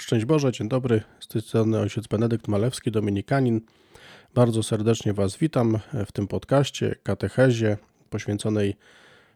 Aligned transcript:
Szczęść 0.00 0.24
Boże, 0.24 0.52
dzień 0.52 0.68
dobry. 0.68 1.02
Z 1.20 1.28
tej 1.28 1.42
strony 1.42 1.78
ojciec 1.78 2.06
Benedykt 2.06 2.48
Malewski, 2.48 2.90
dominikanin. 2.90 3.60
Bardzo 4.34 4.62
serdecznie 4.62 5.12
Was 5.12 5.36
witam 5.36 5.78
w 6.06 6.12
tym 6.12 6.26
podcaście, 6.26 6.94
katechezie 7.02 7.76
poświęconej 8.10 8.76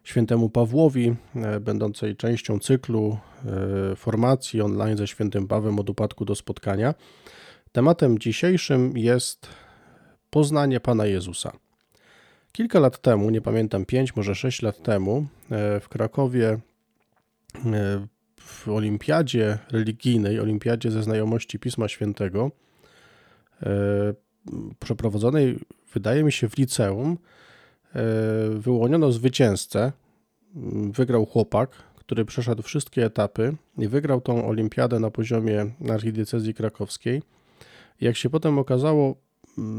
świętemu 0.03 0.49
Pawłowi, 0.49 1.15
e, 1.35 1.59
będącej 1.59 2.15
częścią 2.15 2.59
cyklu 2.59 3.17
e, 3.91 3.95
formacji 3.95 4.61
online 4.61 4.97
ze 4.97 5.07
świętym 5.07 5.47
Pawłem 5.47 5.79
od 5.79 5.89
upadku 5.89 6.25
do 6.25 6.35
spotkania. 6.35 6.93
Tematem 7.71 8.19
dzisiejszym 8.19 8.97
jest 8.97 9.47
poznanie 10.29 10.79
Pana 10.79 11.05
Jezusa. 11.05 11.51
Kilka 12.51 12.79
lat 12.79 13.01
temu, 13.01 13.29
nie 13.29 13.41
pamiętam, 13.41 13.85
pięć, 13.85 14.15
może 14.15 14.35
sześć 14.35 14.61
lat 14.61 14.83
temu, 14.83 15.25
e, 15.51 15.79
w 15.79 15.89
Krakowie 15.89 16.59
w 18.45 18.67
olimpiadzie 18.67 19.57
religijnej, 19.71 20.39
olimpiadzie 20.39 20.91
ze 20.91 21.03
znajomości 21.03 21.59
Pisma 21.59 21.87
Świętego, 21.87 22.51
przeprowadzonej, 24.79 25.59
wydaje 25.93 26.23
mi 26.23 26.31
się, 26.31 26.49
w 26.49 26.57
liceum, 26.57 27.17
wyłoniono 28.49 29.11
zwycięzcę. 29.11 29.91
Wygrał 30.93 31.25
chłopak, 31.25 31.69
który 31.95 32.25
przeszedł 32.25 32.63
wszystkie 32.63 33.05
etapy 33.05 33.55
i 33.77 33.87
wygrał 33.87 34.21
tą 34.21 34.47
olimpiadę 34.47 34.99
na 34.99 35.11
poziomie 35.11 35.71
archidiecezji 35.89 36.53
krakowskiej. 36.53 37.21
Jak 38.01 38.17
się 38.17 38.29
potem 38.29 38.59
okazało, 38.59 39.15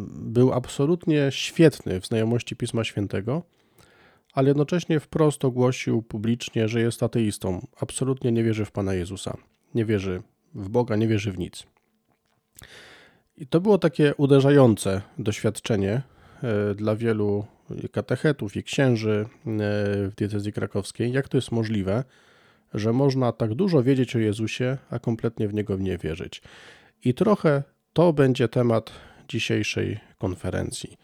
był 0.09 0.53
absolutnie 0.53 1.29
świetny 1.31 2.01
w 2.01 2.07
znajomości 2.07 2.57
Pisma 2.57 2.85
Świętego, 2.85 3.43
ale 4.37 4.49
jednocześnie 4.49 5.01
wprost 5.01 5.45
ogłosił 5.45 6.03
publicznie, 6.03 6.69
że 6.69 6.81
jest 6.81 7.03
ateistą. 7.03 7.67
Absolutnie 7.81 8.33
nie 8.33 8.45
wierzy 8.45 8.65
w 8.65 8.73
Pana 8.73 8.95
Jezusa. 8.95 9.37
Nie 9.75 9.85
wierzy 9.85 10.23
w 10.55 10.69
Boga, 10.69 10.97
nie 10.97 11.09
wierzy 11.09 11.33
w 11.33 11.39
nic. 11.39 11.67
I 13.37 13.47
to 13.47 13.61
było 13.61 13.79
takie 13.79 14.15
uderzające 14.15 15.03
doświadczenie 15.19 16.03
e, 16.43 16.75
dla 16.75 16.97
wielu 16.97 17.47
katechetów 17.93 18.57
i 18.57 18.63
księży 18.63 19.21
e, 19.21 19.29
w 20.09 20.13
diecezji 20.17 20.53
krakowskiej. 20.53 21.13
Jak 21.13 21.29
to 21.29 21.37
jest 21.37 21.53
możliwe, 21.53 22.05
że 22.75 22.93
można 22.93 23.33
tak 23.33 23.55
dużo 23.55 23.83
wiedzieć 23.83 24.17
o 24.17 24.19
Jezusie, 24.19 24.79
a 24.91 24.99
kompletnie 24.99 25.49
w 25.49 25.55
Niego 25.55 25.77
nie 25.77 25.99
wierzyć? 25.99 26.43
I 27.05 27.15
trochę 27.15 27.63
to 27.93 28.13
będzie 28.13 28.49
temat 28.49 28.93
dzisiejszej 29.29 30.01
konferencji. 30.19 30.97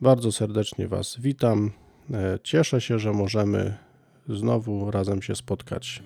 Bardzo 0.00 0.32
serdecznie 0.32 0.88
Was 0.88 1.16
witam. 1.20 1.81
E, 2.12 2.38
cieszę 2.42 2.80
się, 2.80 2.98
że 2.98 3.12
możemy 3.12 3.74
znowu 4.28 4.90
razem 4.90 5.22
się 5.22 5.34
spotkać 5.34 6.02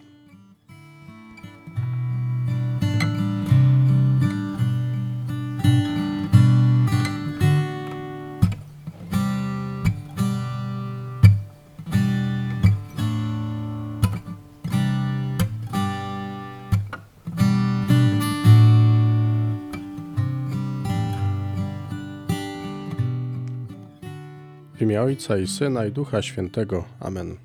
Ojca 25.07 25.39
i 25.39 25.47
Syna 25.47 25.87
i 25.87 25.93
Ducha 25.93 26.23
Świętego. 26.23 26.85
Amen. 27.01 27.37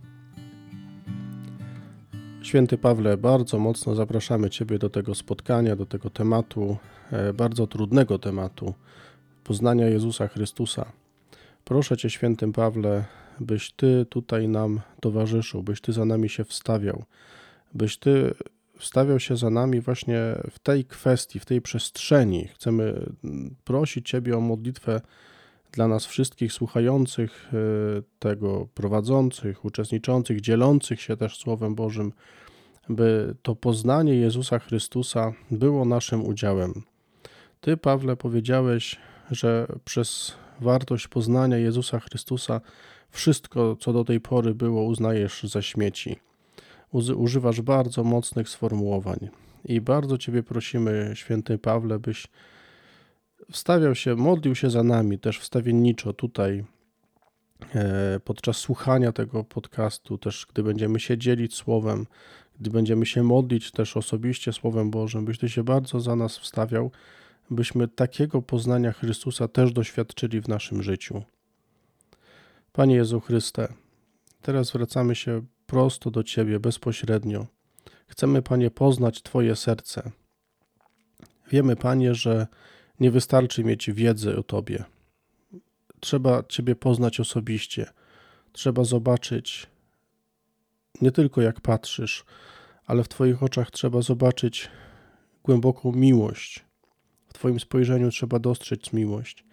Święty 2.41 2.77
Pawle, 2.77 3.17
bardzo 3.17 3.59
mocno 3.59 3.95
zapraszamy 3.95 4.49
Ciebie 4.49 4.79
do 4.79 4.89
tego 4.89 5.15
spotkania, 5.15 5.75
do 5.75 5.85
tego 5.85 6.09
tematu, 6.09 6.77
e, 7.11 7.33
bardzo 7.33 7.67
trudnego 7.67 8.19
tematu 8.19 8.73
poznania 9.43 9.87
Jezusa 9.87 10.27
Chrystusa. 10.27 10.91
Proszę 11.63 11.97
Cię, 11.97 12.09
Świętym 12.09 12.53
Pawle, 12.53 13.05
byś 13.39 13.71
Ty 13.71 14.05
tutaj 14.09 14.47
nam 14.47 14.79
towarzyszył, 14.99 15.63
byś 15.63 15.81
Ty 15.81 15.93
za 15.93 16.05
nami 16.05 16.29
się 16.29 16.43
wstawiał, 16.43 17.03
byś 17.73 17.97
Ty 17.97 18.33
wstawiał 18.77 19.19
się 19.19 19.37
za 19.37 19.49
nami 19.49 19.81
właśnie 19.81 20.19
w 20.51 20.59
tej 20.59 20.85
kwestii, 20.85 21.39
w 21.39 21.45
tej 21.45 21.61
przestrzeni. 21.61 22.47
Chcemy 22.47 23.05
prosić 23.63 24.09
Ciebie 24.09 24.37
o 24.37 24.41
modlitwę 24.41 25.01
dla 25.71 25.87
nas 25.87 26.05
wszystkich 26.05 26.53
słuchających 26.53 27.49
e, 27.53 27.57
tego, 28.19 28.67
prowadzących, 28.73 29.65
uczestniczących, 29.65 30.41
dzielących 30.41 31.01
się 31.01 31.17
też 31.17 31.37
Słowem 31.37 31.75
Bożym, 31.75 32.13
by 32.89 33.35
to 33.41 33.55
poznanie 33.55 34.15
Jezusa 34.15 34.59
Chrystusa 34.59 35.33
było 35.51 35.85
naszym 35.85 36.25
udziałem. 36.25 36.73
Ty, 37.61 37.77
Pawle, 37.77 38.15
powiedziałeś, 38.15 38.97
że 39.31 39.67
przez 39.85 40.33
wartość 40.61 41.07
poznania 41.07 41.57
Jezusa 41.57 41.99
Chrystusa 41.99 42.61
wszystko, 43.09 43.75
co 43.75 43.93
do 43.93 44.03
tej 44.03 44.19
pory 44.19 44.55
było, 44.55 44.83
uznajesz 44.83 45.43
za 45.43 45.61
śmieci. 45.61 46.19
Używasz 47.15 47.61
bardzo 47.61 48.03
mocnych 48.03 48.49
sformułowań. 48.49 49.29
I 49.65 49.81
bardzo 49.81 50.17
Ciebie 50.17 50.43
prosimy, 50.43 51.11
święty 51.15 51.57
Pawle, 51.57 51.99
byś 51.99 52.27
wstawiał 53.51 53.95
się, 53.95 54.15
modlił 54.15 54.55
się 54.55 54.69
za 54.69 54.83
nami 54.83 55.19
też 55.19 55.39
wstawienniczo 55.39 56.13
tutaj 56.13 56.63
e, 57.75 58.19
podczas 58.19 58.57
słuchania 58.57 59.11
tego 59.11 59.43
podcastu, 59.43 60.17
też 60.17 60.47
gdy 60.53 60.63
będziemy 60.63 60.99
się 60.99 61.17
dzielić 61.17 61.55
Słowem, 61.55 62.07
gdy 62.59 62.69
będziemy 62.69 63.05
się 63.05 63.23
modlić 63.23 63.71
też 63.71 63.97
osobiście 63.97 64.53
Słowem 64.53 64.91
Bożym, 64.91 65.25
byś 65.25 65.37
Ty 65.37 65.49
się 65.49 65.63
bardzo 65.63 65.99
za 65.99 66.15
nas 66.15 66.37
wstawiał, 66.37 66.91
byśmy 67.49 67.87
takiego 67.87 68.41
poznania 68.41 68.91
Chrystusa 68.91 69.47
też 69.47 69.73
doświadczyli 69.73 70.41
w 70.41 70.47
naszym 70.47 70.83
życiu. 70.83 71.23
Panie 72.73 72.95
Jezu 72.95 73.19
Chryste, 73.19 73.73
teraz 74.41 74.71
wracamy 74.71 75.15
się 75.15 75.41
prosto 75.65 76.11
do 76.11 76.23
Ciebie 76.23 76.59
bezpośrednio. 76.59 77.47
Chcemy, 78.07 78.41
Panie, 78.41 78.71
poznać 78.71 79.21
Twoje 79.21 79.55
serce. 79.55 80.11
Wiemy, 81.51 81.75
Panie, 81.75 82.15
że 82.15 82.47
nie 83.01 83.11
wystarczy 83.11 83.63
mieć 83.63 83.91
wiedzy 83.91 84.37
o 84.37 84.43
Tobie. 84.43 84.83
Trzeba 85.99 86.43
Ciebie 86.43 86.75
poznać 86.75 87.19
osobiście. 87.19 87.85
Trzeba 88.51 88.83
zobaczyć 88.83 89.67
nie 91.01 91.11
tylko 91.11 91.41
jak 91.41 91.61
patrzysz, 91.61 92.25
ale 92.85 93.03
w 93.03 93.07
Twoich 93.07 93.43
oczach 93.43 93.71
trzeba 93.71 94.01
zobaczyć 94.01 94.69
głęboką 95.43 95.91
miłość. 95.91 96.65
W 97.27 97.33
Twoim 97.33 97.59
spojrzeniu 97.59 98.11
trzeba 98.11 98.39
dostrzec 98.39 98.93
miłość. 98.93 99.45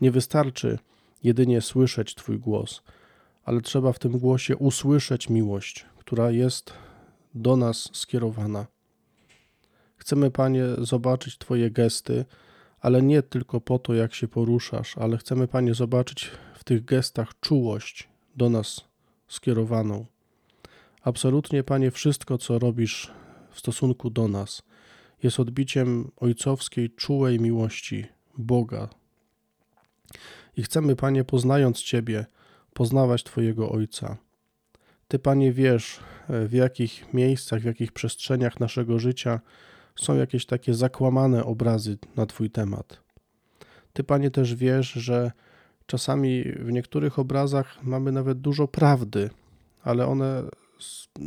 Nie 0.00 0.10
wystarczy 0.10 0.78
jedynie 1.22 1.60
słyszeć 1.60 2.14
Twój 2.14 2.38
głos, 2.38 2.82
ale 3.44 3.60
trzeba 3.60 3.92
w 3.92 3.98
tym 3.98 4.18
głosie 4.18 4.56
usłyszeć 4.56 5.28
miłość, 5.28 5.86
która 5.98 6.30
jest 6.30 6.72
do 7.34 7.56
nas 7.56 7.90
skierowana. 7.92 8.66
Chcemy, 9.96 10.30
Panie, 10.30 10.64
zobaczyć 10.78 11.38
Twoje 11.38 11.70
gesty, 11.70 12.24
ale 12.80 13.02
nie 13.02 13.22
tylko 13.22 13.60
po 13.60 13.78
to, 13.78 13.94
jak 13.94 14.14
się 14.14 14.28
poruszasz, 14.28 14.98
ale 14.98 15.16
chcemy, 15.16 15.48
Panie, 15.48 15.74
zobaczyć 15.74 16.30
w 16.54 16.64
tych 16.64 16.84
gestach 16.84 17.40
czułość 17.40 18.08
do 18.36 18.50
nas 18.50 18.80
skierowaną. 19.28 20.06
Absolutnie, 21.02 21.64
Panie, 21.64 21.90
wszystko, 21.90 22.38
co 22.38 22.58
robisz 22.58 23.12
w 23.50 23.58
stosunku 23.58 24.10
do 24.10 24.28
nas, 24.28 24.62
jest 25.22 25.40
odbiciem 25.40 26.10
ojcowskiej, 26.16 26.90
czułej 26.90 27.40
miłości 27.40 28.06
Boga. 28.38 28.88
I 30.56 30.62
chcemy, 30.62 30.96
Panie, 30.96 31.24
poznając 31.24 31.82
Ciebie, 31.82 32.26
poznawać 32.74 33.24
Twojego 33.24 33.70
Ojca. 33.70 34.16
Ty, 35.08 35.18
Panie, 35.18 35.52
wiesz, 35.52 36.00
w 36.28 36.52
jakich 36.52 37.14
miejscach, 37.14 37.60
w 37.60 37.64
jakich 37.64 37.92
przestrzeniach 37.92 38.60
naszego 38.60 38.98
życia 38.98 39.40
są 39.96 40.16
jakieś 40.16 40.46
takie 40.46 40.74
zakłamane 40.74 41.44
obrazy 41.44 41.98
na 42.16 42.26
Twój 42.26 42.50
temat. 42.50 43.00
Ty, 43.92 44.04
Panie, 44.04 44.30
też 44.30 44.54
wiesz, 44.54 44.92
że 44.92 45.32
czasami 45.86 46.42
w 46.42 46.72
niektórych 46.72 47.18
obrazach 47.18 47.82
mamy 47.82 48.12
nawet 48.12 48.40
dużo 48.40 48.68
prawdy, 48.68 49.30
ale 49.82 50.06
one 50.06 50.42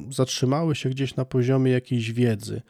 zatrzymały 0.09 0.75
się 0.75 0.89
gdzieś 0.89 1.15
na 1.15 1.25
poziomie 1.25 1.71
jakiejś 1.71 2.11
wiedzy. 2.11 2.61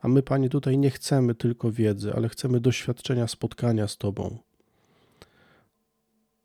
A 0.00 0.08
my, 0.08 0.22
Panie, 0.22 0.48
tutaj 0.48 0.78
nie 0.78 0.90
chcemy 0.90 1.34
tylko 1.34 1.72
wiedzy, 1.72 2.12
ale 2.14 2.28
chcemy 2.28 2.60
doświadczenia 2.60 3.26
spotkania 3.26 3.88
z 3.88 3.96
Tobą. 3.96 4.38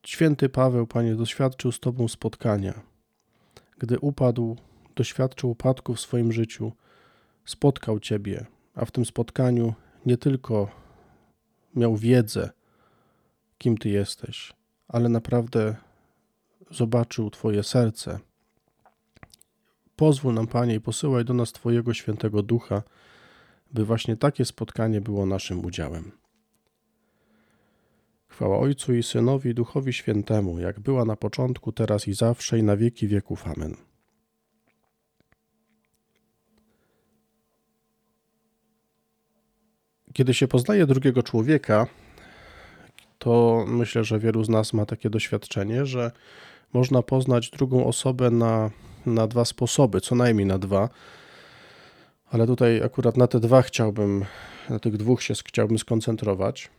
Święty 0.05 0.49
Paweł, 0.49 0.87
Panie, 0.87 1.15
doświadczył 1.15 1.71
z 1.71 1.79
Tobą 1.79 2.07
spotkania. 2.07 2.81
Gdy 3.77 3.99
upadł, 3.99 4.57
doświadczył 4.95 5.49
upadku 5.49 5.93
w 5.93 5.99
swoim 5.99 6.31
życiu, 6.31 6.71
spotkał 7.45 7.99
Ciebie, 7.99 8.45
a 8.75 8.85
w 8.85 8.91
tym 8.91 9.05
spotkaniu 9.05 9.73
nie 10.05 10.17
tylko 10.17 10.67
miał 11.75 11.95
wiedzę, 11.95 12.49
kim 13.57 13.77
Ty 13.77 13.89
jesteś, 13.89 14.53
ale 14.87 15.09
naprawdę 15.09 15.75
zobaczył 16.71 17.29
Twoje 17.29 17.63
serce. 17.63 18.19
Pozwól 19.95 20.33
nam, 20.33 20.47
Panie, 20.47 20.75
i 20.75 20.81
posyłaj 20.81 21.25
do 21.25 21.33
nas 21.33 21.51
Twojego 21.51 21.93
świętego 21.93 22.43
ducha, 22.43 22.83
by 23.73 23.85
właśnie 23.85 24.17
takie 24.17 24.45
spotkanie 24.45 25.01
było 25.01 25.25
naszym 25.25 25.65
udziałem. 25.65 26.11
Chwała 28.27 28.59
Ojcu 28.59 28.93
i 28.93 29.03
Synowi 29.03 29.53
Duchowi 29.53 29.93
Świętemu, 29.93 30.59
jak 30.59 30.79
była 30.79 31.05
na 31.05 31.15
początku, 31.15 31.71
teraz 31.71 32.07
i 32.07 32.13
zawsze 32.13 32.59
i 32.59 32.63
na 32.63 32.77
wieki 32.77 33.07
wieków. 33.07 33.47
Amen. 33.47 33.88
Kiedy 40.13 40.33
się 40.33 40.47
poznaje 40.47 40.85
drugiego 40.85 41.23
człowieka, 41.23 41.87
to 43.19 43.65
myślę, 43.67 44.03
że 44.03 44.19
wielu 44.19 44.43
z 44.43 44.49
nas 44.49 44.73
ma 44.73 44.85
takie 44.85 45.09
doświadczenie, 45.09 45.85
że 45.85 46.11
można 46.73 47.01
poznać 47.01 47.49
drugą 47.49 47.85
osobę 47.85 48.31
na, 48.31 48.69
na 49.05 49.27
dwa 49.27 49.45
sposoby, 49.45 50.01
co 50.01 50.15
najmniej 50.15 50.45
na 50.45 50.57
dwa. 50.57 50.89
Ale 52.31 52.47
tutaj 52.47 52.83
akurat 52.83 53.17
na 53.17 53.27
te 53.27 53.39
dwa 53.39 53.61
chciałbym, 53.61 54.25
na 54.69 54.79
tych 54.79 54.97
dwóch 54.97 55.23
się 55.23 55.33
chciałbym 55.33 55.79
skoncentrować. 55.79 56.69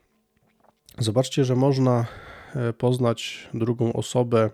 Zobaczcie, 0.98 1.44
że 1.44 1.56
można 1.56 2.06
e, 2.54 2.72
poznać 2.72 3.48
drugą 3.54 3.92
osobę 3.92 4.50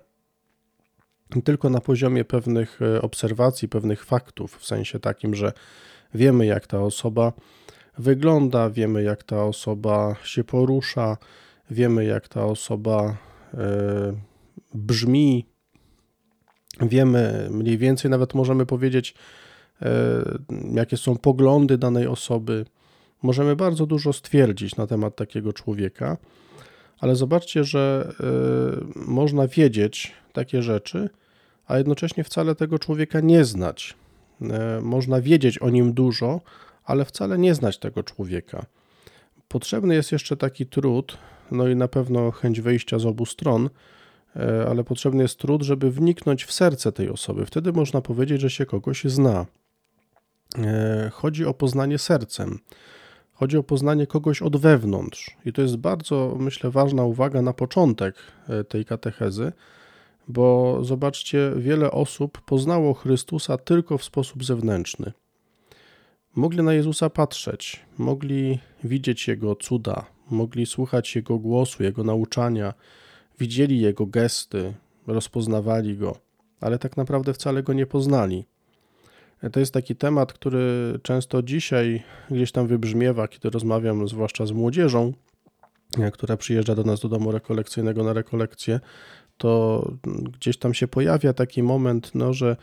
tylko 1.45 1.71
na 1.71 1.81
poziomie 1.81 2.25
pewnych 2.25 2.83
e, 2.83 3.03
obserwacji, 3.03 3.69
pewnych 3.69 4.05
faktów, 4.05 4.59
w 4.59 4.67
sensie 4.67 5.01
takim, 5.01 5.35
że 5.35 5.53
wiemy, 6.15 6.47
jak 6.47 6.67
ta 6.67 6.81
osoba 6.81 7.33
wygląda, 7.99 8.71
wiemy, 8.71 9.03
jak 9.03 9.23
ta 9.23 9.45
osoba 9.45 10.17
się 10.25 10.45
porusza, 10.45 11.17
wiemy, 11.71 12.05
jak 12.05 12.29
ta 12.29 12.45
osoba 12.45 13.17
e, 13.55 13.59
brzmi, 14.75 15.47
wiemy 16.81 17.49
mniej 17.51 17.79
więcej, 17.79 18.11
nawet 18.11 18.35
możemy 18.35 18.67
powiedzieć, 18.67 19.15
jakie 20.73 20.97
są 20.97 21.17
poglądy 21.17 21.79
danej 21.79 22.07
osoby 22.07 22.65
możemy 23.23 23.57
bardzo 23.57 23.87
dużo 23.87 24.13
stwierdzić 24.13 24.77
na 24.77 24.87
temat 24.87 25.17
takiego 25.17 25.53
człowieka, 25.53 26.17
ale 26.99 27.17
zobaczcie, 27.17 27.65
że 27.65 28.13
y, 28.97 29.07
można 29.07 29.49
wiedzieć 29.49 30.13
takie 30.33 30.63
rzeczy, 30.63 31.11
a 31.67 31.79
jednocześnie 31.79 32.25
wcale 32.25 32.55
tego 32.55 32.79
człowieka 32.79 33.21
nie 33.21 33.45
znać. 33.45 33.95
Można 34.83 35.21
wiedzieć 35.21 35.59
o 35.59 35.71
nim 35.71 35.93
dużo, 35.93 36.41
ale 36.87 37.05
wcale 37.05 37.39
nie 37.39 37.55
znać 37.55 37.79
tego 37.79 38.03
człowieka. 38.03 38.67
Potrzebny 39.49 39.95
jest 39.95 40.13
jeszcze 40.13 40.37
taki 40.37 40.67
trud, 40.67 41.19
no 41.51 41.69
i 41.69 41.77
na 41.77 41.89
pewno 41.89 42.31
chęć 42.31 42.61
wejścia 42.61 42.99
z 42.99 43.07
obu 43.07 43.27
stron, 43.27 43.71
y, 44.37 44.41
ale 44.69 44.85
potrzebny 44.85 45.23
jest 45.23 45.39
trud, 45.39 45.63
żeby 45.63 45.91
wniknąć 45.91 46.45
w 46.45 46.53
serce 46.53 46.93
tej 46.93 47.11
osoby. 47.11 47.47
Wtedy 47.47 47.73
można 47.73 48.01
powiedzieć, 48.01 48.41
że 48.41 48.51
się 48.51 48.67
kogoś 48.67 49.05
zna. 49.05 49.47
Chodzi 51.13 51.45
o 51.45 51.55
poznanie 51.55 51.99
sercem. 51.99 52.59
Chodzi 53.33 53.59
o 53.59 53.63
poznanie 53.63 54.07
kogoś 54.07 54.43
od 54.43 54.57
wewnątrz. 54.57 55.37
I 55.45 55.53
to 55.53 55.63
jest 55.63 55.77
bardzo, 55.77 56.37
myślę, 56.39 56.71
ważna 56.71 57.05
uwaga 57.05 57.43
na 57.43 57.53
początek 57.53 58.15
e, 58.49 58.65
tej 58.65 58.85
katechezy, 58.85 59.53
bo 60.29 60.79
zobaczcie, 60.85 61.53
wiele 61.57 61.91
osób 61.91 62.41
poznało 62.41 62.95
Chrystusa 62.95 63.59
tylko 63.59 63.99
w 63.99 64.05
sposób 64.05 64.45
zewnętrzny. 64.45 65.13
Mogli 66.37 66.63
na 66.63 66.75
Jezusa 66.75 67.11
patrzeć, 67.11 67.81
mogli 67.99 68.59
widzieć 68.85 69.29
Jego 69.29 69.57
cuda, 69.57 70.07
mogli 70.31 70.67
słuchać 70.67 71.17
Jego 71.17 71.39
głosu, 71.39 71.83
Jego 71.83 72.05
nauczania, 72.05 72.75
widzieli 73.39 73.81
Jego 73.81 74.07
gesty, 74.07 74.75
rozpoznawali 75.07 75.97
Go, 75.97 76.17
ale 76.61 76.79
tak 76.79 76.97
naprawdę 76.97 77.35
wcale 77.35 77.63
Go 77.63 77.73
nie 77.73 77.87
poznali. 77.87 78.45
To 79.53 79.61
jest 79.61 79.75
taki 79.75 79.97
temat, 79.97 80.33
który 80.33 80.99
często 81.03 81.43
dzisiaj 81.43 82.03
gdzieś 82.31 82.53
tam 82.53 82.67
wybrzmiewa, 82.67 83.29
kiedy 83.29 83.51
rozmawiam 83.51 84.09
zwłaszcza 84.09 84.47
z 84.47 84.53
młodzieżą, 84.53 85.13
która 86.13 86.37
przyjeżdża 86.37 86.75
do 86.75 86.83
nas 86.85 87.01
do 87.01 87.09
domu 87.09 87.33
rekolekcyjnego 87.33 88.05
na 88.05 88.13
rekolekcję, 88.13 88.81
to 89.37 89.83
gdzieś 90.33 90.59
tam 90.59 90.75
się 90.75 90.89
pojawia 90.89 91.33
taki 91.33 91.63
moment, 91.63 92.11
no, 92.15 92.33
że 92.33 92.57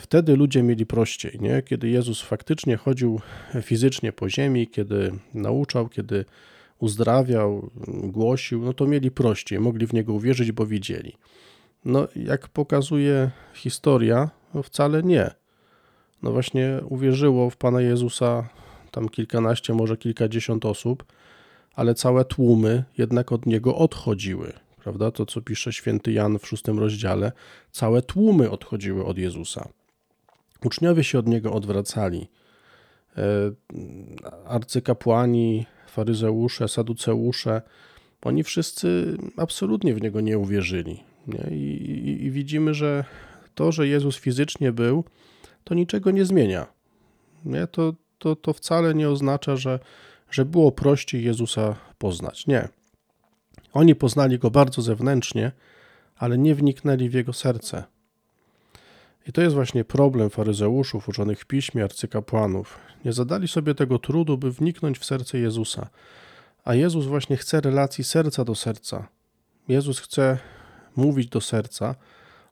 wtedy 0.00 0.36
ludzie 0.36 0.62
mieli 0.62 0.86
prościej, 0.86 1.38
nie? 1.40 1.62
kiedy 1.62 1.88
Jezus 1.88 2.22
faktycznie 2.22 2.76
chodził 2.76 3.20
fizycznie 3.62 4.12
po 4.12 4.30
ziemi, 4.30 4.68
kiedy 4.68 5.12
nauczał, 5.34 5.88
kiedy 5.88 6.24
uzdrawiał, 6.78 7.70
głosił, 8.02 8.62
no 8.64 8.72
to 8.72 8.86
mieli 8.86 9.10
prościej, 9.10 9.60
mogli 9.60 9.86
w 9.86 9.92
Niego 9.92 10.12
uwierzyć, 10.12 10.52
bo 10.52 10.66
widzieli. 10.66 11.16
No, 11.84 12.08
jak 12.16 12.48
pokazuje 12.48 13.30
historia, 13.54 14.30
no 14.54 14.62
wcale 14.62 15.02
nie 15.02 15.42
no 16.22 16.32
właśnie 16.32 16.80
uwierzyło 16.88 17.50
w 17.50 17.56
Pana 17.56 17.80
Jezusa 17.80 18.48
tam 18.90 19.08
kilkanaście, 19.08 19.74
może 19.74 19.96
kilkadziesiąt 19.96 20.64
osób, 20.64 21.04
ale 21.74 21.94
całe 21.94 22.24
tłumy 22.24 22.84
jednak 22.98 23.32
od 23.32 23.46
Niego 23.46 23.76
odchodziły, 23.76 24.52
prawda? 24.84 25.10
To, 25.10 25.26
co 25.26 25.40
pisze 25.40 25.72
święty 25.72 26.12
Jan 26.12 26.38
w 26.38 26.46
szóstym 26.46 26.78
rozdziale, 26.78 27.32
całe 27.70 28.02
tłumy 28.02 28.50
odchodziły 28.50 29.04
od 29.04 29.18
Jezusa. 29.18 29.68
Uczniowie 30.64 31.04
się 31.04 31.18
od 31.18 31.26
Niego 31.26 31.52
odwracali. 31.52 32.28
E, 33.16 33.22
arcykapłani, 34.46 35.66
faryzeusze, 35.86 36.68
saduceusze, 36.68 37.62
oni 38.22 38.42
wszyscy 38.42 39.16
absolutnie 39.36 39.94
w 39.94 40.02
Niego 40.02 40.20
nie 40.20 40.38
uwierzyli. 40.38 41.00
Nie? 41.26 41.56
I, 41.56 41.64
i, 41.64 42.24
I 42.24 42.30
widzimy, 42.30 42.74
że 42.74 43.04
to, 43.54 43.72
że 43.72 43.88
Jezus 43.88 44.16
fizycznie 44.16 44.72
był, 44.72 45.04
to 45.64 45.74
niczego 45.74 46.10
nie 46.10 46.24
zmienia. 46.24 46.66
Nie? 47.44 47.66
To, 47.66 47.94
to, 48.18 48.36
to 48.36 48.52
wcale 48.52 48.94
nie 48.94 49.08
oznacza, 49.08 49.56
że, 49.56 49.78
że 50.30 50.44
było 50.44 50.72
prościej 50.72 51.24
Jezusa 51.24 51.76
poznać. 51.98 52.46
Nie. 52.46 52.68
Oni 53.72 53.94
poznali 53.94 54.38
go 54.38 54.50
bardzo 54.50 54.82
zewnętrznie, 54.82 55.52
ale 56.16 56.38
nie 56.38 56.54
wniknęli 56.54 57.08
w 57.08 57.14
jego 57.14 57.32
serce. 57.32 57.84
I 59.28 59.32
to 59.32 59.42
jest 59.42 59.54
właśnie 59.54 59.84
problem 59.84 60.30
faryzeuszów, 60.30 61.08
uczonych 61.08 61.40
w 61.40 61.46
piśmie, 61.46 61.84
arcykapłanów. 61.84 62.78
Nie 63.04 63.12
zadali 63.12 63.48
sobie 63.48 63.74
tego 63.74 63.98
trudu, 63.98 64.38
by 64.38 64.52
wniknąć 64.52 64.98
w 64.98 65.04
serce 65.04 65.38
Jezusa. 65.38 65.88
A 66.64 66.74
Jezus 66.74 67.06
właśnie 67.06 67.36
chce 67.36 67.60
relacji 67.60 68.04
serca 68.04 68.44
do 68.44 68.54
serca. 68.54 69.08
Jezus 69.68 70.00
chce 70.00 70.38
mówić 70.96 71.28
do 71.28 71.40
serca, 71.40 71.94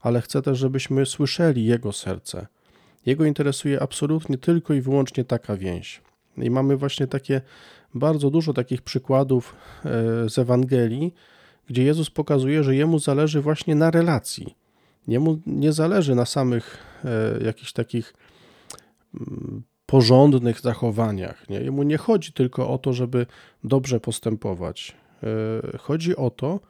ale 0.00 0.20
chce 0.20 0.43
też, 0.43 0.58
żebyśmy 0.58 1.06
słyszeli 1.06 1.64
Jego 1.64 1.93
serce. 1.93 2.46
Jego 3.06 3.25
interesuje 3.25 3.82
absolutnie 3.82 4.38
tylko 4.38 4.75
i 4.75 4.81
wyłącznie 4.81 5.25
taka 5.25 5.56
więź. 5.56 6.03
I 6.37 6.50
mamy 6.50 6.76
właśnie 6.76 7.06
takie 7.06 7.41
bardzo 7.95 8.31
dużo 8.31 8.53
takich 8.53 8.82
przykładów 8.82 9.55
e, 9.85 9.91
z 10.31 10.39
Ewangelii, 10.39 11.15
gdzie 11.67 11.85
Jezus 11.85 12.11
pokazuje, 12.11 12.65
że 12.65 12.77
jemu 12.77 12.99
zależy 12.99 13.41
właśnie 13.41 13.75
na 13.75 13.91
relacji. 13.91 14.55
Jemu 15.09 15.41
nie 15.47 15.73
zależy 15.73 16.15
na 16.15 16.27
samych 16.27 16.79
e, 17.05 17.44
jakichś 17.44 17.73
takich 17.73 18.15
mm, 19.15 19.63
porządnych 19.87 20.61
zachowaniach. 20.61 21.49
Nie? 21.49 21.61
Jemu 21.61 21.82
nie 21.82 21.97
chodzi 21.97 22.32
tylko 22.32 22.70
o 22.70 22.79
to, 22.79 22.93
żeby 22.93 23.27
dobrze 23.65 24.01
postępować. 24.01 24.97
E, 25.23 25.79
chodzi 25.79 26.17
o 26.17 26.31
to, 26.31 26.61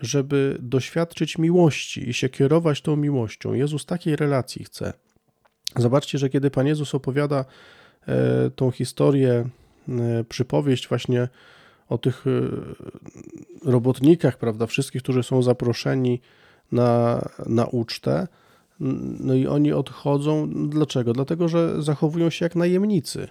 żeby 0.00 0.58
doświadczyć 0.60 1.38
miłości 1.38 2.08
i 2.08 2.14
się 2.14 2.28
kierować 2.28 2.82
tą 2.82 2.96
miłością. 2.96 3.52
Jezus 3.52 3.86
takiej 3.86 4.16
relacji 4.16 4.64
chce. 4.64 4.92
Zobaczcie, 5.76 6.18
że 6.18 6.28
kiedy 6.28 6.50
Pan 6.50 6.66
Jezus 6.66 6.94
opowiada 6.94 7.44
tą 8.56 8.70
historię, 8.70 9.48
przypowieść 10.28 10.88
właśnie 10.88 11.28
o 11.88 11.98
tych 11.98 12.24
e, 12.26 13.70
robotnikach, 13.70 14.38
prawda, 14.38 14.66
wszystkich, 14.66 15.02
którzy 15.02 15.22
są 15.22 15.42
zaproszeni 15.42 16.20
na, 16.72 17.22
na 17.46 17.66
ucztę, 17.66 18.28
no 19.20 19.34
i 19.34 19.46
oni 19.46 19.72
odchodzą. 19.72 20.50
Dlaczego? 20.68 21.12
Dlatego, 21.12 21.48
że 21.48 21.82
zachowują 21.82 22.30
się 22.30 22.44
jak 22.44 22.56
najemnicy. 22.56 23.28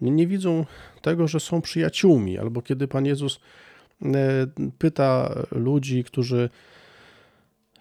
Nie, 0.00 0.26
widzą 0.26 0.66
tego, 1.02 1.28
że 1.28 1.40
są 1.40 1.60
przyjaciółmi. 1.60 2.38
Albo 2.38 2.62
kiedy 2.62 2.88
Pan 2.88 3.06
Jezus 3.06 3.40
pyta 4.78 5.34
ludzi, 5.50 6.04
którzy 6.04 6.50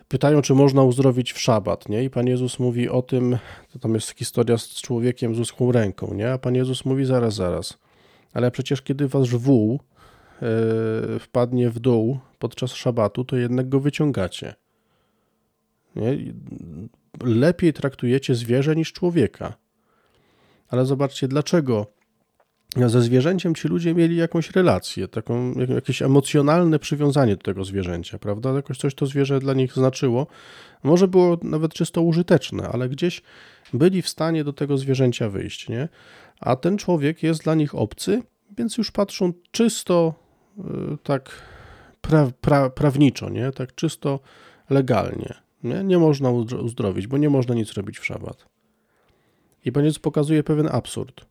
pytają, 0.08 0.41
czy 0.41 0.53
można 0.53 0.84
uzdrowić 0.84 1.34
w 1.34 1.39
szabat, 1.39 1.89
nie? 1.89 2.03
I 2.03 2.10
Pan 2.10 2.27
Jezus 2.27 2.60
mówi 2.60 2.89
o 2.89 3.01
tym, 3.01 3.38
to 3.74 3.80
tam 3.80 3.94
jest 3.94 4.10
historia 4.10 4.58
z 4.58 4.82
człowiekiem 4.82 5.36
z 5.36 5.39
uschłą 5.39 5.72
ręką, 5.72 6.13
nie? 6.13 6.34
A 6.34 6.38
Pan 6.38 6.56
Jezus 6.56 6.86
mówi 6.86 7.06
zaraz, 7.06 7.34
zaraz. 7.34 7.77
Ale 8.34 8.52
przecież 8.52 8.82
kiedy 8.82 9.08
wasz 9.08 9.36
wół 9.36 9.80
yy, 10.42 11.20
wpadnie 11.20 11.70
w 11.70 11.80
dół 11.80 12.20
podczas 12.40 12.74
szabatu, 12.74 13.26
to 13.26 13.38
jednak 13.38 13.70
go 13.70 13.80
wyciągacie. 13.80 14.56
Nie? 15.96 16.18
Lepiej 17.24 17.74
traktujecie 17.74 18.36
zwierzę 18.36 18.76
niż 18.76 18.94
człowieka. 18.94 19.54
Ale 20.70 20.86
zobaczcie, 20.86 21.28
dlaczego 21.28 21.88
ze 22.78 23.02
zwierzęciem 23.02 23.56
ci 23.56 23.68
ludzie 23.68 23.94
mieli 23.94 24.16
jakąś 24.16 24.52
relację, 24.52 25.08
taką, 25.08 25.54
jakieś 25.54 26.02
emocjonalne 26.02 26.80
przywiązanie 26.80 27.36
do 27.36 27.42
tego 27.42 27.66
zwierzęcia, 27.66 28.20
prawda? 28.20 28.50
Jakoś 28.54 28.78
coś 28.78 28.96
to 28.96 29.06
zwierzę 29.06 29.40
dla 29.40 29.54
nich 29.54 29.74
znaczyło. 29.74 30.28
Może 30.84 31.08
było 31.08 31.38
nawet 31.44 31.74
czysto 31.74 32.02
użyteczne, 32.02 32.68
ale 32.68 32.90
gdzieś 32.90 33.22
byli 33.74 34.02
w 34.02 34.10
stanie 34.10 34.44
do 34.44 34.54
tego 34.54 34.78
zwierzęcia 34.78 35.30
wyjść, 35.30 35.70
nie? 35.70 35.90
A 36.42 36.56
ten 36.56 36.78
człowiek 36.78 37.24
jest 37.24 37.44
dla 37.44 37.56
nich 37.56 37.76
obcy, 37.76 38.24
więc 38.58 38.78
już 38.78 38.92
patrzą 38.92 39.34
czysto 39.52 40.14
y, 40.58 40.62
tak 41.04 41.32
pra, 42.02 42.32
pra, 42.42 42.70
prawniczo, 42.70 43.30
nie? 43.30 43.52
tak 43.52 43.76
czysto 43.76 44.20
legalnie. 44.70 45.34
Nie? 45.64 45.84
nie 45.84 46.00
można 46.00 46.32
uzdrowić, 46.64 47.08
bo 47.08 47.18
nie 47.18 47.30
można 47.30 47.56
nic 47.56 47.74
robić 47.74 48.00
w 48.00 48.06
szabat. 48.06 48.46
I 49.66 49.72
Pan 49.72 49.84
pokazuje 50.02 50.44
pewien 50.44 50.68
absurd. 50.72 51.26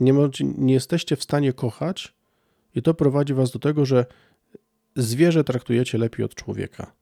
Nie, 0.00 0.12
nie 0.58 0.74
jesteście 0.74 1.16
w 1.16 1.22
stanie 1.22 1.52
kochać, 1.52 2.14
i 2.74 2.82
to 2.82 2.94
prowadzi 2.94 3.34
Was 3.34 3.50
do 3.50 3.58
tego, 3.58 3.84
że 3.84 4.06
zwierzę 4.96 5.44
traktujecie 5.44 5.98
lepiej 5.98 6.24
od 6.24 6.34
człowieka. 6.34 6.92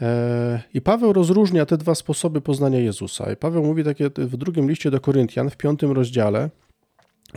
E, 0.00 0.62
I 0.74 0.80
Paweł 0.80 1.12
rozróżnia 1.12 1.66
te 1.66 1.76
dwa 1.76 1.94
sposoby 1.94 2.40
poznania 2.40 2.78
Jezusa. 2.78 3.32
I 3.32 3.36
Paweł 3.36 3.64
mówi 3.64 3.84
takie 3.84 4.10
w 4.16 4.36
drugim 4.36 4.70
liście 4.70 4.90
do 4.90 5.00
Koryntian, 5.00 5.50
w 5.50 5.56
piątym 5.56 5.92
rozdziale, 5.92 6.50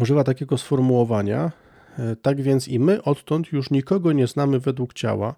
używa 0.01 0.23
takiego 0.23 0.57
sformułowania: 0.57 1.51
e, 1.99 2.15
Tak 2.15 2.41
więc 2.41 2.67
i 2.67 2.79
my 2.79 3.03
odtąd 3.03 3.51
już 3.51 3.71
nikogo 3.71 4.11
nie 4.11 4.27
znamy 4.27 4.59
według 4.59 4.93
ciała, 4.93 5.35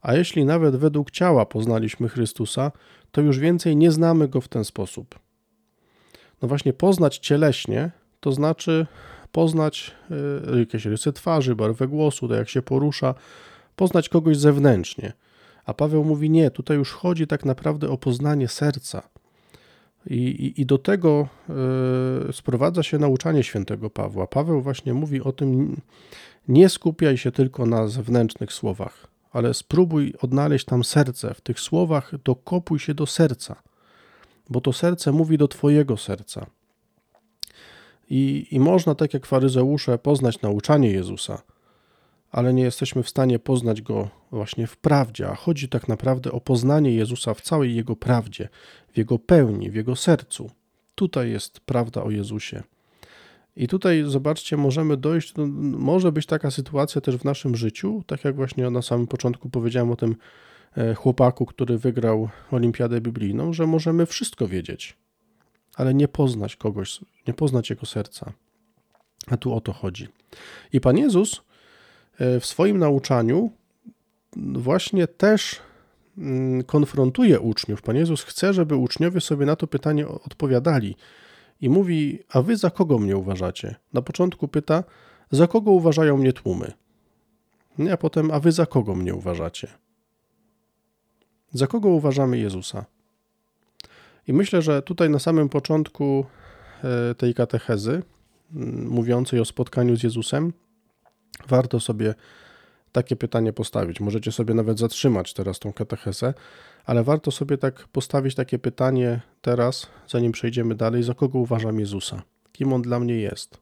a 0.00 0.14
jeśli 0.14 0.44
nawet 0.44 0.76
według 0.76 1.10
ciała 1.10 1.46
poznaliśmy 1.46 2.08
Chrystusa, 2.08 2.72
to 3.10 3.20
już 3.20 3.38
więcej 3.38 3.76
nie 3.76 3.90
znamy 3.90 4.28
go 4.28 4.40
w 4.40 4.48
ten 4.48 4.64
sposób. 4.64 5.18
No 6.42 6.48
właśnie, 6.48 6.72
poznać 6.72 7.18
cieleśnie 7.18 7.90
to 8.20 8.32
znaczy 8.32 8.86
poznać 9.32 9.94
e, 10.54 10.58
jakieś 10.58 10.84
rysy 10.84 11.12
twarzy, 11.12 11.56
barwę 11.56 11.88
głosu, 11.88 12.28
to 12.28 12.34
jak 12.34 12.48
się 12.48 12.62
porusza, 12.62 13.14
poznać 13.76 14.08
kogoś 14.08 14.36
zewnętrznie. 14.36 15.12
A 15.66 15.74
Paweł 15.74 16.04
mówi: 16.04 16.30
Nie, 16.30 16.50
tutaj 16.50 16.76
już 16.76 16.92
chodzi 16.92 17.26
tak 17.26 17.44
naprawdę 17.44 17.90
o 17.90 17.98
poznanie 17.98 18.48
serca. 18.48 19.02
I, 20.06 20.14
i, 20.16 20.60
i 20.60 20.66
do 20.66 20.78
tego 20.78 21.28
y, 22.28 22.32
sprowadza 22.32 22.82
się 22.82 22.98
nauczanie 22.98 23.42
świętego 23.42 23.90
Pawła. 23.90 24.26
Paweł 24.26 24.62
właśnie 24.62 24.94
mówi 24.94 25.20
o 25.22 25.32
tym: 25.32 25.80
nie 26.48 26.68
skupiaj 26.68 27.16
się 27.16 27.32
tylko 27.32 27.66
na 27.66 27.88
zewnętrznych 27.88 28.52
słowach, 28.52 29.06
ale 29.32 29.54
spróbuj 29.54 30.14
odnaleźć 30.22 30.64
tam 30.64 30.84
serce. 30.84 31.34
W 31.34 31.40
tych 31.40 31.60
słowach 31.60 32.12
dokopuj 32.24 32.78
się 32.78 32.94
do 32.94 33.06
serca, 33.06 33.62
bo 34.50 34.60
to 34.60 34.72
serce 34.72 35.12
mówi 35.12 35.38
do 35.38 35.48
Twojego 35.48 35.96
serca. 35.96 36.46
I, 38.10 38.46
I 38.50 38.60
można, 38.60 38.94
tak 38.94 39.14
jak 39.14 39.26
faryzeusze, 39.26 39.98
poznać 39.98 40.42
nauczanie 40.42 40.90
Jezusa, 40.90 41.42
ale 42.30 42.54
nie 42.54 42.62
jesteśmy 42.62 43.02
w 43.02 43.08
stanie 43.08 43.38
poznać 43.38 43.82
go 43.82 44.08
właśnie 44.30 44.66
w 44.66 44.76
prawdzie, 44.76 45.28
a 45.28 45.34
chodzi 45.34 45.68
tak 45.68 45.88
naprawdę 45.88 46.32
o 46.32 46.40
poznanie 46.40 46.94
Jezusa 46.94 47.34
w 47.34 47.40
całej 47.40 47.74
jego 47.74 47.96
prawdzie, 47.96 48.48
w 48.92 48.98
jego 48.98 49.18
pełni, 49.18 49.70
w 49.70 49.74
jego 49.74 49.96
sercu. 49.96 50.50
Tutaj 50.94 51.30
jest 51.30 51.60
prawda 51.60 52.02
o 52.02 52.10
Jezusie. 52.10 52.62
I 53.56 53.68
tutaj 53.68 54.04
zobaczcie, 54.06 54.56
możemy 54.56 54.96
dojść, 54.96 55.32
do, 55.32 55.46
może 55.78 56.12
być 56.12 56.26
taka 56.26 56.50
sytuacja 56.50 57.00
też 57.00 57.16
w 57.16 57.24
naszym 57.24 57.56
życiu, 57.56 58.02
tak 58.06 58.24
jak 58.24 58.36
właśnie 58.36 58.70
na 58.70 58.82
samym 58.82 59.06
początku 59.06 59.50
powiedziałem 59.50 59.90
o 59.90 59.96
tym 59.96 60.16
e, 60.76 60.94
chłopaku, 60.94 61.46
który 61.46 61.78
wygrał 61.78 62.28
olimpiadę 62.50 63.00
biblijną, 63.00 63.52
że 63.52 63.66
możemy 63.66 64.06
wszystko 64.06 64.48
wiedzieć, 64.48 64.96
ale 65.74 65.94
nie 65.94 66.08
poznać 66.08 66.56
kogoś, 66.56 67.00
nie 67.28 67.34
poznać 67.34 67.70
jego 67.70 67.86
serca. 67.86 68.32
A 69.26 69.36
tu 69.36 69.54
o 69.54 69.60
to 69.60 69.72
chodzi. 69.72 70.08
I 70.72 70.80
Pan 70.80 70.98
Jezus 70.98 71.42
w 72.18 72.46
swoim 72.46 72.78
nauczaniu 72.78 73.50
właśnie 74.36 75.06
też 75.06 75.60
mm, 76.18 76.64
konfrontuje 76.64 77.40
uczniów. 77.40 77.82
Pan 77.82 77.96
Jezus 77.96 78.22
chce, 78.22 78.52
żeby 78.52 78.76
uczniowie 78.76 79.20
sobie 79.20 79.46
na 79.46 79.56
to 79.56 79.66
pytanie 79.66 80.08
odpowiadali. 80.08 80.96
I 81.60 81.68
mówi: 81.68 82.18
A 82.28 82.42
wy 82.42 82.56
za 82.56 82.70
kogo 82.70 82.98
mnie 82.98 83.16
uważacie? 83.16 83.74
Na 83.92 84.02
początku 84.02 84.48
pyta: 84.48 84.84
Za 85.30 85.46
kogo 85.46 85.70
uważają 85.70 86.16
mnie 86.16 86.32
tłumy? 86.32 86.72
A 87.92 87.96
potem: 87.96 88.30
A 88.30 88.40
wy 88.40 88.52
za 88.52 88.66
kogo 88.66 88.94
mnie 88.94 89.14
uważacie? 89.14 89.68
Za 91.52 91.66
kogo 91.66 91.88
uważamy 91.88 92.38
Jezusa? 92.38 92.84
I 94.28 94.32
myślę, 94.32 94.62
że 94.62 94.82
tutaj 94.82 95.10
na 95.10 95.18
samym 95.18 95.48
początku 95.48 96.26
e, 96.84 97.14
tej 97.14 97.34
katechezy, 97.34 98.02
mówiącej 98.88 99.40
o 99.40 99.44
spotkaniu 99.44 99.96
z 99.96 100.02
Jezusem, 100.02 100.52
warto 101.48 101.80
sobie 101.80 102.14
takie 102.92 103.16
pytanie 103.16 103.52
postawić. 103.52 104.00
Możecie 104.00 104.32
sobie 104.32 104.54
nawet 104.54 104.78
zatrzymać 104.78 105.34
teraz 105.34 105.58
tą 105.58 105.72
katechezę, 105.72 106.34
ale 106.84 107.04
warto 107.04 107.30
sobie 107.30 107.58
tak 107.58 107.88
postawić 107.88 108.34
takie 108.34 108.58
pytanie 108.58 109.20
teraz, 109.42 109.86
zanim 110.08 110.32
przejdziemy 110.32 110.74
dalej, 110.74 111.02
za 111.02 111.14
kogo 111.14 111.38
uważam 111.38 111.80
Jezusa? 111.80 112.22
Kim 112.52 112.72
on 112.72 112.82
dla 112.82 113.00
mnie 113.00 113.14
jest? 113.14 113.58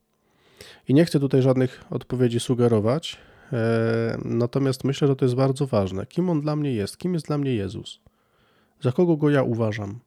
I 0.89 0.95
nie 0.95 1.05
chcę 1.05 1.21
tutaj 1.21 1.43
żadnych 1.43 1.85
odpowiedzi 1.91 2.41
sugerować, 2.41 3.19
e, 3.53 4.19
natomiast 4.25 4.85
myślę, 4.85 5.09
że 5.09 5.17
to 5.17 5.25
jest 5.25 5.35
bardzo 5.35 5.67
ważne. 5.67 6.07
Kim 6.07 6.31
on 6.31 6.41
dla 6.41 6.57
mnie 6.57 6.73
jest? 6.73 6.99
Kim 6.99 7.15
jest 7.15 7.27
dla 7.27 7.39
mnie 7.39 7.55
Jezus? 7.55 8.01
Za 8.81 8.93
kogo 8.93 9.17
go 9.17 9.31
ja 9.31 9.43
uważam? 9.43 10.01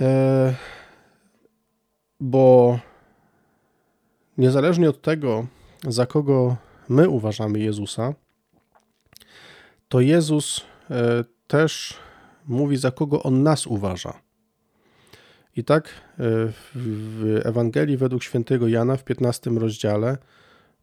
E, 0.00 0.54
bo 2.20 2.78
niezależnie 4.38 4.90
od 4.90 5.02
tego, 5.02 5.46
za 5.88 6.06
kogo 6.06 6.56
my 6.88 7.08
uważamy 7.08 7.58
Jezusa, 7.58 8.14
to 9.88 10.00
Jezus 10.00 10.60
e, 10.90 11.24
też 11.46 11.94
mówi, 12.46 12.76
za 12.76 12.90
kogo 12.90 13.22
on 13.22 13.42
nas 13.42 13.66
uważa. 13.66 14.12
I 15.56 15.64
tak 15.64 15.84
e, 15.88 15.90
w 16.74 17.40
Ewangelii 17.44 17.96
według 17.96 18.22
świętego 18.22 18.68
Jana 18.68 18.96
w 18.96 19.04
15 19.04 19.50
rozdziale 19.50 20.18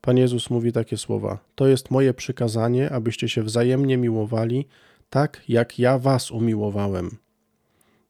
Pan 0.05 0.17
Jezus 0.17 0.49
mówi 0.49 0.71
takie 0.71 0.97
słowa: 0.97 1.39
To 1.55 1.67
jest 1.67 1.91
moje 1.91 2.13
przykazanie, 2.13 2.89
abyście 2.89 3.29
się 3.29 3.43
wzajemnie 3.43 3.97
miłowali, 3.97 4.67
tak 5.09 5.41
jak 5.47 5.79
ja 5.79 5.99
was 5.99 6.31
umiłowałem. 6.31 7.17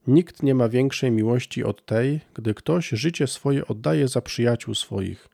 Nikt 0.06 0.42
nie 0.42 0.54
ma 0.54 0.68
większej 0.68 1.10
miłości 1.10 1.64
od 1.64 1.86
tej, 1.86 2.20
gdy 2.34 2.54
ktoś 2.54 2.88
życie 2.88 3.26
swoje 3.26 3.66
oddaje 3.66 4.08
za 4.08 4.20
przyjaciół 4.20 4.74
swoich. 4.74 5.28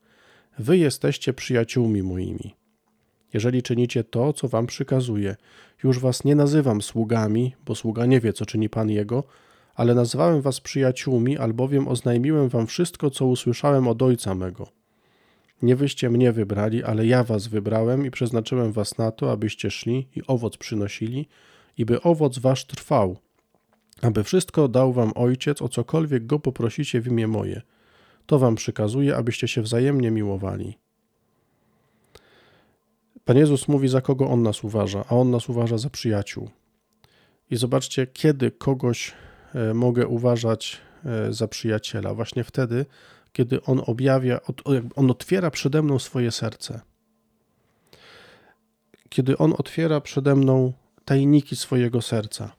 Wy 0.59 0.79
jesteście 0.79 1.33
przyjaciółmi 1.33 2.03
moimi. 2.03 2.55
Jeżeli 3.35 3.63
czynicie 3.63 4.05
to, 4.05 4.33
co 4.33 4.49
wam 4.49 4.67
przykazuję, 4.67 5.37
już 5.85 5.99
was 5.99 6.25
nie 6.25 6.35
nazywam 6.35 6.83
sługami, 6.83 7.55
bo 7.67 7.75
sługa 7.75 8.07
nie 8.07 8.21
wie, 8.21 8.33
co 8.33 8.47
czyni 8.47 8.69
Pan 8.69 8.91
jego, 8.91 9.25
ale 9.75 9.95
nazwałem 9.95 10.43
was 10.43 10.61
przyjaciółmi, 10.61 11.39
albowiem 11.39 11.89
oznajmiłem 11.89 12.49
wam 12.49 12.67
wszystko, 12.67 13.11
co 13.11 13.27
usłyszałem 13.27 13.89
od 13.89 14.03
Ojca 14.03 14.35
mego. 14.35 14.69
Nie 15.63 15.77
wyście 15.77 16.11
mnie 16.11 16.33
wybrali, 16.33 16.85
ale 16.85 17.07
ja 17.07 17.25
was 17.25 17.47
wybrałem 17.47 18.07
i 18.07 18.11
przeznaczyłem 18.11 18.73
was 18.73 18.99
na 18.99 19.11
to, 19.11 19.33
abyście 19.33 19.71
szli 19.71 20.09
i 20.17 20.23
owoc 20.27 20.57
przynosili, 20.57 21.29
i 21.79 21.85
by 21.85 22.03
owoc 22.03 22.39
wasz 22.39 22.65
trwał, 22.67 23.17
aby 24.03 24.25
wszystko 24.25 24.69
dał 24.69 24.93
wam 24.93 25.13
Ojciec, 25.15 25.63
o 25.63 25.69
cokolwiek 25.69 26.27
go 26.27 26.39
poprosicie 26.39 27.01
w 27.01 27.07
imię 27.07 27.27
moje. 27.27 27.63
To 28.31 28.39
wam 28.39 28.55
przykazuje, 28.55 29.17
abyście 29.17 29.49
się 29.49 29.63
wzajemnie 29.63 30.11
miłowali. 30.11 30.79
Pan 33.25 33.37
Jezus 33.37 33.69
mówi, 33.69 33.89
za 33.89 34.01
kogo 34.01 34.29
On 34.29 34.43
nas 34.43 34.65
uważa, 34.65 35.05
a 35.09 35.17
On 35.17 35.31
nas 35.31 35.49
uważa 35.49 35.79
za 35.79 35.91
przyjaciół. 35.91 36.51
I 37.51 37.57
zobaczcie, 37.57 38.07
kiedy 38.07 38.51
kogoś 38.51 39.13
e, 39.55 39.75
mogę 39.75 40.07
uważać 40.07 40.79
e, 41.05 41.33
za 41.33 41.49
przyjaciela. 41.49 42.15
Właśnie 42.15 42.45
wtedy, 42.45 42.87
kiedy 43.33 43.63
On 43.63 43.83
objawia, 43.87 44.41
On 44.97 45.11
otwiera 45.11 45.51
przede 45.51 45.83
mną 45.83 45.99
swoje 45.99 46.31
serce. 46.31 46.81
Kiedy 49.09 49.39
On 49.39 49.55
otwiera 49.59 50.01
przede 50.01 50.35
mną 50.35 50.73
tajniki 51.05 51.57
swojego 51.57 52.03
serca. 52.03 52.53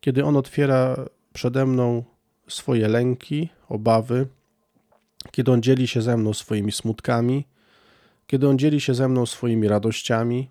Kiedy 0.00 0.24
On 0.24 0.36
otwiera 0.36 0.96
przede 1.32 1.66
mną 1.66 2.04
swoje 2.48 2.88
lęki, 2.88 3.48
obawy, 3.68 4.26
kiedy 5.30 5.52
On 5.52 5.62
dzieli 5.62 5.86
się 5.86 6.02
ze 6.02 6.16
mną 6.16 6.34
swoimi 6.34 6.72
smutkami, 6.72 7.46
kiedy 8.26 8.48
On 8.48 8.58
dzieli 8.58 8.80
się 8.80 8.94
ze 8.94 9.08
mną 9.08 9.26
swoimi 9.26 9.68
radościami, 9.68 10.50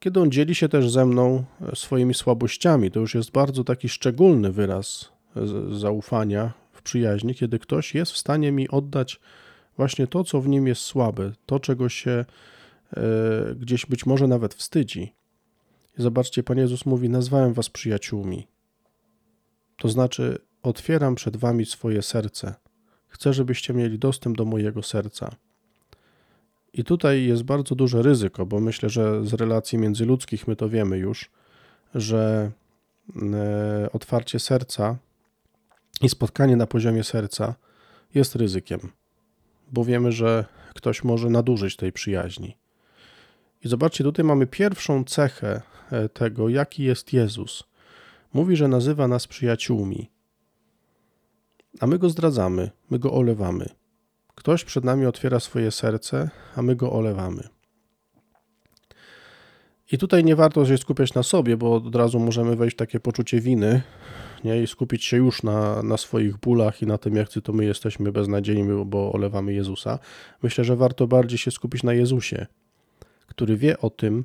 kiedy 0.00 0.20
On 0.20 0.30
dzieli 0.30 0.54
się 0.54 0.68
też 0.68 0.90
ze 0.90 1.06
mną 1.06 1.44
swoimi 1.74 2.14
słabościami. 2.14 2.90
To 2.90 3.00
już 3.00 3.14
jest 3.14 3.30
bardzo 3.30 3.64
taki 3.64 3.88
szczególny 3.88 4.52
wyraz 4.52 5.12
zaufania 5.72 6.52
w 6.72 6.82
przyjaźni, 6.82 7.34
kiedy 7.34 7.58
ktoś 7.58 7.94
jest 7.94 8.12
w 8.12 8.18
stanie 8.18 8.52
mi 8.52 8.68
oddać 8.68 9.20
właśnie 9.76 10.06
to, 10.06 10.24
co 10.24 10.40
w 10.40 10.48
nim 10.48 10.66
jest 10.66 10.80
słabe, 10.80 11.32
to, 11.46 11.60
czego 11.60 11.88
się 11.88 12.24
e, 12.96 13.04
gdzieś 13.54 13.86
być 13.86 14.06
może 14.06 14.26
nawet 14.26 14.54
wstydzi. 14.54 15.14
Zobaczcie, 15.96 16.42
Pan 16.42 16.58
Jezus 16.58 16.86
mówi: 16.86 17.08
Nazwałem 17.08 17.52
was 17.52 17.70
przyjaciółmi. 17.70 18.48
To 19.76 19.88
znaczy, 19.88 20.38
otwieram 20.62 21.14
przed 21.14 21.36
wami 21.36 21.66
swoje 21.66 22.02
serce. 22.02 22.54
Chcę, 23.08 23.32
żebyście 23.32 23.74
mieli 23.74 23.98
dostęp 23.98 24.36
do 24.36 24.44
mojego 24.44 24.82
serca. 24.82 25.30
I 26.72 26.84
tutaj 26.84 27.24
jest 27.24 27.42
bardzo 27.42 27.74
duże 27.74 28.02
ryzyko, 28.02 28.46
bo 28.46 28.60
myślę, 28.60 28.90
że 28.90 29.26
z 29.26 29.32
relacji 29.32 29.78
międzyludzkich 29.78 30.48
my 30.48 30.56
to 30.56 30.68
wiemy 30.68 30.98
już, 30.98 31.30
że 31.94 32.50
e, 33.32 33.88
otwarcie 33.92 34.38
serca 34.38 34.96
I 36.00 36.08
spotkanie 36.08 36.56
na 36.56 36.66
poziomie 36.66 37.04
serca 37.04 37.54
jest 38.14 38.36
ryzykiem, 38.36 38.80
bo 39.72 39.84
wiemy, 39.84 40.12
że 40.12 40.44
ktoś 40.74 41.04
może 41.04 41.30
nadużyć 41.30 41.76
tej 41.76 41.92
przyjaźni. 41.92 42.56
I 43.64 43.68
zobaczcie, 43.68 44.04
tutaj 44.04 44.24
mamy 44.24 44.46
pierwszą 44.46 45.04
cechę 45.04 45.62
e, 45.90 46.08
tego, 46.08 46.48
jaki 46.48 46.82
jest 46.82 47.12
Jezus. 47.12 47.64
Mówi, 48.32 48.56
że 48.56 48.68
nazywa 48.68 49.08
nas 49.08 49.26
przyjaciółmi, 49.26 50.10
a 51.80 51.86
my 51.86 51.98
go 51.98 52.08
zdradzamy, 52.08 52.70
my 52.90 52.98
go 52.98 53.12
olewamy. 53.12 53.68
Ktoś 54.34 54.64
przed 54.64 54.84
nami 54.84 55.06
otwiera 55.06 55.40
swoje 55.40 55.70
serce, 55.70 56.30
a 56.56 56.62
my 56.62 56.76
go 56.76 56.92
olewamy. 56.92 57.48
I 59.92 59.98
tutaj 59.98 60.24
nie 60.24 60.36
warto 60.36 60.66
się 60.66 60.78
skupiać 60.78 61.14
na 61.14 61.22
sobie, 61.22 61.56
bo 61.56 61.74
od 61.74 61.94
razu 61.94 62.20
możemy 62.20 62.56
wejść 62.56 62.76
w 62.76 62.78
takie 62.78 63.00
poczucie 63.00 63.40
winy 63.40 63.82
nie? 64.44 64.62
i 64.62 64.66
skupić 64.66 65.04
się 65.04 65.16
już 65.16 65.42
na, 65.42 65.82
na 65.82 65.96
swoich 65.96 66.36
bólach 66.36 66.82
i 66.82 66.86
na 66.86 66.98
tym, 66.98 67.16
jak 67.16 67.28
to 67.28 67.52
my 67.52 67.64
jesteśmy 67.64 68.12
beznadziejni, 68.12 68.84
bo 68.86 69.12
olewamy 69.12 69.52
Jezusa. 69.52 69.98
Myślę, 70.42 70.64
że 70.64 70.76
warto 70.76 71.06
bardziej 71.06 71.38
się 71.38 71.50
skupić 71.50 71.82
na 71.82 71.94
Jezusie, 71.94 72.46
który 73.26 73.56
wie 73.56 73.78
o 73.78 73.90
tym, 73.90 74.24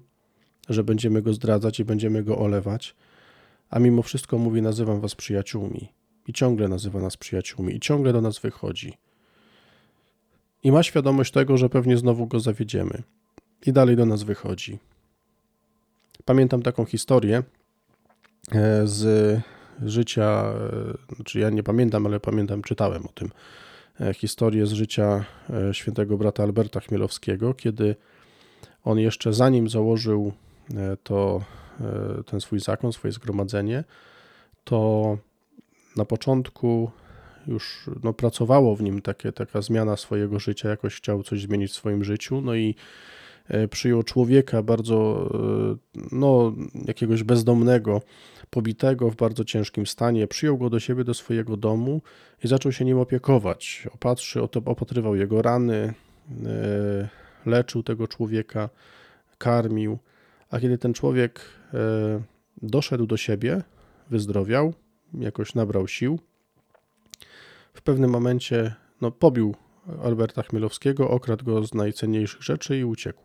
że 0.70 0.84
będziemy 0.84 1.22
go 1.22 1.34
zdradzać 1.34 1.80
i 1.80 1.86
będziemy 1.86 2.24
go 2.24 2.38
olewać, 2.38 2.96
a 3.70 3.80
mimo 3.80 4.02
wszystko 4.02 4.38
mówi: 4.38 4.62
Nazywam 4.62 5.02
was 5.02 5.16
przyjaciółmi. 5.16 5.90
I 6.28 6.34
ciągle 6.34 6.68
nazywa 6.68 7.00
nas 7.00 7.18
przyjaciółmi, 7.18 7.76
i 7.76 7.80
ciągle 7.80 8.14
do 8.14 8.22
nas 8.22 8.40
wychodzi. 8.40 8.94
I 10.64 10.72
ma 10.72 10.84
świadomość 10.84 11.32
tego, 11.32 11.58
że 11.58 11.70
pewnie 11.70 11.98
znowu 11.98 12.28
go 12.28 12.40
zawiedziemy. 12.40 13.04
I 13.66 13.74
dalej 13.74 13.96
do 13.96 14.06
nas 14.06 14.24
wychodzi. 14.24 14.80
Pamiętam 16.26 16.62
taką 16.62 16.86
historię 16.86 17.44
e, 18.52 18.88
z 18.88 19.42
życia, 19.82 20.54
e, 21.12 21.16
znaczy 21.16 21.40
ja 21.40 21.50
nie 21.50 21.64
pamiętam, 21.64 22.06
ale 22.06 22.20
pamiętam, 22.20 22.62
czytałem 22.62 23.06
o 23.06 23.10
tym, 23.10 23.30
e, 24.02 24.14
historię 24.14 24.66
z 24.66 24.72
życia 24.72 25.26
świętego 25.72 26.18
brata 26.18 26.44
Alberta 26.44 26.80
Chmielowskiego, 26.80 27.54
kiedy 27.54 27.96
on 28.84 29.00
jeszcze 29.00 29.34
zanim 29.34 29.70
założył 29.70 30.34
to, 31.04 31.42
ten 32.26 32.42
swój 32.42 32.60
zakon, 32.60 32.94
swoje 32.94 33.12
zgromadzenie, 33.12 33.84
to 34.64 35.18
na 35.96 36.06
początku 36.06 36.92
już 37.48 37.90
no, 38.04 38.14
pracowało 38.14 38.76
w 38.76 38.82
nim 38.82 39.02
takie, 39.02 39.32
taka 39.32 39.62
zmiana 39.62 39.98
swojego 39.98 40.40
życia, 40.40 40.70
jakoś 40.70 40.96
chciał 40.96 41.24
coś 41.24 41.42
zmienić 41.42 41.72
w 41.72 41.76
swoim 41.76 42.04
życiu, 42.04 42.42
no 42.42 42.56
i 42.56 42.76
E, 43.48 43.68
przyjął 43.68 44.04
człowieka 44.04 44.64
bardzo, 44.64 45.30
e, 45.94 46.00
no, 46.12 46.54
jakiegoś 46.86 47.24
bezdomnego, 47.24 48.02
pobitego 48.50 49.10
w 49.10 49.16
bardzo 49.16 49.46
ciężkim 49.46 49.88
stanie, 49.88 50.28
przyjął 50.28 50.58
go 50.58 50.70
do 50.70 50.80
siebie, 50.80 51.04
do 51.04 51.14
swojego 51.14 51.58
domu 51.58 52.02
i 52.44 52.48
zaczął 52.48 52.72
się 52.72 52.86
nim 52.86 53.00
opiekować. 53.00 53.88
Opatrzy, 53.94 54.42
opatrywał 54.42 55.16
jego 55.16 55.42
rany, 55.42 55.94
e, 56.46 57.10
leczył 57.46 57.84
tego 57.84 58.08
człowieka, 58.08 58.70
karmił. 59.38 59.98
A 60.50 60.60
kiedy 60.60 60.78
ten 60.78 60.94
człowiek 60.94 61.42
doszedł 62.62 63.06
do 63.06 63.18
siebie, 63.18 63.62
wyzdrowiał, 64.10 64.74
jakoś 65.20 65.56
nabrał 65.56 65.88
sił, 65.88 66.20
w 67.74 67.82
pewnym 67.82 68.10
momencie 68.10 68.76
no, 69.02 69.12
pobił 69.12 69.56
Alberta 70.04 70.44
Chmielowskiego, 70.44 71.10
okradł 71.10 71.46
go 71.46 71.64
z 71.66 71.74
najcenniejszych 71.74 72.42
rzeczy 72.42 72.78
i 72.78 72.84
uciekł. 72.84 73.24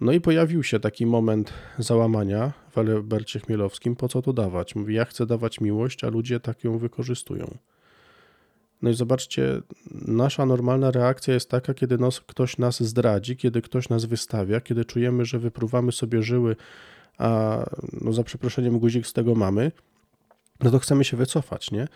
No 0.00 0.12
i 0.12 0.20
pojawił 0.20 0.62
się 0.62 0.80
taki 0.80 1.06
moment 1.06 1.52
załamania 1.78 2.52
w 2.70 2.78
Albercie 2.78 3.40
Chmielowskim, 3.40 3.96
po 3.96 4.08
co 4.08 4.22
to 4.22 4.32
dawać? 4.32 4.74
Mówi, 4.74 4.94
ja 4.94 5.04
chcę 5.04 5.26
dawać 5.26 5.60
miłość, 5.60 6.04
a 6.04 6.08
ludzie 6.08 6.40
tak 6.40 6.64
ją 6.64 6.78
wykorzystują. 6.78 7.58
No 8.82 8.90
i 8.90 8.94
zobaczcie, 8.94 9.62
nasza 9.90 10.46
normalna 10.46 10.90
reakcja 10.90 11.34
jest 11.34 11.50
taka, 11.50 11.74
kiedy 11.74 11.98
nos, 11.98 12.20
ktoś 12.20 12.58
nas 12.58 12.82
zdradzi, 12.82 13.36
kiedy 13.36 13.62
ktoś 13.62 13.88
nas 13.88 14.04
wystawia, 14.04 14.60
kiedy 14.60 14.84
czujemy, 14.84 15.24
że 15.24 15.38
wypruwamy 15.38 15.92
sobie 15.92 16.22
żyły, 16.22 16.56
a 17.18 17.58
no 17.92 18.12
za 18.12 18.24
przeproszeniem 18.24 18.78
guzik 18.78 19.06
z 19.06 19.12
tego 19.12 19.34
mamy, 19.34 19.72
no 20.62 20.70
to 20.70 20.78
chcemy 20.78 21.04
się 21.04 21.16
wycofać, 21.16 21.70
nie? 21.70 21.88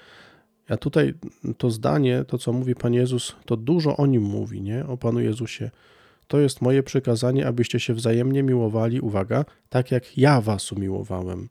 A 0.69 0.77
tutaj 0.77 1.15
to 1.59 1.71
zdanie, 1.71 2.25
to 2.29 2.39
co 2.39 2.53
mówi 2.53 2.75
Pan 2.75 2.95
Jezus, 2.95 3.37
to 3.47 3.57
dużo 3.57 3.97
o 3.97 4.07
nim 4.07 4.23
mówi, 4.23 4.63
nie? 4.63 4.87
O 4.87 4.97
Panu 4.97 5.21
Jezusie. 5.21 5.71
To 6.27 6.39
jest 6.39 6.63
moje 6.63 6.83
przykazanie, 6.83 7.47
abyście 7.47 7.81
się 7.81 7.95
wzajemnie 7.95 8.43
miłowali, 8.43 9.01
uwaga, 9.01 9.45
tak 9.69 9.91
jak 9.91 10.19
ja 10.19 10.41
was 10.41 10.73
umiłowałem. 10.73 11.49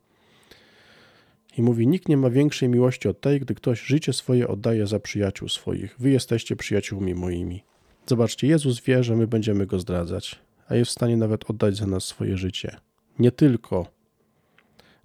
I 1.58 1.62
mówi: 1.62 1.88
Nikt 1.88 2.10
nie 2.10 2.18
ma 2.18 2.30
większej 2.30 2.70
miłości 2.70 3.08
od 3.08 3.22
tej, 3.22 3.40
gdy 3.40 3.56
ktoś 3.56 3.82
życie 3.82 4.14
swoje 4.14 4.48
oddaje 4.48 4.88
za 4.88 5.00
przyjaciół 5.00 5.50
swoich. 5.50 5.96
Wy 6.00 6.10
jesteście 6.10 6.56
przyjaciółmi 6.56 7.16
moimi. 7.16 7.64
Zobaczcie, 8.06 8.48
Jezus 8.48 8.82
wie, 8.82 9.04
że 9.04 9.16
my 9.16 9.28
będziemy 9.28 9.66
go 9.66 9.80
zdradzać, 9.80 10.40
a 10.68 10.76
jest 10.76 10.92
w 10.92 10.94
stanie 10.94 11.18
nawet 11.18 11.50
oddać 11.50 11.76
za 11.76 11.88
nas 11.88 12.04
swoje 12.04 12.38
życie. 12.38 12.78
Nie 13.20 13.32
tylko, 13.32 13.88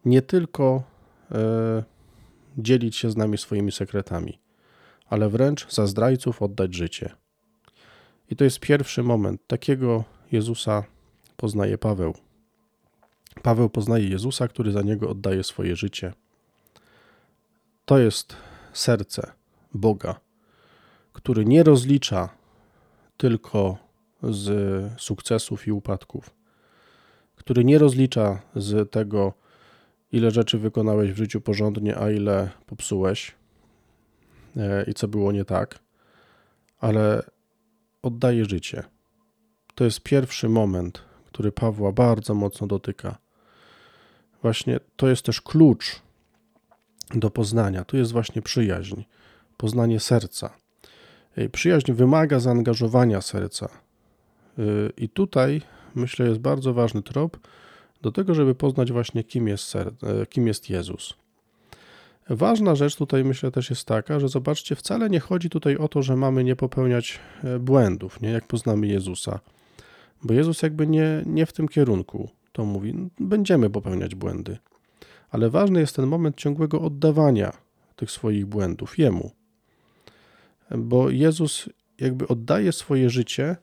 nie 0.04 0.22
tylko 0.22 0.82
e, 1.32 1.84
dzielić 2.58 2.96
się 2.96 3.10
z 3.10 3.16
nami 3.16 3.38
swoimi 3.38 3.72
sekretami, 3.72 4.38
ale 5.08 5.28
wręcz 5.28 5.70
za 5.70 5.86
zdrajców 5.86 6.42
oddać 6.42 6.74
życie. 6.74 7.10
I 8.30 8.36
to 8.36 8.44
jest 8.44 8.60
pierwszy 8.60 9.02
moment. 9.02 9.46
Takiego 9.46 10.04
Jezusa 10.32 10.84
poznaje 11.36 11.78
Paweł. 11.78 12.14
Paweł 13.42 13.70
poznaje 13.70 14.08
Jezusa, 14.08 14.48
który 14.48 14.72
za 14.72 14.82
niego 14.82 15.10
oddaje 15.10 15.44
swoje 15.44 15.76
życie. 15.76 16.12
To 17.84 17.98
jest 17.98 18.36
serce 18.72 19.32
Boga, 19.74 20.20
który 21.12 21.44
nie 21.44 21.62
rozlicza 21.62 22.28
tylko 23.16 23.76
z 24.22 25.00
sukcesów 25.00 25.66
i 25.66 25.72
upadków, 25.72 26.30
który 27.36 27.64
nie 27.64 27.78
rozlicza 27.78 28.42
z 28.56 28.90
tego, 28.90 29.32
ile 30.12 30.30
rzeczy 30.30 30.58
wykonałeś 30.58 31.12
w 31.12 31.16
życiu 31.16 31.40
porządnie, 31.40 31.98
a 31.98 32.10
ile 32.10 32.50
popsułeś 32.66 33.34
e, 34.56 34.84
i 34.84 34.94
co 34.94 35.08
było 35.08 35.32
nie 35.32 35.44
tak, 35.44 35.78
ale 36.80 37.22
oddaje 38.02 38.44
życie. 38.44 38.82
To 39.74 39.84
jest 39.84 40.00
pierwszy 40.00 40.48
moment, 40.48 41.02
który 41.26 41.52
Pawła 41.52 41.92
bardzo 41.92 42.34
mocno 42.34 42.66
dotyka. 42.66 43.18
Właśnie 44.42 44.80
to 44.96 45.08
jest 45.08 45.22
też 45.22 45.40
klucz 45.40 46.02
do 47.14 47.30
poznania. 47.30 47.84
Tu 47.84 47.96
jest 47.96 48.12
właśnie 48.12 48.42
przyjaźń, 48.42 49.02
poznanie 49.56 50.00
serca. 50.00 50.50
Przyjaźń 51.52 51.92
wymaga 51.92 52.40
zaangażowania 52.40 53.20
serca. 53.20 53.68
Y, 54.58 54.92
I 54.96 55.08
tutaj 55.08 55.62
myślę 55.94 56.26
jest 56.26 56.40
bardzo 56.40 56.74
ważny 56.74 57.02
trop 57.02 57.38
do 58.02 58.12
tego, 58.12 58.34
żeby 58.34 58.54
poznać 58.54 58.92
właśnie 58.92 59.24
kim 59.24 59.48
jest, 59.48 59.64
ser, 59.64 59.92
e, 60.02 60.26
kim 60.26 60.46
jest 60.46 60.70
Jezus. 60.70 61.14
Ważna 62.30 62.74
rzecz 62.74 62.96
tutaj 62.96 63.24
myślę 63.24 63.50
też 63.50 63.70
jest 63.70 63.84
taka, 63.84 64.20
że 64.20 64.28
zobaczcie, 64.28 64.74
wcale 64.74 65.10
nie 65.10 65.20
chodzi 65.20 65.50
tutaj 65.50 65.76
o 65.76 65.88
to, 65.88 66.02
że 66.02 66.16
mamy 66.16 66.44
nie 66.44 66.56
popełniać 66.56 67.18
e, 67.44 67.58
błędów, 67.58 68.20
nie 68.20 68.30
jak 68.30 68.46
poznamy 68.46 68.86
Jezusa. 68.86 69.40
Bo 70.22 70.34
Jezus 70.34 70.62
jakby 70.62 70.86
nie, 70.86 71.22
nie 71.26 71.46
w 71.46 71.52
tym 71.52 71.68
kierunku 71.68 72.30
to 72.52 72.64
mówi. 72.64 73.10
Będziemy 73.20 73.70
popełniać 73.70 74.14
błędy. 74.14 74.58
Ale 75.30 75.50
ważny 75.50 75.80
jest 75.80 75.96
ten 75.96 76.06
moment 76.06 76.36
ciągłego 76.36 76.80
oddawania 76.80 77.52
tych 77.96 78.10
swoich 78.10 78.46
błędów 78.46 78.98
Jemu. 78.98 79.30
Bo 80.70 81.10
Jezus 81.10 81.68
jakby 82.00 82.28
oddaje 82.28 82.72
swoje 82.72 83.10
życie 83.10 83.56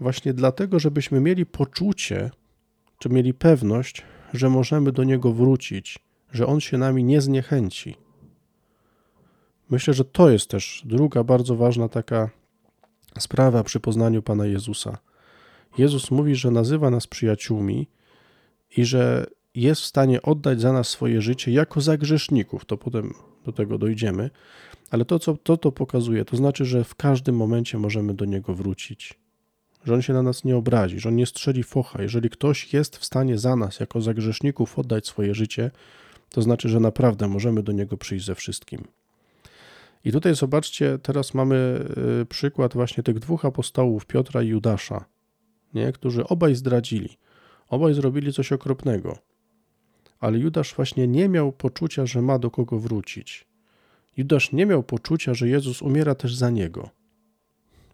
właśnie 0.00 0.34
dlatego, 0.34 0.78
żebyśmy 0.78 1.20
mieli 1.20 1.46
poczucie, 1.46 2.30
czy 3.02 3.08
mieli 3.08 3.34
pewność, 3.34 4.02
że 4.34 4.48
możemy 4.48 4.92
do 4.92 5.04
Niego 5.04 5.32
wrócić 5.32 5.98
że 6.32 6.46
On 6.46 6.60
się 6.60 6.78
nami 6.78 7.04
nie 7.04 7.20
zniechęci. 7.20 7.96
Myślę, 9.70 9.94
że 9.94 10.04
to 10.04 10.30
jest 10.30 10.50
też 10.50 10.82
druga 10.84 11.24
bardzo 11.24 11.56
ważna 11.56 11.88
taka 11.88 12.30
sprawa 13.18 13.64
przy 13.64 13.80
poznaniu 13.80 14.22
Pana 14.22 14.46
Jezusa. 14.46 14.98
Jezus 15.78 16.10
mówi, 16.10 16.34
że 16.34 16.50
nazywa 16.50 16.90
nas 16.90 17.06
przyjaciółmi 17.06 17.88
i 18.76 18.84
że 18.84 19.26
jest 19.54 19.80
w 19.80 19.86
stanie 19.86 20.22
oddać 20.22 20.60
za 20.60 20.72
nas 20.72 20.88
swoje 20.88 21.22
życie 21.22 21.52
jako 21.52 21.80
za 21.80 21.96
grzeszników. 21.96 22.64
To 22.64 22.76
potem 22.76 23.14
do 23.44 23.52
tego 23.52 23.78
dojdziemy. 23.78 24.30
Ale 24.90 25.04
to, 25.04 25.18
co 25.18 25.36
to, 25.36 25.56
to 25.56 25.72
pokazuje, 25.72 26.24
to 26.24 26.36
znaczy, 26.36 26.64
że 26.64 26.84
w 26.84 26.94
każdym 26.94 27.36
momencie 27.36 27.78
możemy 27.78 28.14
do 28.14 28.24
Niego 28.24 28.54
wrócić. 28.54 29.21
Że 29.84 29.94
On 29.94 30.02
się 30.02 30.12
na 30.12 30.22
nas 30.22 30.44
nie 30.44 30.56
obrazi, 30.56 31.00
że 31.00 31.08
On 31.08 31.16
nie 31.16 31.26
strzeli 31.26 31.62
focha. 31.62 32.02
Jeżeli 32.02 32.30
ktoś 32.30 32.72
jest 32.72 32.96
w 32.96 33.04
stanie 33.04 33.38
za 33.38 33.56
nas, 33.56 33.80
jako 33.80 34.00
za 34.00 34.14
grzeszników, 34.14 34.78
oddać 34.78 35.06
swoje 35.06 35.34
życie, 35.34 35.70
to 36.30 36.42
znaczy, 36.42 36.68
że 36.68 36.80
naprawdę 36.80 37.28
możemy 37.28 37.62
do 37.62 37.72
Niego 37.72 37.96
przyjść 37.96 38.26
ze 38.26 38.34
wszystkim. 38.34 38.84
I 40.04 40.12
tutaj 40.12 40.34
zobaczcie, 40.34 40.98
teraz 40.98 41.34
mamy 41.34 41.84
y, 42.22 42.26
przykład 42.26 42.74
właśnie 42.74 43.02
tych 43.02 43.18
dwóch 43.18 43.44
apostołów, 43.44 44.06
Piotra 44.06 44.42
i 44.42 44.48
Judasza, 44.48 45.04
nie? 45.74 45.92
którzy 45.92 46.26
obaj 46.26 46.54
zdradzili. 46.54 47.18
Obaj 47.68 47.94
zrobili 47.94 48.32
coś 48.32 48.52
okropnego. 48.52 49.18
Ale 50.20 50.38
Judasz 50.38 50.74
właśnie 50.74 51.08
nie 51.08 51.28
miał 51.28 51.52
poczucia, 51.52 52.06
że 52.06 52.22
ma 52.22 52.38
do 52.38 52.50
kogo 52.50 52.78
wrócić. 52.78 53.46
Judasz 54.16 54.52
nie 54.52 54.66
miał 54.66 54.82
poczucia, 54.82 55.34
że 55.34 55.48
Jezus 55.48 55.82
umiera 55.82 56.14
też 56.14 56.34
za 56.34 56.50
niego. 56.50 56.90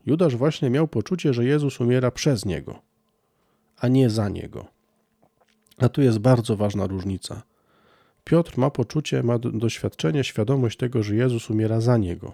Judasz 0.06 0.36
właśnie 0.36 0.70
miał 0.70 0.88
poczucie, 0.88 1.34
że 1.34 1.44
Jezus 1.44 1.80
umiera 1.80 2.10
przez 2.10 2.44
niego, 2.44 2.82
a 3.78 3.88
nie 3.88 4.10
za 4.10 4.28
niego. 4.28 4.66
A 5.78 5.88
tu 5.88 6.02
jest 6.02 6.18
bardzo 6.18 6.56
ważna 6.56 6.86
różnica. 6.86 7.42
Piotr 8.24 8.58
ma 8.58 8.70
poczucie, 8.70 9.22
ma 9.22 9.38
doświadczenie, 9.38 10.24
świadomość 10.24 10.78
tego, 10.78 11.02
że 11.02 11.14
Jezus 11.14 11.50
umiera 11.50 11.80
za 11.80 11.96
niego. 11.96 12.32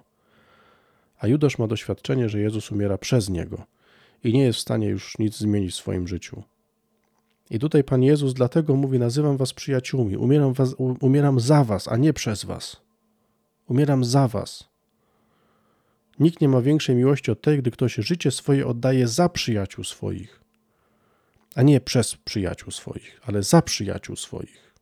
A 1.18 1.26
Judasz 1.26 1.58
ma 1.58 1.66
doświadczenie, 1.66 2.28
że 2.28 2.40
Jezus 2.40 2.72
umiera 2.72 2.98
przez 2.98 3.28
niego 3.28 3.66
i 4.24 4.32
nie 4.32 4.42
jest 4.42 4.58
w 4.58 4.62
stanie 4.62 4.88
już 4.88 5.18
nic 5.18 5.36
zmienić 5.36 5.72
w 5.72 5.76
swoim 5.76 6.08
życiu. 6.08 6.42
I 7.50 7.58
tutaj 7.58 7.84
Pan 7.84 8.02
Jezus 8.02 8.34
dlatego 8.34 8.76
mówi: 8.76 8.98
Nazywam 8.98 9.36
was 9.36 9.52
przyjaciółmi, 9.52 10.16
umieram, 10.16 10.52
was, 10.52 10.74
umieram 11.00 11.40
za 11.40 11.64
was, 11.64 11.88
a 11.88 11.96
nie 11.96 12.12
przez 12.12 12.44
was. 12.44 12.76
Umieram 13.68 14.04
za 14.04 14.28
was. 14.28 14.68
Nikt 16.20 16.40
nie 16.40 16.48
ma 16.48 16.60
większej 16.60 16.96
miłości 16.96 17.30
od 17.30 17.40
tej, 17.40 17.58
gdy 17.58 17.70
ktoś 17.70 17.94
życie 17.94 18.30
swoje 18.30 18.66
oddaje 18.66 19.08
za 19.08 19.28
przyjaciół 19.28 19.84
swoich, 19.84 20.40
a 21.54 21.62
nie 21.62 21.80
przez 21.80 22.16
przyjaciół 22.16 22.70
swoich, 22.70 23.20
ale 23.26 23.42
za 23.42 23.62
przyjaciół 23.62 24.16
swoich. 24.16 24.74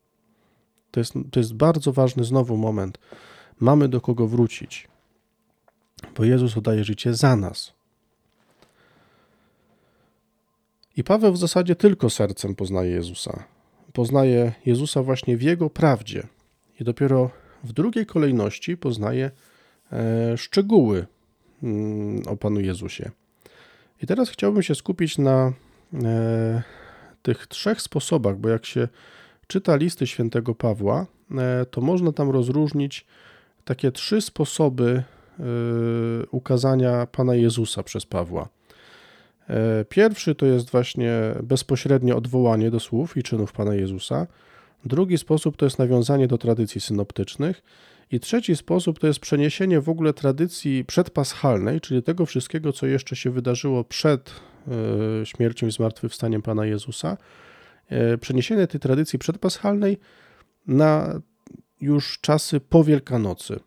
To 0.90 1.01
jest, 1.01 1.12
to 1.31 1.40
jest 1.40 1.55
bardzo 1.55 1.92
ważny 1.92 2.25
znowu 2.25 2.57
moment. 2.57 2.99
Mamy 3.61 3.88
do 3.88 4.01
kogo 4.01 4.27
wrócić, 4.27 4.88
bo 6.16 6.25
Jezus 6.25 6.57
oddaje 6.57 6.85
życie 6.85 7.14
za 7.14 7.37
nas. 7.37 7.73
I 10.97 11.05
Paweł 11.05 11.33
w 11.33 11.38
zasadzie 11.38 11.77
tylko 11.77 12.11
sercem 12.11 12.55
poznaje 12.55 12.90
Jezusa. 12.90 13.45
Poznaje 13.92 14.53
Jezusa 14.66 15.03
właśnie 15.03 15.37
w 15.37 15.42
Jego 15.42 15.71
prawdzie. 15.71 16.27
I 16.81 16.85
dopiero 16.85 17.31
w 17.64 17.73
drugiej 17.73 18.07
kolejności 18.07 18.77
poznaje 18.77 19.31
e, 19.92 20.38
szczegóły 20.38 21.07
o 22.27 22.37
Panu 22.37 22.61
Jezusie. 22.61 23.11
I 24.03 24.07
teraz 24.07 24.31
chciałbym 24.31 24.62
się 24.62 24.75
skupić 24.75 25.18
na 25.18 25.53
e, 26.05 26.62
tych 27.22 27.46
trzech 27.46 27.83
sposobach, 27.83 28.37
bo 28.38 28.48
jak 28.48 28.66
się 28.66 28.88
czyta 29.46 29.77
listy 29.77 30.07
świętego 30.07 30.55
Pawła, 30.55 31.07
e, 31.31 31.66
to 31.66 31.81
można 31.81 32.12
tam 32.12 32.31
rozróżnić 32.31 33.07
takie 33.64 33.92
trzy 33.92 34.20
sposoby 34.20 35.03
ukazania 36.31 37.07
Pana 37.07 37.35
Jezusa 37.35 37.83
przez 37.83 38.07
Pawła. 38.07 38.48
E, 39.48 39.85
pierwszy 39.85 40.35
to 40.35 40.46
jest 40.46 40.70
właśnie 40.70 41.12
bezpośrednie 41.42 42.16
odwołanie 42.16 42.70
do 42.70 42.81
słów 42.81 43.16
i 43.16 43.22
czynów 43.22 43.53
Pana 43.53 43.75
Jezusa. 43.75 44.27
Drugi 44.85 45.18
sposób 45.18 45.57
to 45.57 45.66
jest 45.66 45.79
nawiązanie 45.79 46.29
do 46.29 46.38
tradycji 46.38 46.81
synoptycznych. 46.81 47.62
I 48.12 48.20
trzeci 48.20 48.57
sposób 48.57 48.98
to 48.98 49.07
jest 49.07 49.20
przeniesienie 49.20 49.81
w 49.81 49.88
ogóle 49.88 50.12
tradycji 50.12 50.85
przedpaschalnej, 50.85 51.81
czyli 51.81 52.03
tego 52.03 52.27
wszystkiego, 52.27 52.72
co 52.72 52.87
jeszcze 52.87 53.16
się 53.16 53.31
wydarzyło 53.31 53.85
przed 53.85 54.31
e, 55.20 55.27
śmiercią 55.27 55.66
i 55.66 55.70
zmartwychwstaniem 55.70 56.42
Pana 56.42 56.66
Jezusa. 56.66 57.16
E, 57.88 58.18
przeniesienie 58.18 58.66
tej 58.66 58.81
tradycji 58.81 59.18
przedpaschalnej 59.18 59.98
na 60.66 61.20
już 61.81 62.18
czasy 62.20 62.61
po 62.61 62.85
Wielkanocy. 62.85 63.61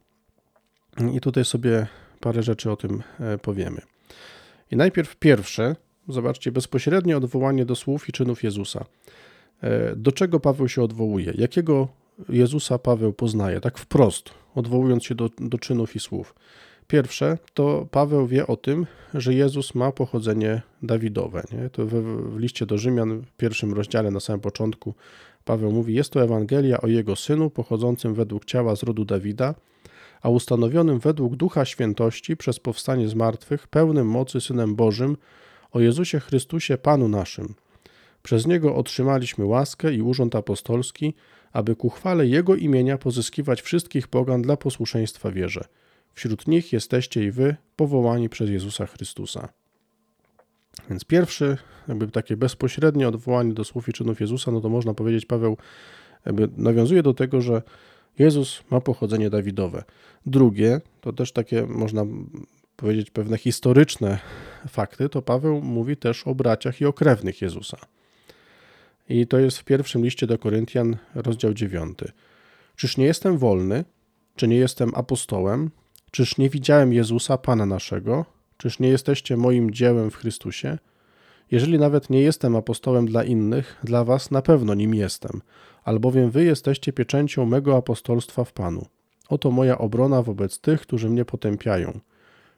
I 1.13 1.21
tutaj 1.21 1.45
sobie 1.45 1.87
parę 2.19 2.43
rzeczy 2.43 2.71
o 2.71 2.75
tym 2.75 3.03
powiemy. 3.41 3.81
I 4.71 4.75
najpierw 4.75 5.15
pierwsze, 5.15 5.75
zobaczcie, 6.07 6.51
bezpośrednie 6.51 7.17
odwołanie 7.17 7.65
do 7.65 7.75
słów 7.75 8.09
i 8.09 8.11
czynów 8.11 8.43
Jezusa. 8.43 8.85
E, 9.61 9.95
do 9.95 10.11
czego 10.11 10.39
Paweł 10.39 10.67
się 10.67 10.81
odwołuje? 10.83 11.33
Jakiego 11.37 11.87
Jezusa 12.29 12.79
Paweł 12.79 13.13
poznaje? 13.13 13.61
Tak 13.61 13.77
wprost, 13.77 14.29
odwołując 14.55 15.03
się 15.05 15.15
do, 15.15 15.29
do 15.39 15.57
czynów 15.57 15.95
i 15.95 15.99
słów. 15.99 16.35
Pierwsze, 16.87 17.37
to 17.53 17.87
Paweł 17.91 18.27
wie 18.27 18.47
o 18.47 18.57
tym, 18.57 18.85
że 19.13 19.33
Jezus 19.33 19.75
ma 19.75 19.91
pochodzenie 19.91 20.61
Dawidowe. 20.83 21.43
Nie? 21.51 21.69
To 21.69 21.85
w, 21.85 21.91
w 22.33 22.39
liście 22.39 22.65
do 22.65 22.77
Rzymian, 22.77 23.21
w 23.21 23.31
pierwszym 23.31 23.73
rozdziale, 23.73 24.11
na 24.11 24.19
samym 24.19 24.41
początku, 24.41 24.93
Paweł 25.45 25.71
mówi: 25.71 25.93
Jest 25.93 26.11
to 26.11 26.23
Ewangelia 26.23 26.81
o 26.81 26.87
jego 26.87 27.15
synu, 27.15 27.49
pochodzącym 27.49 28.13
według 28.13 28.45
ciała 28.45 28.75
z 28.75 28.83
rodu 28.83 29.05
Dawida, 29.05 29.55
a 30.21 30.29
ustanowionym 30.29 30.99
według 30.99 31.35
Ducha 31.35 31.65
Świętości 31.65 32.37
przez 32.37 32.59
powstanie 32.59 33.07
z 33.07 33.15
martwych, 33.15 33.67
pełnym 33.67 34.07
mocy 34.07 34.41
Synem 34.41 34.75
Bożym, 34.75 35.17
o 35.71 35.79
Jezusie 35.79 36.19
Chrystusie 36.19 36.77
Panu 36.77 37.07
naszym. 37.07 37.55
Przez 38.25 38.47
Niego 38.47 38.75
otrzymaliśmy 38.75 39.45
łaskę 39.45 39.93
i 39.93 40.01
urząd 40.01 40.35
apostolski, 40.35 41.13
aby 41.53 41.75
ku 41.75 41.89
chwale 41.89 42.27
Jego 42.27 42.55
imienia 42.55 42.97
pozyskiwać 42.97 43.61
wszystkich 43.61 44.07
pogan 44.07 44.41
dla 44.41 44.57
posłuszeństwa 44.57 45.31
wierze. 45.31 45.65
Wśród 46.13 46.47
nich 46.47 46.73
jesteście 46.73 47.23
i 47.23 47.31
wy, 47.31 47.55
powołani 47.75 48.29
przez 48.29 48.49
Jezusa 48.49 48.85
Chrystusa. 48.85 49.49
Więc 50.89 51.03
pierwszy, 51.03 51.57
jakby 51.87 52.07
takie 52.07 52.37
bezpośrednie 52.37 53.07
odwołanie 53.07 53.53
do 53.53 53.63
słów 53.63 53.89
i 53.89 53.93
czynów 53.93 54.21
Jezusa, 54.21 54.51
no 54.51 54.61
to 54.61 54.69
można 54.69 54.93
powiedzieć, 54.93 55.25
Paweł 55.25 55.57
jakby 56.25 56.49
nawiązuje 56.57 57.03
do 57.03 57.13
tego, 57.13 57.41
że 57.41 57.61
Jezus 58.19 58.63
ma 58.71 58.81
pochodzenie 58.81 59.29
Dawidowe. 59.29 59.83
Drugie, 60.25 60.81
to 61.01 61.13
też 61.13 61.31
takie 61.31 61.65
można 61.65 62.05
powiedzieć 62.75 63.11
pewne 63.11 63.37
historyczne 63.37 64.19
fakty, 64.67 65.09
to 65.09 65.21
Paweł 65.21 65.61
mówi 65.61 65.97
też 65.97 66.27
o 66.27 66.35
braciach 66.35 66.81
i 66.81 66.85
o 66.85 66.93
krewnych 66.93 67.41
Jezusa. 67.41 67.77
I 69.09 69.27
to 69.27 69.39
jest 69.39 69.57
w 69.57 69.63
pierwszym 69.63 70.03
liście 70.03 70.27
do 70.27 70.37
Koryntian, 70.37 70.97
rozdział 71.15 71.53
9. 71.53 71.99
Czyż 72.75 72.97
nie 72.97 73.05
jestem 73.05 73.37
wolny? 73.37 73.85
Czy 74.35 74.47
nie 74.47 74.55
jestem 74.55 74.91
apostołem? 74.95 75.71
Czyż 76.11 76.37
nie 76.37 76.49
widziałem 76.49 76.93
Jezusa, 76.93 77.37
Pana 77.37 77.65
naszego? 77.65 78.25
Czyż 78.57 78.79
nie 78.79 78.89
jesteście 78.89 79.37
moim 79.37 79.71
dziełem 79.71 80.11
w 80.11 80.15
Chrystusie? 80.15 80.77
Jeżeli 81.51 81.79
nawet 81.79 82.09
nie 82.09 82.21
jestem 82.21 82.55
apostołem 82.55 83.05
dla 83.05 83.23
innych, 83.23 83.79
dla 83.83 84.03
was 84.03 84.31
na 84.31 84.41
pewno 84.41 84.73
nim 84.73 84.95
jestem, 84.95 85.41
albowiem 85.83 86.31
wy 86.31 86.43
jesteście 86.43 86.93
pieczęcią 86.93 87.45
mego 87.45 87.77
apostolstwa 87.77 88.43
w 88.43 88.53
Panu. 88.53 88.85
Oto 89.29 89.51
moja 89.51 89.77
obrona 89.77 90.21
wobec 90.21 90.59
tych, 90.59 90.81
którzy 90.81 91.09
mnie 91.09 91.25
potępiają. 91.25 91.99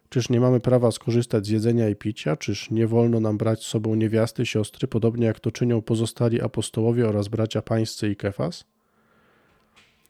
Czyż 0.10 0.30
nie 0.30 0.40
mamy 0.40 0.60
prawa 0.60 0.92
skorzystać 0.92 1.46
z 1.46 1.50
jedzenia 1.50 1.90
i 1.90 1.96
picia? 1.96 2.36
Czyż 2.36 2.72
nie 2.72 2.88
wolno 2.88 3.20
nam 3.20 3.38
brać 3.38 3.64
z 3.64 3.66
sobą 3.66 3.96
niewiasty, 3.96 4.46
siostry, 4.46 4.88
podobnie 4.88 5.26
jak 5.26 5.40
to 5.40 5.52
czynią 5.52 5.82
pozostali 5.82 6.42
apostołowie 6.42 7.10
oraz 7.10 7.28
bracia 7.28 7.62
pańscy 7.62 8.10
i 8.10 8.16
Kefas? 8.16 8.66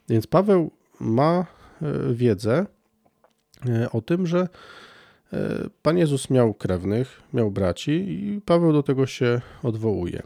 Więc 0.09 0.27
Paweł 0.27 0.71
ma 0.99 1.45
e, 1.81 2.13
wiedzę 2.13 2.65
e, 3.69 3.91
o 3.91 4.01
tym, 4.01 4.27
że 4.27 4.47
e, 5.33 5.69
Pan 5.81 5.97
Jezus 5.97 6.29
miał 6.29 6.53
krewnych, 6.53 7.21
miał 7.33 7.51
braci 7.51 7.91
i 7.91 8.41
Paweł 8.45 8.73
do 8.73 8.83
tego 8.83 9.05
się 9.05 9.41
odwołuje. 9.63 10.23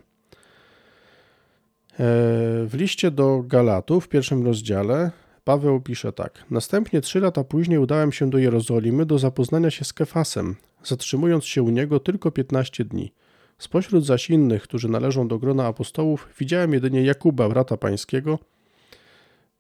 W 2.66 2.72
liście 2.74 3.12
do 3.12 3.44
Galatów 3.48 4.06
w 4.06 4.08
pierwszym 4.08 4.46
rozdziale 4.46 5.12
Paweł 5.44 5.82
pisze 5.82 6.14
tak. 6.14 6.46
Następnie 6.50 7.02
trzy 7.02 7.20
lata 7.20 7.44
później 7.44 7.80
udałem 7.80 8.12
się 8.12 8.30
do 8.30 8.38
Jerozolimy 8.38 9.06
do 9.06 9.20
zapoznania 9.20 9.72
się 9.72 9.86
z 9.86 9.94
Kefasem, 9.94 10.56
zatrzymując 10.84 11.46
się 11.46 11.64
u 11.64 11.70
niego 11.70 12.00
tylko 12.00 12.32
15 12.32 12.86
dni. 12.86 13.14
Spośród 13.58 14.06
zaś 14.06 14.30
innych, 14.30 14.64
którzy 14.64 14.90
należą 14.90 15.28
do 15.28 15.40
grona 15.40 15.68
apostołów, 15.68 16.30
widziałem 16.40 16.74
jedynie 16.74 17.04
Jakuba, 17.04 17.50
brata 17.50 17.78
pańskiego. 17.78 18.40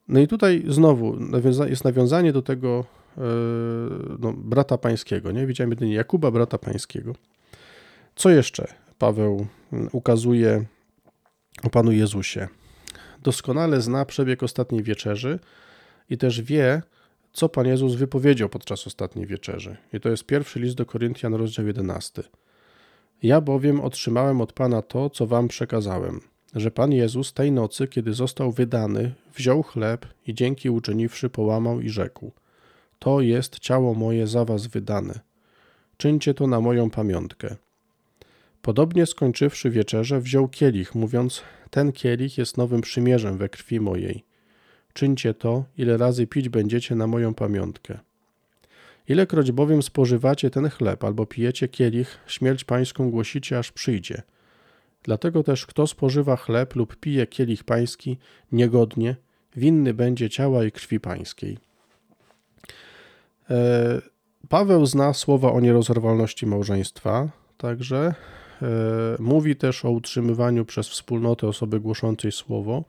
No 0.07 0.19
i 0.19 0.27
tutaj 0.27 0.63
znowu 0.67 1.17
jest 1.69 1.83
nawiązanie 1.83 2.33
do 2.33 2.41
tego 2.41 2.85
e, 3.17 3.21
no, 4.19 4.33
brata 4.33 4.77
pańskiego. 4.77 5.31
Nie? 5.31 5.47
Widziałem 5.47 5.71
jedynie 5.71 5.93
Jakuba, 5.93 6.31
brata 6.31 6.57
pańskiego. 6.57 7.15
Co 8.15 8.29
jeszcze 8.29 8.67
Paweł 8.97 9.47
ukazuje 9.91 10.65
o 11.63 11.69
Panu 11.69 11.91
Jezusie? 11.91 12.47
Doskonale 13.23 13.81
zna 13.81 14.05
przebieg 14.05 14.43
ostatniej 14.43 14.83
wieczerzy, 14.83 15.39
i 16.11 16.17
też 16.17 16.41
wie, 16.41 16.81
co 17.33 17.49
Pan 17.49 17.67
Jezus 17.67 17.95
wypowiedział 17.95 18.49
podczas 18.49 18.87
ostatniej 18.87 19.27
wieczerzy. 19.27 19.77
I 19.93 19.99
to 19.99 20.09
jest 20.09 20.25
pierwszy 20.25 20.59
list 20.59 20.75
do 20.75 20.85
Koryntian, 20.85 21.33
rozdział 21.33 21.67
11. 21.67 22.23
Ja 23.23 23.41
bowiem 23.41 23.81
otrzymałem 23.81 24.41
od 24.41 24.53
Pana 24.53 24.81
to, 24.81 25.09
co 25.09 25.27
Wam 25.27 25.47
przekazałem, 25.47 26.21
że 26.55 26.71
Pan 26.71 26.91
Jezus 26.91 27.33
tej 27.33 27.51
nocy, 27.51 27.87
kiedy 27.87 28.13
został 28.13 28.51
wydany, 28.51 29.13
wziął 29.35 29.63
chleb 29.63 30.05
i 30.27 30.33
dzięki 30.33 30.69
uczyniwszy 30.69 31.29
połamał 31.29 31.81
i 31.81 31.89
rzekł: 31.89 32.31
To 32.99 33.21
jest 33.21 33.59
ciało 33.59 33.93
moje 33.93 34.27
za 34.27 34.45
Was 34.45 34.67
wydane. 34.67 35.19
Czyńcie 35.97 36.33
to 36.33 36.47
na 36.47 36.61
moją 36.61 36.89
pamiątkę. 36.89 37.55
Podobnie 38.61 39.05
skończywszy 39.05 39.69
wieczerze, 39.69 40.21
wziął 40.21 40.47
kielich, 40.47 40.95
mówiąc: 40.95 41.41
Ten 41.69 41.91
kielich 41.91 42.37
jest 42.37 42.57
nowym 42.57 42.81
przymierzem 42.81 43.37
we 43.37 43.49
krwi 43.49 43.79
mojej. 43.79 44.30
Czyńcie 44.93 45.33
to, 45.33 45.63
ile 45.77 45.97
razy 45.97 46.27
pić 46.27 46.49
będziecie 46.49 46.95
na 46.95 47.07
moją 47.07 47.33
pamiątkę. 47.33 47.99
Ilekroć 49.07 49.51
bowiem 49.51 49.83
spożywacie 49.83 50.49
ten 50.49 50.69
chleb 50.69 51.03
albo 51.03 51.25
pijecie 51.25 51.67
kielich, 51.67 52.17
śmierć 52.27 52.63
pańską 52.63 53.11
głosicie, 53.11 53.57
aż 53.59 53.71
przyjdzie. 53.71 54.21
Dlatego 55.03 55.43
też 55.43 55.65
kto 55.65 55.87
spożywa 55.87 56.35
chleb 56.35 56.75
lub 56.75 56.95
pije 56.95 57.27
kielich 57.27 57.63
pański 57.63 58.17
niegodnie, 58.51 59.15
winny 59.55 59.93
będzie 59.93 60.29
ciała 60.29 60.65
i 60.65 60.71
krwi 60.71 60.99
pańskiej. 60.99 61.57
E, 63.49 64.01
Paweł 64.49 64.85
zna 64.85 65.13
słowa 65.13 65.51
o 65.51 65.59
nierozerwalności 65.59 66.45
małżeństwa, 66.45 67.29
także 67.57 68.13
e, 68.61 68.65
mówi 69.19 69.55
też 69.55 69.85
o 69.85 69.91
utrzymywaniu 69.91 70.65
przez 70.65 70.89
wspólnotę 70.89 71.47
osoby 71.47 71.79
głoszącej 71.79 72.31
słowo. 72.31 72.83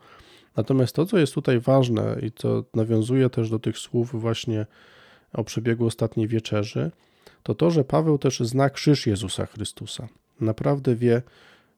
Natomiast 0.56 0.94
to, 0.94 1.06
co 1.06 1.18
jest 1.18 1.34
tutaj 1.34 1.60
ważne 1.60 2.16
i 2.22 2.32
co 2.32 2.64
nawiązuje 2.74 3.30
też 3.30 3.50
do 3.50 3.58
tych 3.58 3.78
słów 3.78 4.20
właśnie 4.20 4.66
o 5.32 5.44
przebiegu 5.44 5.86
ostatniej 5.86 6.28
wieczerzy, 6.28 6.90
to 7.42 7.54
to, 7.54 7.70
że 7.70 7.84
Paweł 7.84 8.18
też 8.18 8.40
zna 8.40 8.70
krzyż 8.70 9.06
Jezusa 9.06 9.46
Chrystusa. 9.46 10.08
Naprawdę 10.40 10.94
wie, 10.94 11.22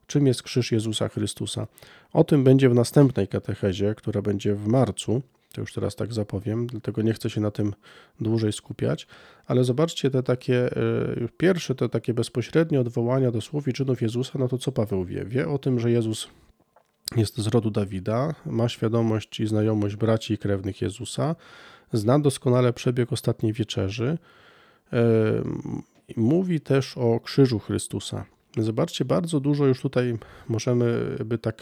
czym 0.07 0.27
jest 0.27 0.43
krzyż 0.43 0.71
Jezusa 0.71 1.09
Chrystusa. 1.09 1.67
O 2.13 2.23
tym 2.23 2.43
będzie 2.43 2.69
w 2.69 2.73
następnej 2.73 3.27
katechezie, 3.27 3.95
która 3.95 4.21
będzie 4.21 4.55
w 4.55 4.67
marcu. 4.67 5.21
To 5.53 5.61
już 5.61 5.73
teraz 5.73 5.95
tak 5.95 6.13
zapowiem, 6.13 6.67
dlatego 6.67 7.01
nie 7.01 7.13
chcę 7.13 7.29
się 7.29 7.41
na 7.41 7.51
tym 7.51 7.73
dłużej 8.21 8.53
skupiać, 8.53 9.07
ale 9.47 9.63
zobaczcie 9.63 10.11
te 10.11 10.23
takie, 10.23 10.77
e, 10.77 11.27
pierwsze 11.37 11.75
te 11.75 11.89
takie 11.89 12.13
bezpośrednie 12.13 12.79
odwołania 12.79 13.31
do 13.31 13.41
słów 13.41 13.67
i 13.67 13.73
czynów 13.73 14.01
Jezusa, 14.01 14.39
no 14.39 14.47
to 14.47 14.57
co 14.57 14.71
Paweł 14.71 15.05
wie? 15.05 15.25
Wie 15.25 15.49
o 15.49 15.57
tym, 15.57 15.79
że 15.79 15.91
Jezus 15.91 16.27
jest 17.15 17.37
z 17.37 17.47
rodu 17.47 17.71
Dawida, 17.71 18.35
ma 18.45 18.69
świadomość 18.69 19.39
i 19.39 19.47
znajomość 19.47 19.95
braci 19.95 20.33
i 20.33 20.37
krewnych 20.37 20.81
Jezusa, 20.81 21.35
zna 21.93 22.19
doskonale 22.19 22.73
przebieg 22.73 23.13
ostatniej 23.13 23.53
wieczerzy, 23.53 24.17
mówi 26.17 26.61
też 26.61 26.97
o 26.97 27.19
krzyżu 27.19 27.59
Chrystusa. 27.59 28.25
Zobaczcie, 28.57 29.05
bardzo 29.05 29.39
dużo 29.39 29.65
już 29.65 29.81
tutaj 29.81 30.17
możemy 30.47 31.17
by 31.25 31.37
tak 31.37 31.61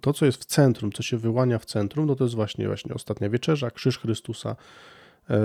to, 0.00 0.12
co 0.12 0.26
jest 0.26 0.42
w 0.42 0.44
centrum, 0.44 0.92
co 0.92 1.02
się 1.02 1.16
wyłania 1.16 1.58
w 1.58 1.64
centrum, 1.64 2.06
no 2.06 2.16
to 2.16 2.24
jest 2.24 2.34
właśnie, 2.34 2.66
właśnie 2.66 2.94
ostatnia 2.94 3.30
wieczerza, 3.30 3.70
krzyż 3.70 3.98
Chrystusa. 3.98 4.56
E, 5.30 5.36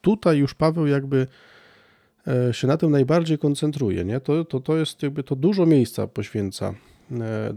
tutaj 0.00 0.38
już 0.38 0.54
Paweł 0.54 0.86
jakby 0.86 1.26
e, 2.26 2.54
się 2.54 2.66
na 2.66 2.76
tym 2.76 2.90
najbardziej 2.90 3.38
koncentruje, 3.38 4.04
nie? 4.04 4.20
To, 4.20 4.44
to, 4.44 4.60
to 4.60 4.76
jest 4.76 5.02
jakby 5.02 5.22
to 5.22 5.36
dużo 5.36 5.66
miejsca 5.66 6.06
poświęca. 6.06 6.74
E, 7.12 7.54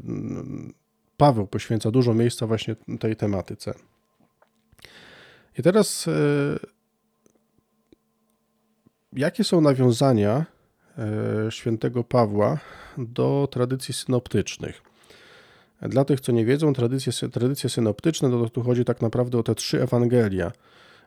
Paweł 1.17 1.47
poświęca 1.47 1.91
dużo 1.91 2.13
miejsca 2.13 2.47
właśnie 2.47 2.75
tej 2.99 3.15
tematyce. 3.15 3.73
I 5.57 5.63
teraz 5.63 6.09
jakie 9.13 9.43
są 9.43 9.61
nawiązania 9.61 10.45
świętego 11.49 12.03
Pawła 12.03 12.57
do 12.97 13.47
tradycji 13.51 13.93
synoptycznych? 13.93 14.81
Dla 15.81 16.05
tych, 16.05 16.19
co 16.19 16.31
nie 16.31 16.45
wiedzą, 16.45 16.73
tradycje, 16.73 17.29
tradycje 17.29 17.69
synoptyczne, 17.69 18.29
to 18.29 18.49
tu 18.49 18.61
chodzi 18.61 18.85
tak 18.85 19.01
naprawdę 19.01 19.37
o 19.37 19.43
te 19.43 19.55
trzy 19.55 19.81
Ewangelia. 19.81 20.51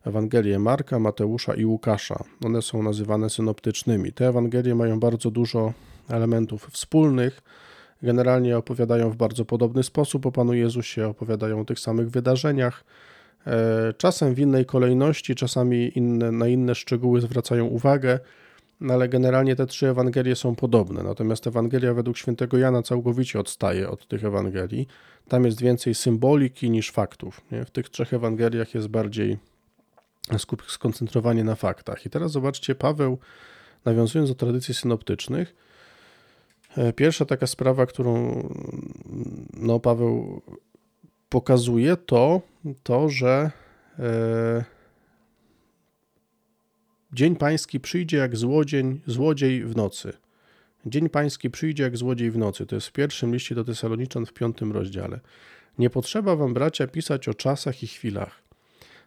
Ewangelie 0.04 0.58
Marka, 0.58 0.98
Mateusza 0.98 1.54
i 1.54 1.64
Łukasza. 1.64 2.24
One 2.44 2.62
są 2.62 2.82
nazywane 2.82 3.30
synoptycznymi. 3.30 4.12
Te 4.12 4.28
Ewangelie 4.28 4.74
mają 4.74 5.00
bardzo 5.00 5.30
dużo 5.30 5.72
elementów 6.08 6.68
wspólnych. 6.70 7.42
Generalnie 8.06 8.58
opowiadają 8.58 9.10
w 9.10 9.16
bardzo 9.16 9.44
podobny 9.44 9.82
sposób 9.82 10.26
o 10.26 10.32
Panu 10.32 10.54
Jezusie, 10.54 11.08
opowiadają 11.08 11.60
o 11.60 11.64
tych 11.64 11.80
samych 11.80 12.10
wydarzeniach. 12.10 12.84
E, 13.46 13.92
czasem 13.92 14.34
w 14.34 14.38
innej 14.38 14.66
kolejności, 14.66 15.34
czasami 15.34 15.98
inne, 15.98 16.32
na 16.32 16.48
inne 16.48 16.74
szczegóły 16.74 17.20
zwracają 17.20 17.66
uwagę. 17.66 18.18
No 18.80 18.94
ale 18.94 19.08
generalnie 19.08 19.56
te 19.56 19.66
trzy 19.66 19.88
Ewangelie 19.88 20.36
są 20.36 20.54
podobne. 20.54 21.02
Natomiast 21.02 21.46
Ewangelia 21.46 21.94
według 21.94 22.16
świętego 22.16 22.58
Jana 22.58 22.82
całkowicie 22.82 23.40
odstaje 23.40 23.90
od 23.90 24.08
tych 24.08 24.24
Ewangelii. 24.24 24.86
Tam 25.28 25.44
jest 25.44 25.60
więcej 25.60 25.94
symboliki 25.94 26.70
niż 26.70 26.90
faktów. 26.90 27.40
Nie? 27.50 27.64
W 27.64 27.70
tych 27.70 27.88
trzech 27.88 28.12
Ewangeliach 28.14 28.74
jest 28.74 28.88
bardziej 28.88 29.38
skoncentrowanie 30.68 31.44
na 31.44 31.54
faktach. 31.54 32.06
I 32.06 32.10
teraz 32.10 32.32
zobaczcie, 32.32 32.74
Paweł, 32.74 33.18
nawiązując 33.84 34.30
do 34.30 34.34
tradycji 34.34 34.74
synoptycznych, 34.74 35.54
pierwsza 36.96 37.24
taka 37.24 37.46
sprawa, 37.46 37.86
którą 37.86 38.42
no, 39.54 39.80
Paweł 39.80 40.42
pokazuje, 41.28 41.96
to 41.96 42.40
to, 42.82 43.08
że 43.08 43.50
e, 43.98 44.64
Dzień 47.12 47.36
pański 47.36 47.80
przyjdzie 47.80 48.16
jak 48.16 48.36
złodziej, 48.36 49.00
złodziej 49.06 49.64
w 49.64 49.76
nocy. 49.76 50.12
Dzień 50.86 51.08
pański 51.08 51.50
przyjdzie 51.50 51.82
jak 51.82 51.96
złodziej 51.96 52.30
w 52.30 52.38
nocy. 52.38 52.66
To 52.66 52.74
jest 52.74 52.86
w 52.86 52.92
pierwszym 52.92 53.32
liście 53.34 53.54
do 53.54 53.64
Tesaloniczan 53.64 54.26
w 54.26 54.32
piątym 54.32 54.72
rozdziale. 54.72 55.20
Nie 55.78 55.90
potrzeba 55.90 56.36
wam, 56.36 56.54
bracia, 56.54 56.86
pisać 56.86 57.28
o 57.28 57.34
czasach 57.34 57.82
i 57.82 57.86
chwilach. 57.86 58.45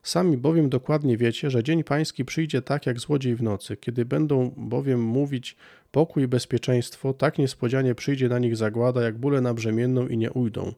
Sami 0.03 0.37
bowiem 0.37 0.69
dokładnie 0.69 1.17
wiecie, 1.17 1.49
że 1.49 1.63
dzień 1.63 1.83
pański 1.83 2.25
przyjdzie 2.25 2.61
tak 2.61 2.85
jak 2.85 2.99
złodziej 2.99 3.35
w 3.35 3.43
nocy. 3.43 3.77
Kiedy 3.77 4.05
będą 4.05 4.53
bowiem 4.57 5.01
mówić 5.01 5.55
pokój 5.91 6.23
i 6.23 6.27
bezpieczeństwo, 6.27 7.13
tak 7.13 7.37
niespodzianie 7.37 7.95
przyjdzie 7.95 8.29
na 8.29 8.39
nich 8.39 8.55
zagłada, 8.55 9.01
jak 9.01 9.17
bóle 9.17 9.41
na 9.41 9.53
brzemienną 9.53 10.07
i 10.07 10.17
nie 10.17 10.31
ujdą. 10.31 10.73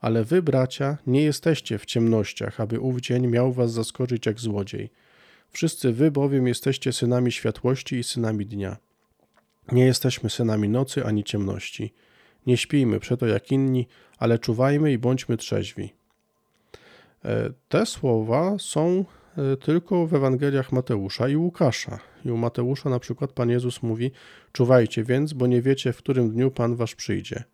Ale 0.00 0.24
wy, 0.24 0.42
bracia, 0.42 0.98
nie 1.06 1.22
jesteście 1.22 1.78
w 1.78 1.86
ciemnościach, 1.86 2.60
aby 2.60 2.80
ów 2.80 3.00
dzień 3.00 3.26
miał 3.26 3.52
was 3.52 3.72
zaskoczyć 3.72 4.26
jak 4.26 4.40
złodziej. 4.40 4.90
Wszyscy 5.50 5.92
wy 5.92 6.10
bowiem 6.10 6.46
jesteście 6.46 6.92
synami 6.92 7.32
światłości 7.32 7.96
i 7.96 8.04
synami 8.04 8.46
dnia. 8.46 8.76
Nie 9.72 9.84
jesteśmy 9.84 10.30
synami 10.30 10.68
nocy 10.68 11.04
ani 11.04 11.24
ciemności. 11.24 11.94
Nie 12.46 12.56
śpijmy 12.56 13.00
przeto 13.00 13.26
jak 13.26 13.52
inni, 13.52 13.86
ale 14.18 14.38
czuwajmy 14.38 14.92
i 14.92 14.98
bądźmy 14.98 15.36
trzeźwi. 15.36 15.97
E, 17.24 17.50
te 17.68 17.86
słowa 17.86 18.56
są 18.58 19.04
e, 19.36 19.56
tylko 19.56 20.06
w 20.06 20.14
Ewangeliach 20.14 20.72
Mateusza 20.72 21.28
i 21.28 21.36
Łukasza. 21.36 21.98
I 22.24 22.30
u 22.30 22.36
Mateusza 22.36 22.90
na 22.90 22.98
przykład 22.98 23.32
Pan 23.32 23.50
Jezus 23.50 23.82
mówi: 23.82 24.10
Czuwajcie 24.52 25.04
więc, 25.04 25.32
bo 25.32 25.46
nie 25.46 25.62
wiecie, 25.62 25.92
w 25.92 25.96
którym 25.96 26.30
dniu 26.30 26.50
Pan 26.50 26.76
wasz 26.76 26.94
przyjdzie. 26.94 27.44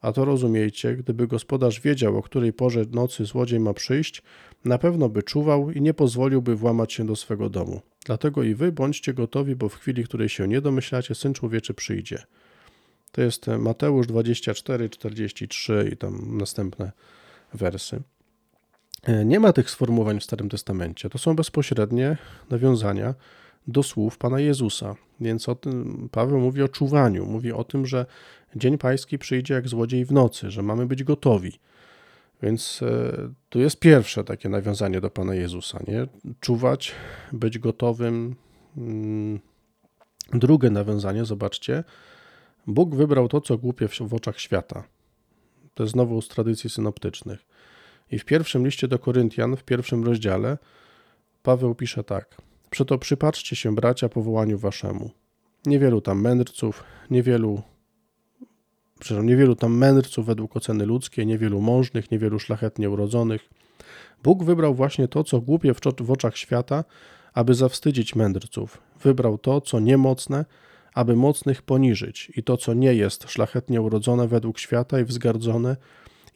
A 0.00 0.12
to 0.12 0.24
rozumiejcie, 0.24 0.96
gdyby 0.96 1.26
gospodarz 1.26 1.80
wiedział, 1.80 2.16
o 2.16 2.22
której 2.22 2.52
porze 2.52 2.84
nocy 2.90 3.24
złodziej 3.24 3.60
ma 3.60 3.74
przyjść, 3.74 4.22
na 4.64 4.78
pewno 4.78 5.08
by 5.08 5.22
czuwał 5.22 5.70
i 5.70 5.80
nie 5.80 5.94
pozwoliłby 5.94 6.56
włamać 6.56 6.92
się 6.92 7.06
do 7.06 7.16
swego 7.16 7.50
domu. 7.50 7.80
Dlatego 8.06 8.42
i 8.42 8.54
wy 8.54 8.72
bądźcie 8.72 9.14
gotowi, 9.14 9.56
bo 9.56 9.68
w 9.68 9.74
chwili, 9.74 10.04
której 10.04 10.28
się 10.28 10.48
nie 10.48 10.60
domyślacie, 10.60 11.14
Syn 11.14 11.34
Człowieczy 11.34 11.74
przyjdzie. 11.74 12.22
To 13.12 13.22
jest 13.22 13.46
Mateusz 13.46 14.06
24, 14.06 14.88
43 14.88 15.90
i 15.92 15.96
tam 15.96 16.38
następne 16.38 16.92
wersy. 17.54 18.02
E, 19.08 19.24
nie 19.24 19.40
ma 19.40 19.52
tych 19.52 19.70
sformułowań 19.70 20.20
w 20.20 20.24
Starym 20.24 20.48
Testamencie. 20.48 21.10
To 21.10 21.18
są 21.18 21.36
bezpośrednie 21.36 22.16
nawiązania 22.50 23.14
do 23.66 23.82
słów 23.82 24.18
Pana 24.18 24.40
Jezusa. 24.40 24.94
Więc 25.20 25.48
o 25.48 25.54
tym 25.54 26.08
Paweł 26.12 26.40
mówi 26.40 26.62
o 26.62 26.68
czuwaniu, 26.68 27.26
mówi 27.26 27.52
o 27.52 27.64
tym, 27.64 27.86
że 27.86 28.06
Dzień 28.56 28.78
Pański 28.78 29.18
przyjdzie 29.18 29.54
jak 29.54 29.68
złodziej 29.68 30.04
w 30.04 30.12
nocy, 30.12 30.50
że 30.50 30.62
mamy 30.62 30.86
być 30.86 31.04
gotowi. 31.04 31.52
Więc 32.42 32.82
e, 32.82 33.12
tu 33.48 33.60
jest 33.60 33.80
pierwsze 33.80 34.24
takie 34.24 34.48
nawiązanie 34.48 35.00
do 35.00 35.10
Pana 35.10 35.34
Jezusa, 35.34 35.78
nie? 35.88 36.06
Czuwać, 36.40 36.94
być 37.32 37.58
gotowym. 37.58 38.36
Mm, 38.76 39.40
drugie 40.32 40.70
nawiązanie, 40.70 41.24
zobaczcie. 41.24 41.84
Bóg 42.66 42.94
wybrał 42.94 43.28
to, 43.28 43.40
co 43.40 43.58
głupie 43.58 43.88
w 43.88 44.14
oczach 44.14 44.40
świata. 44.40 44.84
To 45.74 45.82
jest 45.82 45.92
znowu 45.92 46.22
z 46.22 46.28
tradycji 46.28 46.70
synoptycznych. 46.70 47.44
I 48.12 48.18
w 48.18 48.24
pierwszym 48.24 48.64
liście 48.64 48.88
do 48.88 48.98
Koryntian, 48.98 49.56
w 49.56 49.64
pierwszym 49.64 50.04
rozdziale, 50.04 50.58
Paweł 51.42 51.74
pisze 51.74 52.04
tak. 52.04 52.36
Przeto 52.70 52.98
przypatrzcie 52.98 53.56
się, 53.56 53.74
bracia, 53.74 54.08
powołaniu 54.08 54.58
waszemu. 54.58 55.10
Niewielu 55.66 56.00
tam 56.00 56.20
mędrców, 56.20 56.84
niewielu 57.10 57.62
przepraszam, 59.00 59.26
niewielu 59.26 59.56
tam 59.56 59.76
mędrców 59.76 60.26
według 60.26 60.56
oceny 60.56 60.86
ludzkiej, 60.86 61.26
niewielu 61.26 61.60
mążnych, 61.60 62.10
niewielu 62.10 62.38
szlachetnie 62.38 62.90
urodzonych. 62.90 63.48
Bóg 64.22 64.44
wybrał 64.44 64.74
właśnie 64.74 65.08
to, 65.08 65.24
co 65.24 65.40
głupie 65.40 65.74
w 66.00 66.10
oczach 66.10 66.36
świata, 66.36 66.84
aby 67.34 67.54
zawstydzić 67.54 68.16
mędrców. 68.16 68.78
Wybrał 69.02 69.38
to, 69.38 69.60
co 69.60 69.80
niemocne, 69.80 70.44
aby 70.94 71.16
mocnych 71.16 71.62
poniżyć, 71.62 72.32
i 72.36 72.42
to, 72.42 72.56
co 72.56 72.74
nie 72.74 72.94
jest 72.94 73.30
szlachetnie 73.30 73.80
urodzone 73.80 74.28
według 74.28 74.58
świata 74.58 75.00
i 75.00 75.04
wzgardzone, 75.04 75.76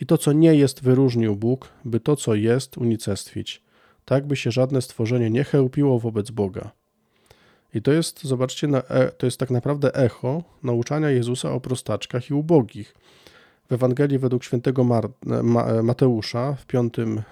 i 0.02 0.06
to, 0.06 0.18
co 0.18 0.32
nie 0.32 0.54
jest, 0.54 0.82
wyróżnił 0.82 1.36
Bóg, 1.36 1.68
by 1.84 2.00
to, 2.00 2.16
co 2.16 2.34
jest, 2.34 2.78
unicestwić, 2.78 3.62
tak 4.04 4.26
by 4.26 4.36
się 4.36 4.50
żadne 4.50 4.82
stworzenie 4.82 5.30
nie 5.30 5.44
chełpiło 5.44 5.98
wobec 5.98 6.30
Boga. 6.30 6.70
I 7.74 7.82
to 7.82 7.92
jest, 7.92 8.24
zobaczcie, 8.24 8.68
e, 8.68 9.12
to 9.12 9.26
jest 9.26 9.38
tak 9.38 9.50
naprawdę 9.50 9.94
echo 9.94 10.42
nauczania 10.62 11.10
Jezusa 11.10 11.52
o 11.52 11.60
prostaczkach 11.60 12.30
i 12.30 12.34
ubogich. 12.34 12.94
W 13.70 13.72
Ewangelii 13.72 14.18
według 14.18 14.44
świętego 14.44 14.82
e, 14.82 15.42
Mateusza 15.82 16.54
w 16.54 16.66
piątym 16.66 17.18
e, 17.18 17.22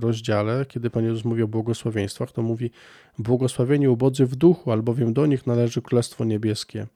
rozdziale, 0.00 0.66
kiedy 0.66 0.90
Pan 0.90 1.04
Jezus 1.04 1.24
mówi 1.24 1.42
o 1.42 1.48
błogosławieństwach, 1.48 2.32
to 2.32 2.42
mówi 2.42 2.70
błogosławieni 3.18 3.88
ubodzy 3.88 4.26
w 4.26 4.36
duchu, 4.36 4.72
albowiem 4.72 5.12
do 5.12 5.26
nich 5.26 5.46
należy 5.46 5.82
Królestwo 5.82 6.24
Niebieskie. 6.24 6.86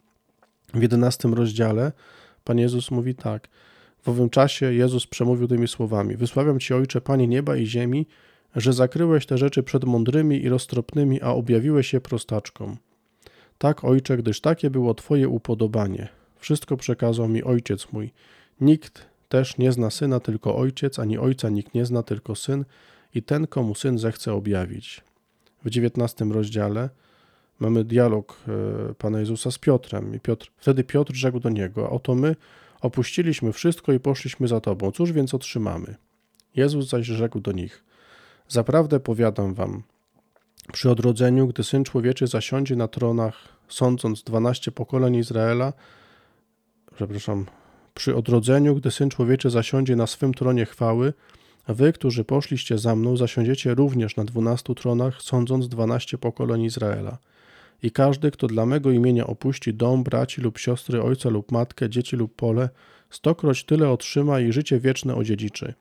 W 0.74 0.82
jedenastym 0.82 1.34
rozdziale 1.34 1.92
Pan 2.44 2.58
Jezus 2.58 2.90
mówi 2.90 3.14
tak. 3.14 3.48
W 4.04 4.08
owym 4.08 4.30
czasie 4.30 4.74
Jezus 4.74 5.06
przemówił 5.06 5.48
tymi 5.48 5.68
słowami: 5.68 6.16
Wysławiam 6.16 6.60
Ci, 6.60 6.74
Ojcze, 6.74 7.00
Panie 7.00 7.28
nieba 7.28 7.56
i 7.56 7.66
ziemi, 7.66 8.06
że 8.56 8.72
zakryłeś 8.72 9.26
te 9.26 9.38
rzeczy 9.38 9.62
przed 9.62 9.84
mądrymi 9.84 10.42
i 10.42 10.48
roztropnymi, 10.48 11.22
a 11.22 11.28
objawiłeś 11.28 11.92
je 11.92 12.00
prostaczkom. 12.00 12.76
Tak, 13.58 13.84
ojcze, 13.84 14.16
gdyż 14.16 14.40
takie 14.40 14.70
było 14.70 14.94
Twoje 14.94 15.28
upodobanie. 15.28 16.08
Wszystko 16.36 16.76
przekazał 16.76 17.28
mi 17.28 17.42
ojciec 17.42 17.92
mój. 17.92 18.12
Nikt 18.60 19.06
też 19.28 19.58
nie 19.58 19.72
zna 19.72 19.90
syna, 19.90 20.20
tylko 20.20 20.56
ojciec, 20.56 20.98
ani 20.98 21.18
ojca 21.18 21.48
nikt 21.48 21.74
nie 21.74 21.86
zna, 21.86 22.02
tylko 22.02 22.34
syn 22.34 22.64
i 23.14 23.22
ten, 23.22 23.46
komu 23.46 23.74
syn 23.74 23.98
zechce 23.98 24.32
objawić. 24.32 25.00
W 25.64 25.70
dziewiętnastym 25.70 26.32
rozdziale 26.32 26.90
mamy 27.60 27.84
dialog 27.84 28.40
e, 28.48 28.94
Pana 28.94 29.20
Jezusa 29.20 29.50
z 29.50 29.58
Piotrem 29.58 30.14
i 30.14 30.20
Piotr, 30.20 30.50
wtedy 30.56 30.84
Piotr 30.84 31.14
rzekł 31.14 31.40
do 31.40 31.50
niego, 31.50 31.86
a 31.86 31.90
oto 31.90 32.14
my 32.14 32.36
opuściliśmy 32.84 33.52
wszystko 33.52 33.92
i 33.92 34.00
poszliśmy 34.00 34.48
za 34.48 34.60
Tobą, 34.60 34.90
cóż 34.92 35.12
więc 35.12 35.34
otrzymamy? 35.34 35.94
Jezus 36.56 36.88
zaś 36.88 37.06
rzekł 37.06 37.40
do 37.40 37.52
nich, 37.52 37.84
zaprawdę 38.48 39.00
powiadam 39.00 39.54
Wam, 39.54 39.82
przy 40.72 40.90
odrodzeniu, 40.90 41.46
gdy 41.46 41.64
Syn 41.64 41.84
Człowieczy 41.84 42.26
zasiądzie 42.26 42.76
na 42.76 42.88
tronach, 42.88 43.34
sądząc 43.68 44.22
dwanaście 44.22 44.72
pokoleń 44.72 45.16
Izraela, 45.16 45.72
przepraszam, 46.94 47.46
przy 47.94 48.16
odrodzeniu, 48.16 48.74
gdy 48.74 48.90
Syn 48.90 49.10
Człowieczy 49.10 49.50
zasiądzie 49.50 49.96
na 49.96 50.06
swym 50.06 50.34
tronie 50.34 50.66
chwały, 50.66 51.12
wy, 51.68 51.92
którzy 51.92 52.24
poszliście 52.24 52.78
za 52.78 52.96
mną, 52.96 53.16
zasiądziecie 53.16 53.74
również 53.74 54.16
na 54.16 54.24
dwunastu 54.24 54.74
tronach, 54.74 55.22
sądząc 55.22 55.68
dwanaście 55.68 56.18
pokoleń 56.18 56.62
Izraela. 56.62 57.18
I 57.82 57.90
każdy, 57.90 58.30
kto 58.30 58.46
dla 58.46 58.66
mego 58.66 58.90
imienia 58.90 59.26
opuści 59.26 59.74
dom, 59.74 60.04
braci 60.04 60.40
lub 60.40 60.58
siostry, 60.58 61.02
ojca 61.02 61.28
lub 61.28 61.52
matkę, 61.52 61.90
dzieci 61.90 62.16
lub 62.16 62.34
pole, 62.34 62.68
stokroć 63.10 63.64
tyle 63.64 63.90
otrzyma 63.90 64.40
i 64.40 64.52
życie 64.52 64.80
wieczne 64.80 65.14
odziedziczy. 65.14 65.74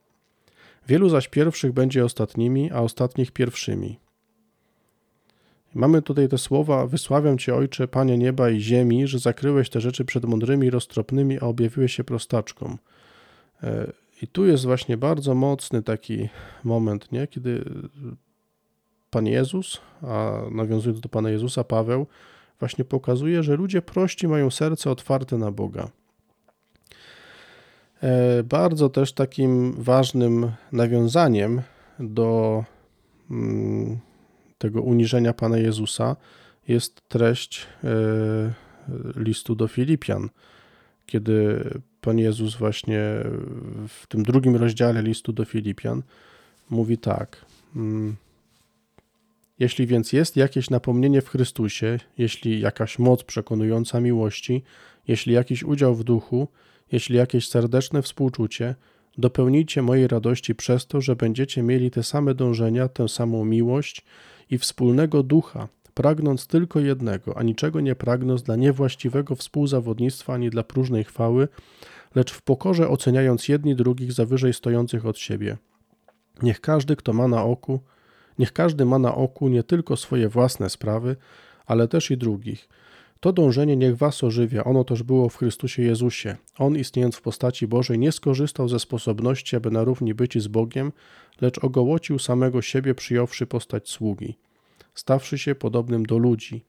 Wielu 0.88 1.10
zaś 1.10 1.28
pierwszych 1.28 1.72
będzie 1.72 2.06
ostatnimi, 2.06 2.72
a 2.72 2.80
ostatnich 2.82 3.32
pierwszymi. 3.32 4.00
Mamy 5.76 6.02
tutaj 6.02 6.30
te 6.30 6.38
słowa: 6.38 6.88
Wysławiam 6.88 7.38
Cię, 7.38 7.56
Ojcze, 7.56 7.88
Panie 7.88 8.18
nieba 8.18 8.50
i 8.50 8.60
ziemi, 8.60 9.08
że 9.08 9.20
zakryłeś 9.20 9.70
te 9.70 9.82
rzeczy 9.82 10.06
przed 10.06 10.26
mądrymi 10.26 10.70
roztropnymi, 10.70 11.40
a 11.40 11.46
objawiłeś 11.46 11.96
się 11.96 12.04
prostaczkom. 12.04 12.78
E, 13.64 13.92
I 14.22 14.28
tu 14.28 14.46
jest 14.46 14.66
właśnie 14.66 14.98
bardzo 14.98 15.36
mocny 15.36 15.84
taki 15.84 16.30
moment, 16.64 17.12
nie? 17.12 17.28
kiedy 17.28 17.66
Pan 19.14 19.28
Jezus, 19.28 19.82
a 20.02 20.42
nawiązując 20.52 21.00
do 21.02 21.10
Pana 21.10 21.30
Jezusa, 21.30 21.64
Paweł, 21.64 22.08
właśnie 22.60 22.86
pokazuje, 22.86 23.44
że 23.44 23.56
ludzie 23.56 23.82
prości 23.82 24.28
mają 24.28 24.52
serce 24.52 24.92
otwarte 24.92 25.38
na 25.38 25.52
Boga. 25.52 25.90
E, 28.04 28.44
bardzo 28.44 28.90
też 28.90 29.14
takim 29.14 29.74
ważnym 29.74 30.52
nawiązaniem 30.72 31.62
do 32.00 32.64
mm, 33.32 34.00
tego 34.58 34.82
uniżenia 34.82 35.34
Pana 35.34 35.58
Jezusa 35.58 36.16
jest 36.68 37.02
treść 37.10 37.68
e, 37.84 37.88
listu 39.16 39.56
do 39.56 39.68
Filipian, 39.68 40.30
kiedy 41.06 41.64
Pan 42.02 42.20
Jezus 42.20 42.56
właśnie 42.56 43.00
w 43.88 44.08
tym 44.08 44.24
drugim 44.24 44.56
rozdziale 44.56 45.02
listu 45.02 45.34
do 45.34 45.46
Filipian 45.46 46.04
mówi 46.70 46.98
tak. 46.98 47.46
Jeśli 49.64 49.88
więc 49.88 50.14
jest 50.14 50.38
jakieś 50.38 50.70
napomnienie 50.70 51.22
w 51.22 51.30
Chrystusie, 51.30 52.00
jeśli 52.18 52.60
jakaś 52.60 53.00
moc 53.00 53.24
przekonująca 53.24 54.00
miłości, 54.00 54.64
jeśli 55.08 55.34
jakiś 55.34 55.64
udział 55.64 55.96
w 55.96 56.04
duchu, 56.04 56.48
jeśli 56.92 57.18
jakieś 57.18 57.48
serdeczne 57.48 58.02
współczucie, 58.02 58.76
dopełnijcie 59.18 59.82
mojej 59.82 60.08
radości 60.08 60.56
przez 60.56 60.88
to, 60.88 61.02
że 61.02 61.16
będziecie 61.16 61.64
mieli 61.64 61.92
te 61.92 62.04
same 62.04 62.34
dążenia, 62.34 62.88
tę 62.88 63.10
samą 63.10 63.46
miłość 63.46 64.06
i 64.50 64.58
wspólnego 64.58 65.24
ducha, 65.24 65.68
pragnąc 65.94 66.48
tylko 66.48 66.80
jednego, 66.80 67.38
a 67.38 67.44
niczego 67.44 67.82
nie 67.82 67.96
pragnąc 67.96 68.44
dla 68.44 68.56
niewłaściwego 68.56 69.36
współzawodnictwa 69.36 70.34
ani 70.34 70.50
dla 70.50 70.64
próżnej 70.64 71.04
chwały, 71.04 71.48
lecz 72.16 72.32
w 72.32 72.42
pokorze 72.42 72.90
oceniając 72.90 73.48
jedni 73.48 73.76
drugich 73.76 74.14
za 74.14 74.26
wyżej 74.26 74.54
stojących 74.54 75.06
od 75.06 75.18
siebie. 75.18 75.58
Niech 76.42 76.62
każdy, 76.62 76.96
kto 76.96 77.14
ma 77.14 77.28
na 77.28 77.44
oku, 77.44 77.80
niech 78.40 78.54
każdy 78.54 78.86
ma 78.86 79.00
na 79.00 79.16
oku 79.16 79.50
nie 79.50 79.64
tylko 79.64 79.98
swoje 79.98 80.30
własne 80.30 80.70
sprawy, 80.70 81.16
ale 81.66 81.88
też 81.88 82.12
i 82.12 82.18
drugich. 82.18 82.70
To 83.20 83.34
dążenie 83.34 83.78
niech 83.78 83.98
was 83.98 84.24
ożywia, 84.24 84.64
ono 84.64 84.84
też 84.84 85.04
było 85.04 85.30
w 85.30 85.38
Chrystusie 85.38 85.84
Jezusie. 85.84 86.36
On, 86.58 86.76
istniejąc 86.76 87.16
w 87.16 87.22
postaci 87.22 87.68
Bożej, 87.68 88.00
nie 88.00 88.12
skorzystał 88.12 88.70
ze 88.70 88.80
sposobności, 88.80 89.56
aby 89.56 89.72
na 89.72 89.84
równi 89.84 90.14
być 90.14 90.42
z 90.42 90.48
Bogiem, 90.48 90.92
lecz 91.42 91.64
ogołocił 91.64 92.20
samego 92.20 92.62
siebie, 92.62 92.96
przyjąwszy 92.96 93.46
postać 93.46 93.90
sługi, 93.90 94.38
stawszy 94.94 95.38
się 95.38 95.56
podobnym 95.56 96.06
do 96.06 96.18
ludzi. 96.18 96.64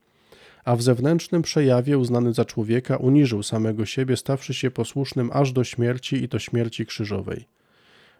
A 0.65 0.75
w 0.75 0.81
zewnętrznym 0.81 1.41
przejawie, 1.41 1.97
uznany 1.97 2.33
za 2.33 2.45
człowieka, 2.45 2.97
uniżył 2.97 3.43
samego 3.43 3.85
siebie, 3.85 4.17
stawszy 4.17 4.53
się 4.53 4.71
posłusznym 4.71 5.29
aż 5.33 5.51
do 5.51 5.63
śmierci 5.63 6.23
i 6.23 6.29
to 6.29 6.39
śmierci 6.39 6.85
krzyżowej. 6.85 7.45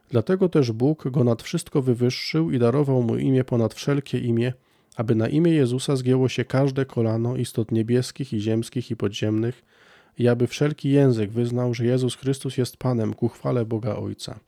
Dlatego 0.10 0.50
też 0.50 0.72
Bóg 0.72 1.08
go 1.08 1.24
nad 1.24 1.44
wszystko 1.44 1.82
wywyższył 1.82 2.52
i 2.52 2.60
darował 2.60 3.04
mu 3.04 3.18
imię 3.18 3.44
ponad 3.44 3.74
wszelkie 3.74 4.20
imię, 4.20 4.54
aby 4.96 5.16
na 5.16 5.28
imię 5.28 5.52
Jezusa 5.52 5.96
zgięło 5.96 6.30
się 6.30 6.46
każde 6.46 6.86
kolano 6.86 7.36
istot 7.36 7.72
niebieskich 7.72 8.34
i 8.34 8.40
ziemskich 8.40 8.92
i 8.92 8.96
podziemnych, 8.96 9.64
i 10.18 10.28
aby 10.28 10.48
wszelki 10.48 10.90
język 10.90 11.32
wyznał, 11.32 11.74
że 11.74 11.86
Jezus 11.86 12.16
Chrystus 12.16 12.58
jest 12.58 12.78
Panem 12.78 13.14
ku 13.14 13.30
chwale 13.30 13.66
Boga 13.66 13.96
Ojca. 13.96 14.40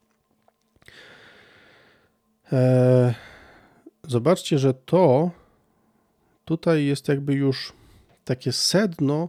Eee, 2.52 3.14
zobaczcie, 4.02 4.58
że 4.58 4.74
to 4.74 5.30
tutaj 6.44 6.84
jest 6.84 7.08
jakby 7.08 7.34
już 7.34 7.72
takie 8.24 8.52
sedno, 8.52 9.28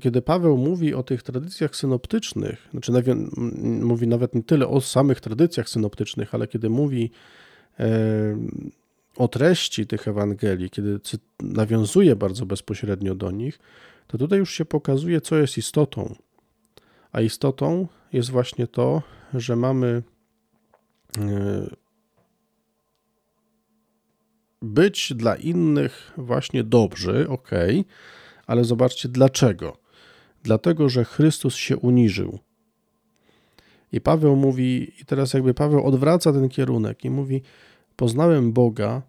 kiedy 0.00 0.22
Paweł 0.22 0.56
mówi 0.56 0.94
o 0.94 1.02
tych 1.02 1.22
tradycjach 1.22 1.76
synoptycznych, 1.76 2.68
znaczy 2.70 2.92
mówi 3.80 4.06
nawet 4.06 4.34
nie 4.34 4.42
tyle 4.42 4.68
o 4.68 4.80
samych 4.80 5.20
tradycjach 5.20 5.68
synoptycznych, 5.68 6.34
ale 6.34 6.48
kiedy 6.48 6.70
mówi 6.70 7.10
eee, 7.78 8.36
o 9.16 9.28
treści 9.28 9.86
tych 9.86 10.08
Ewangelii, 10.08 10.70
kiedy 10.70 11.00
nawiązuje 11.40 12.16
bardzo 12.16 12.46
bezpośrednio 12.46 13.14
do 13.14 13.30
nich, 13.30 13.58
to 14.06 14.18
tutaj 14.18 14.38
już 14.38 14.52
się 14.52 14.64
pokazuje, 14.64 15.20
co 15.20 15.36
jest 15.36 15.58
istotą. 15.58 16.14
A 17.12 17.20
istotą 17.20 17.88
jest 18.12 18.30
właśnie 18.30 18.66
to, 18.66 19.02
że 19.34 19.56
mamy 19.56 20.02
e, 21.18 21.66
być 24.62 25.12
dla 25.14 25.36
innych 25.36 26.12
właśnie 26.16 26.64
dobrzy, 26.64 27.28
ok, 27.28 27.50
ale 28.46 28.64
zobaczcie 28.64 29.08
dlaczego. 29.08 29.76
Dlatego, 30.42 30.88
że 30.88 31.04
Chrystus 31.04 31.54
się 31.54 31.76
uniżył. 31.76 32.38
I 33.92 34.00
Paweł 34.00 34.36
mówi, 34.36 34.92
i 35.00 35.04
teraz 35.04 35.34
jakby 35.34 35.54
Paweł 35.54 35.86
odwraca 35.86 36.32
ten 36.32 36.48
kierunek 36.48 37.04
i 37.04 37.10
mówi: 37.10 37.42
Poznałem 37.96 38.52
Boga, 38.52 39.02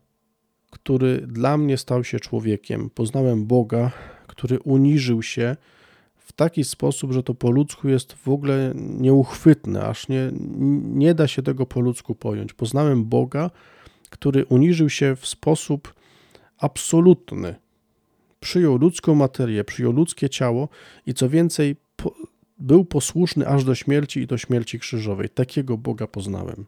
który 0.71 1.27
dla 1.27 1.57
mnie 1.57 1.77
stał 1.77 2.03
się 2.03 2.19
człowiekiem. 2.19 2.89
Poznałem 2.89 3.45
Boga, 3.45 3.91
który 4.27 4.59
uniżył 4.59 5.21
się 5.21 5.55
w 6.15 6.33
taki 6.33 6.63
sposób, 6.63 7.11
że 7.11 7.23
to 7.23 7.33
po 7.33 7.51
ludzku 7.51 7.89
jest 7.89 8.13
w 8.13 8.29
ogóle 8.29 8.73
nieuchwytne, 8.75 9.83
aż 9.83 10.07
nie, 10.07 10.31
nie 10.81 11.13
da 11.13 11.27
się 11.27 11.41
tego 11.41 11.65
po 11.65 11.79
ludzku 11.79 12.15
pojąć. 12.15 12.53
Poznałem 12.53 13.05
Boga, 13.05 13.51
który 14.09 14.45
uniżył 14.45 14.89
się 14.89 15.15
w 15.15 15.27
sposób 15.27 15.93
absolutny. 16.57 17.55
Przyjął 18.39 18.77
ludzką 18.77 19.15
materię, 19.15 19.63
przyjął 19.63 19.91
ludzkie 19.91 20.29
ciało 20.29 20.69
i 21.05 21.13
co 21.13 21.29
więcej, 21.29 21.75
po, 21.95 22.13
był 22.59 22.85
posłuszny 22.85 23.47
aż 23.47 23.63
do 23.63 23.75
śmierci 23.75 24.19
i 24.19 24.27
do 24.27 24.37
śmierci 24.37 24.79
krzyżowej. 24.79 25.29
Takiego 25.29 25.77
Boga 25.77 26.07
poznałem. 26.07 26.65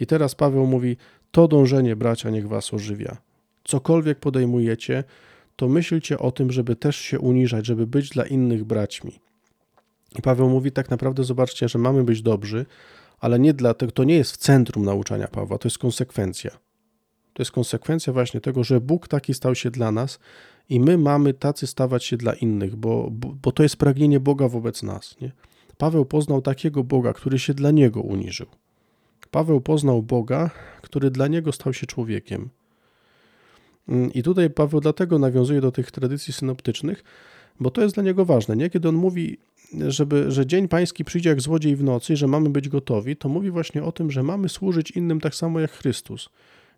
I 0.00 0.06
teraz 0.06 0.34
Paweł 0.34 0.66
mówi: 0.66 0.96
To 1.30 1.48
dążenie, 1.48 1.96
bracia, 1.96 2.30
niech 2.30 2.48
was 2.48 2.74
ożywia. 2.74 3.16
Cokolwiek 3.64 4.18
podejmujecie, 4.18 5.04
to 5.56 5.68
myślcie 5.68 6.18
o 6.18 6.32
tym, 6.32 6.52
żeby 6.52 6.76
też 6.76 6.96
się 6.96 7.18
uniżać, 7.18 7.66
żeby 7.66 7.86
być 7.86 8.10
dla 8.10 8.26
innych 8.26 8.64
braćmi. 8.64 9.20
I 10.18 10.22
Paweł 10.22 10.48
mówi 10.48 10.72
tak 10.72 10.90
naprawdę, 10.90 11.24
zobaczcie, 11.24 11.68
że 11.68 11.78
mamy 11.78 12.04
być 12.04 12.22
dobrzy, 12.22 12.66
ale 13.20 13.38
nie 13.38 13.52
dlatego, 13.54 13.92
to 13.92 14.04
nie 14.04 14.14
jest 14.14 14.32
w 14.32 14.36
centrum 14.36 14.84
nauczania 14.84 15.28
Pawła, 15.28 15.58
to 15.58 15.68
jest 15.68 15.78
konsekwencja. 15.78 16.50
To 17.32 17.42
jest 17.42 17.50
konsekwencja 17.50 18.12
właśnie 18.12 18.40
tego, 18.40 18.64
że 18.64 18.80
Bóg 18.80 19.08
taki 19.08 19.34
stał 19.34 19.54
się 19.54 19.70
dla 19.70 19.92
nas 19.92 20.18
i 20.68 20.80
my 20.80 20.98
mamy 20.98 21.34
tacy 21.34 21.66
stawać 21.66 22.04
się 22.04 22.16
dla 22.16 22.34
innych, 22.34 22.76
bo, 22.76 23.08
bo, 23.10 23.34
bo 23.42 23.52
to 23.52 23.62
jest 23.62 23.76
pragnienie 23.76 24.20
Boga 24.20 24.48
wobec 24.48 24.82
nas. 24.82 25.16
Nie? 25.20 25.32
Paweł 25.78 26.04
poznał 26.04 26.42
takiego 26.42 26.84
Boga, 26.84 27.12
który 27.12 27.38
się 27.38 27.54
dla 27.54 27.70
niego 27.70 28.00
uniżył. 28.00 28.46
Paweł 29.30 29.60
poznał 29.60 30.02
Boga, 30.02 30.50
który 30.82 31.10
dla 31.10 31.28
niego 31.28 31.52
stał 31.52 31.72
się 31.72 31.86
człowiekiem. 31.86 32.48
Mm, 33.88 34.12
I 34.12 34.22
tutaj 34.22 34.50
Paweł 34.50 34.80
dlatego 34.80 35.18
nawiązuje 35.18 35.60
do 35.60 35.72
tych 35.72 35.90
tradycji 35.90 36.32
synoptycznych, 36.32 37.04
bo 37.60 37.70
to 37.70 37.82
jest 37.82 37.94
dla 37.94 38.02
niego 38.02 38.24
ważne. 38.24 38.56
Nie? 38.56 38.70
Kiedy 38.70 38.88
on 38.88 38.94
mówi, 38.94 39.38
żeby, 39.88 40.30
że 40.30 40.46
dzień 40.46 40.68
pański 40.68 41.04
przyjdzie 41.04 41.30
jak 41.30 41.40
złodziej 41.40 41.76
w 41.76 41.84
nocy 41.84 42.16
że 42.16 42.26
mamy 42.26 42.50
być 42.50 42.68
gotowi, 42.68 43.16
to 43.16 43.28
mówi 43.28 43.50
właśnie 43.50 43.84
o 43.84 43.92
tym, 43.92 44.10
że 44.10 44.22
mamy 44.22 44.48
służyć 44.48 44.90
innym 44.90 45.20
tak 45.20 45.34
samo 45.34 45.60
jak 45.60 45.70
Chrystus. 45.70 46.28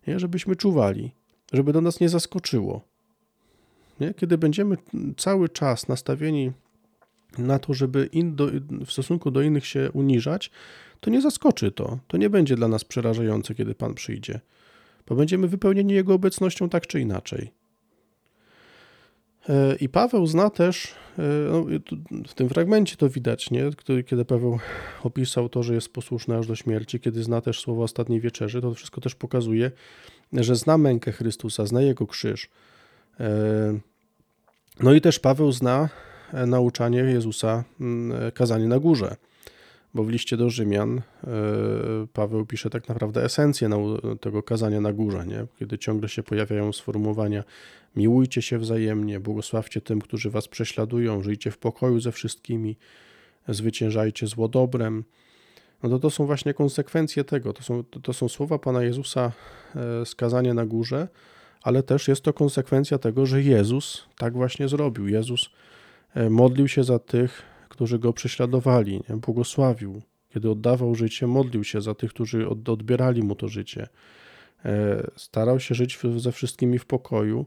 Nie? 0.07 0.19
Żebyśmy 0.19 0.55
czuwali, 0.55 1.11
żeby 1.53 1.73
do 1.73 1.81
nas 1.81 1.99
nie 1.99 2.09
zaskoczyło. 2.09 2.90
Nie? 4.01 4.13
Kiedy 4.13 4.37
będziemy 4.37 4.77
cały 5.17 5.49
czas 5.49 5.87
nastawieni 5.87 6.51
na 7.37 7.59
to, 7.59 7.73
żeby 7.73 8.09
do, 8.23 8.47
w 8.85 8.91
stosunku 8.91 9.31
do 9.31 9.41
innych 9.41 9.65
się 9.65 9.89
uniżać, 9.93 10.51
to 10.99 11.09
nie 11.09 11.21
zaskoczy 11.21 11.71
to. 11.71 11.99
To 12.07 12.17
nie 12.17 12.29
będzie 12.29 12.55
dla 12.55 12.67
nas 12.67 12.83
przerażające, 12.83 13.55
kiedy 13.55 13.75
Pan 13.75 13.93
przyjdzie, 13.93 14.39
bo 15.07 15.15
będziemy 15.15 15.47
wypełnieni 15.47 15.93
Jego 15.93 16.13
obecnością 16.13 16.69
tak 16.69 16.87
czy 16.87 16.99
inaczej. 17.01 17.51
E, 19.49 19.75
I 19.75 19.89
Paweł 19.89 20.25
zna 20.27 20.49
też, 20.49 20.95
e, 21.19 21.23
no, 21.51 21.65
w 22.27 22.33
tym 22.33 22.49
fragmencie 22.49 22.95
to 22.95 23.09
widać, 23.09 23.51
nie? 23.51 23.69
kiedy 24.05 24.25
Paweł 24.25 24.59
opisał 25.03 25.49
to, 25.49 25.63
że 25.63 25.73
jest 25.73 25.93
posłuszny 25.93 26.37
aż 26.37 26.47
do 26.47 26.55
śmierci, 26.55 26.99
kiedy 26.99 27.23
zna 27.23 27.41
też 27.41 27.59
słowa 27.59 27.83
ostatniej 27.83 28.21
wieczerzy, 28.21 28.61
to 28.61 28.73
wszystko 28.73 29.01
też 29.01 29.15
pokazuje, 29.15 29.71
że 30.33 30.55
zna 30.55 30.77
mękę 30.77 31.11
Chrystusa, 31.11 31.65
zna 31.65 31.81
Jego 31.81 32.07
krzyż. 32.07 32.49
E, 34.81 34.85
no 34.85 34.93
i 34.93 35.01
też 35.01 35.19
Paweł 35.19 35.51
zna 35.51 35.89
nauczanie 36.47 36.99
Jezusa, 36.99 37.63
kazanie 38.33 38.67
na 38.67 38.79
górze 38.79 39.15
bo 39.93 40.03
w 40.03 40.09
liście 40.09 40.37
do 40.37 40.49
Rzymian 40.49 40.97
e, 40.97 41.01
Paweł 42.13 42.45
pisze 42.45 42.69
tak 42.69 42.89
naprawdę 42.89 43.23
esencję 43.23 43.69
tego 44.21 44.43
kazania 44.43 44.81
na 44.81 44.93
górze, 44.93 45.25
nie? 45.27 45.45
kiedy 45.59 45.77
ciągle 45.77 46.09
się 46.09 46.23
pojawiają 46.23 46.73
sformułowania 46.73 47.43
miłujcie 47.95 48.41
się 48.41 48.57
wzajemnie, 48.57 49.19
błogosławcie 49.19 49.81
tym, 49.81 50.01
którzy 50.01 50.29
was 50.29 50.47
prześladują, 50.47 51.23
żyjcie 51.23 51.51
w 51.51 51.57
pokoju 51.57 51.99
ze 51.99 52.11
wszystkimi, 52.11 52.77
zwyciężajcie 53.47 54.27
zło 54.27 54.47
dobrem. 54.47 55.03
No 55.83 55.89
to 55.89 55.99
to 55.99 56.09
są 56.09 56.25
właśnie 56.25 56.53
konsekwencje 56.53 57.23
tego, 57.23 57.53
to 57.53 57.63
są, 57.63 57.83
to 57.83 58.13
są 58.13 58.29
słowa 58.29 58.59
Pana 58.59 58.83
Jezusa 58.83 59.31
e, 59.75 60.05
skazania 60.05 60.53
na 60.53 60.65
górze, 60.65 61.07
ale 61.61 61.83
też 61.83 62.07
jest 62.07 62.21
to 62.21 62.33
konsekwencja 62.33 62.97
tego, 62.97 63.25
że 63.25 63.43
Jezus 63.43 64.07
tak 64.17 64.33
właśnie 64.33 64.67
zrobił. 64.67 65.07
Jezus 65.07 65.49
e, 66.15 66.29
modlił 66.29 66.67
się 66.67 66.83
za 66.83 66.99
tych, 66.99 67.41
którzy 67.69 67.99
go 67.99 68.13
prześladowali, 68.13 69.01
nie? 69.09 69.17
błogosławił. 69.17 70.01
Kiedy 70.29 70.49
oddawał 70.49 70.95
życie, 70.95 71.27
modlił 71.27 71.63
się 71.63 71.81
za 71.81 71.95
tych, 71.95 72.09
którzy 72.09 72.49
odbierali 72.49 73.23
mu 73.23 73.35
to 73.35 73.47
życie. 73.47 73.87
E, 74.65 75.03
starał 75.15 75.59
się 75.59 75.75
żyć 75.75 75.99
ze 76.17 76.31
wszystkimi 76.31 76.79
w 76.79 76.85
pokoju. 76.85 77.45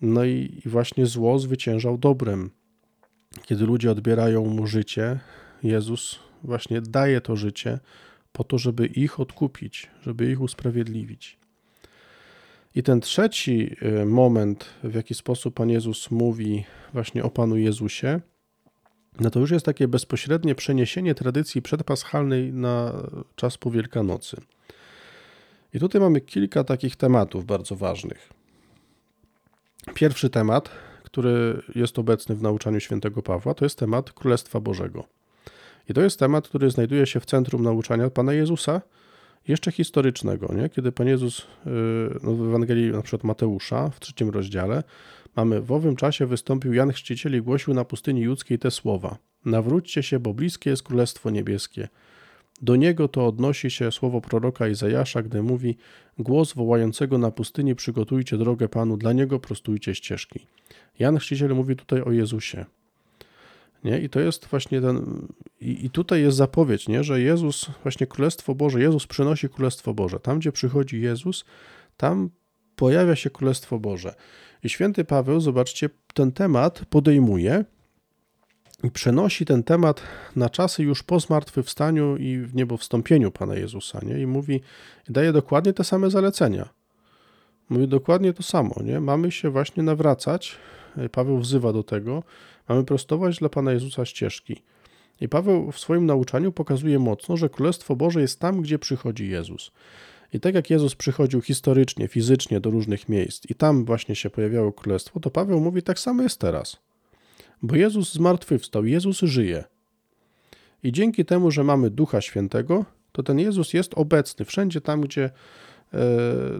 No 0.00 0.24
i, 0.24 0.60
i 0.66 0.68
właśnie 0.68 1.06
zło 1.06 1.38
zwyciężał 1.38 1.98
dobrem. 1.98 2.50
Kiedy 3.42 3.66
ludzie 3.66 3.90
odbierają 3.90 4.44
mu 4.44 4.66
życie, 4.66 5.20
Jezus 5.62 6.18
właśnie 6.44 6.80
daje 6.80 7.20
to 7.20 7.36
życie 7.36 7.78
po 8.32 8.44
to, 8.44 8.58
żeby 8.58 8.86
ich 8.86 9.20
odkupić, 9.20 9.90
żeby 10.02 10.30
ich 10.30 10.40
usprawiedliwić. 10.40 11.37
I 12.74 12.82
ten 12.82 13.00
trzeci 13.00 13.76
e, 13.82 14.04
moment, 14.04 14.64
w 14.84 14.94
jaki 14.94 15.14
sposób 15.14 15.54
Pan 15.54 15.70
Jezus 15.70 16.10
mówi 16.10 16.64
właśnie 16.92 17.24
o 17.24 17.30
Panu 17.30 17.56
Jezusie, 17.56 18.20
no 19.20 19.30
to 19.30 19.40
już 19.40 19.50
jest 19.50 19.66
takie 19.66 19.88
bezpośrednie 19.88 20.54
przeniesienie 20.54 21.14
tradycji 21.14 21.62
przedpaschalnej 21.62 22.52
na 22.52 22.92
czas 23.36 23.58
po 23.58 23.70
Wielkanocy. 23.70 24.36
I 25.74 25.78
tutaj 25.78 26.00
mamy 26.00 26.20
kilka 26.20 26.64
takich 26.64 26.96
tematów 26.96 27.46
bardzo 27.46 27.76
ważnych. 27.76 28.28
Pierwszy 29.94 30.30
temat, 30.30 30.70
który 31.04 31.62
jest 31.74 31.98
obecny 31.98 32.34
w 32.34 32.42
nauczaniu 32.42 32.80
świętego 32.80 33.22
Pawła, 33.22 33.54
to 33.54 33.64
jest 33.64 33.78
temat 33.78 34.12
Królestwa 34.12 34.60
Bożego. 34.60 35.04
I 35.88 35.94
to 35.94 36.00
jest 36.00 36.18
temat, 36.18 36.48
który 36.48 36.70
znajduje 36.70 37.06
się 37.06 37.20
w 37.20 37.26
centrum 37.26 37.62
nauczania 37.62 38.10
Pana 38.10 38.32
Jezusa, 38.32 38.82
jeszcze 39.48 39.72
historycznego, 39.72 40.54
nie? 40.54 40.68
kiedy 40.68 40.92
Pan 40.92 41.06
Jezus 41.06 41.46
yy, 41.66 41.72
no 42.22 42.34
w 42.34 42.48
Ewangelii 42.48 42.90
na 42.90 43.02
przykład 43.02 43.24
Mateusza 43.24 43.90
w 43.90 44.00
trzecim 44.00 44.30
rozdziale 44.30 44.82
Mamy 45.38 45.60
w 45.60 45.72
owym 45.72 45.96
czasie 45.96 46.26
wystąpił 46.26 46.72
Jan 46.72 46.92
Chrzciciel 46.92 47.36
i 47.36 47.42
głosił 47.42 47.74
na 47.74 47.84
pustyni 47.84 48.20
judzkiej 48.20 48.58
te 48.58 48.70
słowa. 48.70 49.18
Nawróćcie 49.44 50.02
się, 50.02 50.18
bo 50.18 50.34
bliskie 50.34 50.70
jest 50.70 50.82
Królestwo 50.82 51.30
Niebieskie. 51.30 51.88
Do 52.62 52.76
niego 52.76 53.08
to 53.08 53.26
odnosi 53.26 53.70
się 53.70 53.92
słowo 53.92 54.20
proroka 54.20 54.68
Izajasza, 54.68 55.22
gdy 55.22 55.42
mówi 55.42 55.76
głos 56.18 56.54
wołającego 56.54 57.18
na 57.18 57.30
pustyni 57.30 57.74
przygotujcie 57.74 58.38
drogę 58.38 58.68
Panu, 58.68 58.96
dla 58.96 59.12
niego 59.12 59.40
prostujcie 59.40 59.94
ścieżki. 59.94 60.46
Jan 60.98 61.18
Chrzciciel 61.18 61.54
mówi 61.54 61.76
tutaj 61.76 62.02
o 62.02 62.12
Jezusie. 62.12 62.64
Nie? 63.84 63.98
I 64.00 64.08
to 64.08 64.20
jest 64.20 64.46
właśnie 64.46 64.80
ten, 64.80 65.26
i, 65.60 65.84
i 65.86 65.90
tutaj 65.90 66.22
jest 66.22 66.36
zapowiedź, 66.36 66.88
nie? 66.88 67.04
że 67.04 67.20
Jezus, 67.20 67.70
właśnie 67.82 68.06
Królestwo 68.06 68.54
Boże, 68.54 68.80
Jezus 68.80 69.06
przynosi 69.06 69.48
Królestwo 69.48 69.94
Boże. 69.94 70.20
Tam, 70.20 70.38
gdzie 70.38 70.52
przychodzi 70.52 71.00
Jezus, 71.00 71.44
tam 71.96 72.30
pojawia 72.76 73.16
się 73.16 73.30
Królestwo 73.30 73.78
Boże. 73.78 74.14
I 74.64 74.68
święty 74.68 75.04
Paweł, 75.04 75.40
zobaczcie, 75.40 75.90
ten 76.14 76.32
temat 76.32 76.82
podejmuje 76.90 77.64
i 78.84 78.90
przenosi 78.90 79.44
ten 79.44 79.62
temat 79.62 80.02
na 80.36 80.50
czasy 80.50 80.82
już 80.82 81.02
po 81.02 81.20
zmartwychwstaniu 81.20 82.16
i 82.16 82.38
w 82.38 82.54
niebo 82.54 82.76
wstąpieniu 82.76 83.30
Pana 83.30 83.54
Jezusa, 83.54 84.00
nie? 84.02 84.20
I 84.20 84.26
mówi, 84.26 84.60
daje 85.08 85.32
dokładnie 85.32 85.72
te 85.72 85.84
same 85.84 86.10
zalecenia. 86.10 86.68
Mówi 87.68 87.88
dokładnie 87.88 88.32
to 88.32 88.42
samo, 88.42 88.74
nie? 88.84 89.00
Mamy 89.00 89.30
się 89.30 89.50
właśnie 89.50 89.82
nawracać, 89.82 90.56
Paweł 91.12 91.38
wzywa 91.38 91.72
do 91.72 91.82
tego, 91.82 92.22
mamy 92.68 92.84
prostować 92.84 93.38
dla 93.38 93.48
Pana 93.48 93.72
Jezusa 93.72 94.04
ścieżki. 94.04 94.62
I 95.20 95.28
Paweł 95.28 95.72
w 95.72 95.78
swoim 95.78 96.06
nauczaniu 96.06 96.52
pokazuje 96.52 96.98
mocno, 96.98 97.36
że 97.36 97.48
Królestwo 97.48 97.96
Boże 97.96 98.20
jest 98.20 98.40
tam, 98.40 98.62
gdzie 98.62 98.78
przychodzi 98.78 99.28
Jezus. 99.28 99.70
I 100.32 100.40
tak 100.40 100.54
jak 100.54 100.70
Jezus 100.70 100.94
przychodził 100.94 101.40
historycznie, 101.40 102.08
fizycznie 102.08 102.60
do 102.60 102.70
różnych 102.70 103.08
miejsc 103.08 103.50
i 103.50 103.54
tam 103.54 103.84
właśnie 103.84 104.14
się 104.16 104.30
pojawiało 104.30 104.72
królestwo, 104.72 105.20
to 105.20 105.30
Paweł 105.30 105.60
mówi 105.60 105.82
tak 105.82 105.98
samo 105.98 106.22
jest 106.22 106.40
teraz. 106.40 106.76
Bo 107.62 107.76
Jezus 107.76 108.12
zmartwychwstał, 108.12 108.84
Jezus 108.84 109.18
żyje. 109.18 109.64
I 110.82 110.92
dzięki 110.92 111.24
temu, 111.24 111.50
że 111.50 111.64
mamy 111.64 111.90
Ducha 111.90 112.20
Świętego, 112.20 112.84
to 113.12 113.22
ten 113.22 113.38
Jezus 113.38 113.74
jest 113.74 113.94
obecny 113.94 114.44
wszędzie 114.44 114.80
tam, 114.80 115.00
gdzie 115.00 115.30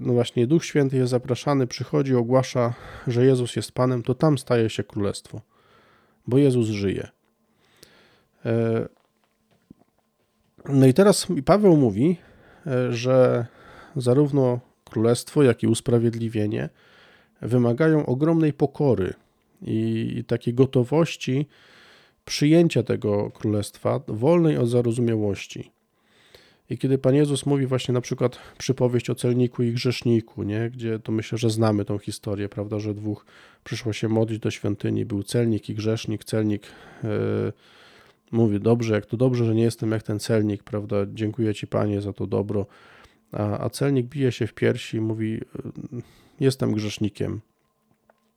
no 0.00 0.12
właśnie 0.12 0.46
Duch 0.46 0.64
Święty 0.64 0.96
jest 0.96 1.10
zapraszany, 1.10 1.66
przychodzi, 1.66 2.14
ogłasza, 2.14 2.74
że 3.06 3.26
Jezus 3.26 3.56
jest 3.56 3.72
Panem, 3.72 4.02
to 4.02 4.14
tam 4.14 4.38
staje 4.38 4.70
się 4.70 4.84
królestwo, 4.84 5.40
bo 6.26 6.38
Jezus 6.38 6.66
żyje. 6.66 7.08
E, 8.44 8.88
no 10.68 10.86
i 10.86 10.94
teraz 10.94 11.26
Paweł 11.44 11.76
mówi, 11.76 12.16
e, 12.66 12.92
że 12.92 13.46
zarówno 13.96 14.60
królestwo, 14.84 15.42
jak 15.42 15.62
i 15.62 15.66
usprawiedliwienie 15.66 16.68
wymagają 17.42 18.06
ogromnej 18.06 18.52
pokory 18.52 19.14
i 19.62 20.24
takiej 20.26 20.54
gotowości 20.54 21.46
przyjęcia 22.24 22.82
tego 22.82 23.30
królestwa, 23.30 24.00
wolnej 24.08 24.56
od 24.56 24.68
zarozumiałości. 24.68 25.77
I 26.70 26.78
kiedy 26.78 26.98
Pan 26.98 27.14
Jezus 27.14 27.46
mówi 27.46 27.66
właśnie 27.66 27.94
na 27.94 28.00
przykład 28.00 28.38
przypowieść 28.58 29.10
o 29.10 29.14
celniku 29.14 29.62
i 29.62 29.72
grzeszniku, 29.72 30.42
nie? 30.42 30.70
gdzie 30.70 30.98
to 30.98 31.12
myślę, 31.12 31.38
że 31.38 31.50
znamy 31.50 31.84
tą 31.84 31.98
historię, 31.98 32.48
prawda, 32.48 32.78
że 32.78 32.94
dwóch 32.94 33.26
przyszło 33.64 33.92
się 33.92 34.08
modlić 34.08 34.38
do 34.38 34.50
świątyni, 34.50 35.04
był 35.04 35.22
celnik 35.22 35.70
i 35.70 35.74
grzesznik. 35.74 36.24
Celnik 36.24 36.62
yy, 37.02 37.52
mówi, 38.32 38.60
dobrze, 38.60 38.94
jak 38.94 39.06
to 39.06 39.16
dobrze, 39.16 39.44
że 39.44 39.54
nie 39.54 39.62
jestem 39.62 39.92
jak 39.92 40.02
ten 40.02 40.18
celnik, 40.18 40.62
prawda, 40.62 40.96
dziękuję 41.14 41.54
Ci 41.54 41.66
Panie 41.66 42.00
za 42.00 42.12
to 42.12 42.26
dobro 42.26 42.66
a, 43.32 43.64
a 43.64 43.70
celnik 43.70 44.06
bije 44.06 44.32
się 44.32 44.46
w 44.46 44.54
piersi 44.54 44.96
i 44.96 45.00
mówi: 45.00 45.40
Jestem 46.40 46.72
grzesznikiem. 46.72 47.40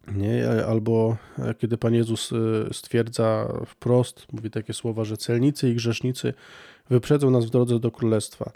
Nie? 0.08 0.48
Albo 0.68 1.18
kiedy 1.58 1.78
Pan 1.78 1.94
Jezus 1.94 2.32
stwierdza 2.72 3.54
wprost, 3.66 4.28
mówi 4.34 4.50
takie 4.50 4.74
słowa, 4.74 5.04
że 5.04 5.18
celnicy 5.18 5.70
i 5.70 5.76
grzesznicy 5.76 6.34
wyprzedzą 6.92 7.32
nas 7.32 7.46
w 7.46 7.50
drodze 7.50 7.80
do 7.80 7.92
królestwa. 7.92 8.52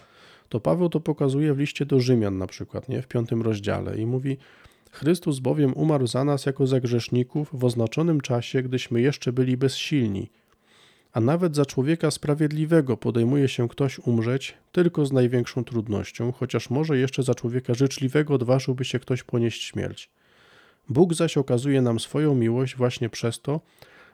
To 0.50 0.60
Paweł 0.60 0.90
to 0.90 1.00
pokazuje 1.00 1.54
w 1.54 1.60
liście 1.60 1.86
do 1.86 2.00
Rzymian 2.00 2.38
na 2.38 2.48
przykład, 2.48 2.90
nie? 2.90 3.02
w 3.02 3.08
piątym 3.08 3.42
rozdziale 3.42 3.98
i 3.98 4.06
mówi 4.06 4.38
Chrystus 4.92 5.40
bowiem 5.40 5.74
umarł 5.74 6.08
za 6.08 6.24
nas 6.24 6.46
jako 6.46 6.68
za 6.68 6.80
grzeszników 6.80 7.50
w 7.54 7.66
oznaczonym 7.66 8.22
czasie, 8.22 8.64
gdyśmy 8.64 9.02
jeszcze 9.02 9.34
byli 9.34 9.58
bezsilni– 9.58 10.30
a 11.16 11.20
nawet 11.20 11.56
za 11.56 11.66
człowieka 11.66 12.12
sprawiedliwego 12.12 12.98
podejmuje 12.98 13.48
się 13.48 13.70
ktoś 13.70 14.00
umrzeć 14.00 14.54
tylko 14.72 15.06
z 15.06 15.12
największą 15.12 15.64
trudnością, 15.64 16.32
chociaż 16.32 16.70
może 16.70 16.98
jeszcze 16.98 17.24
za 17.24 17.36
człowieka 17.36 17.74
życzliwego 17.74 18.34
odważyłby 18.34 18.86
się 18.86 19.00
ktoś 19.00 19.24
ponieść 19.24 19.64
śmierć. 19.64 20.10
Bóg 20.90 21.14
zaś 21.14 21.38
okazuje 21.38 21.82
nam 21.82 22.00
swoją 22.00 22.36
miłość 22.36 22.76
właśnie 22.76 23.10
przez 23.10 23.42
to, 23.42 23.62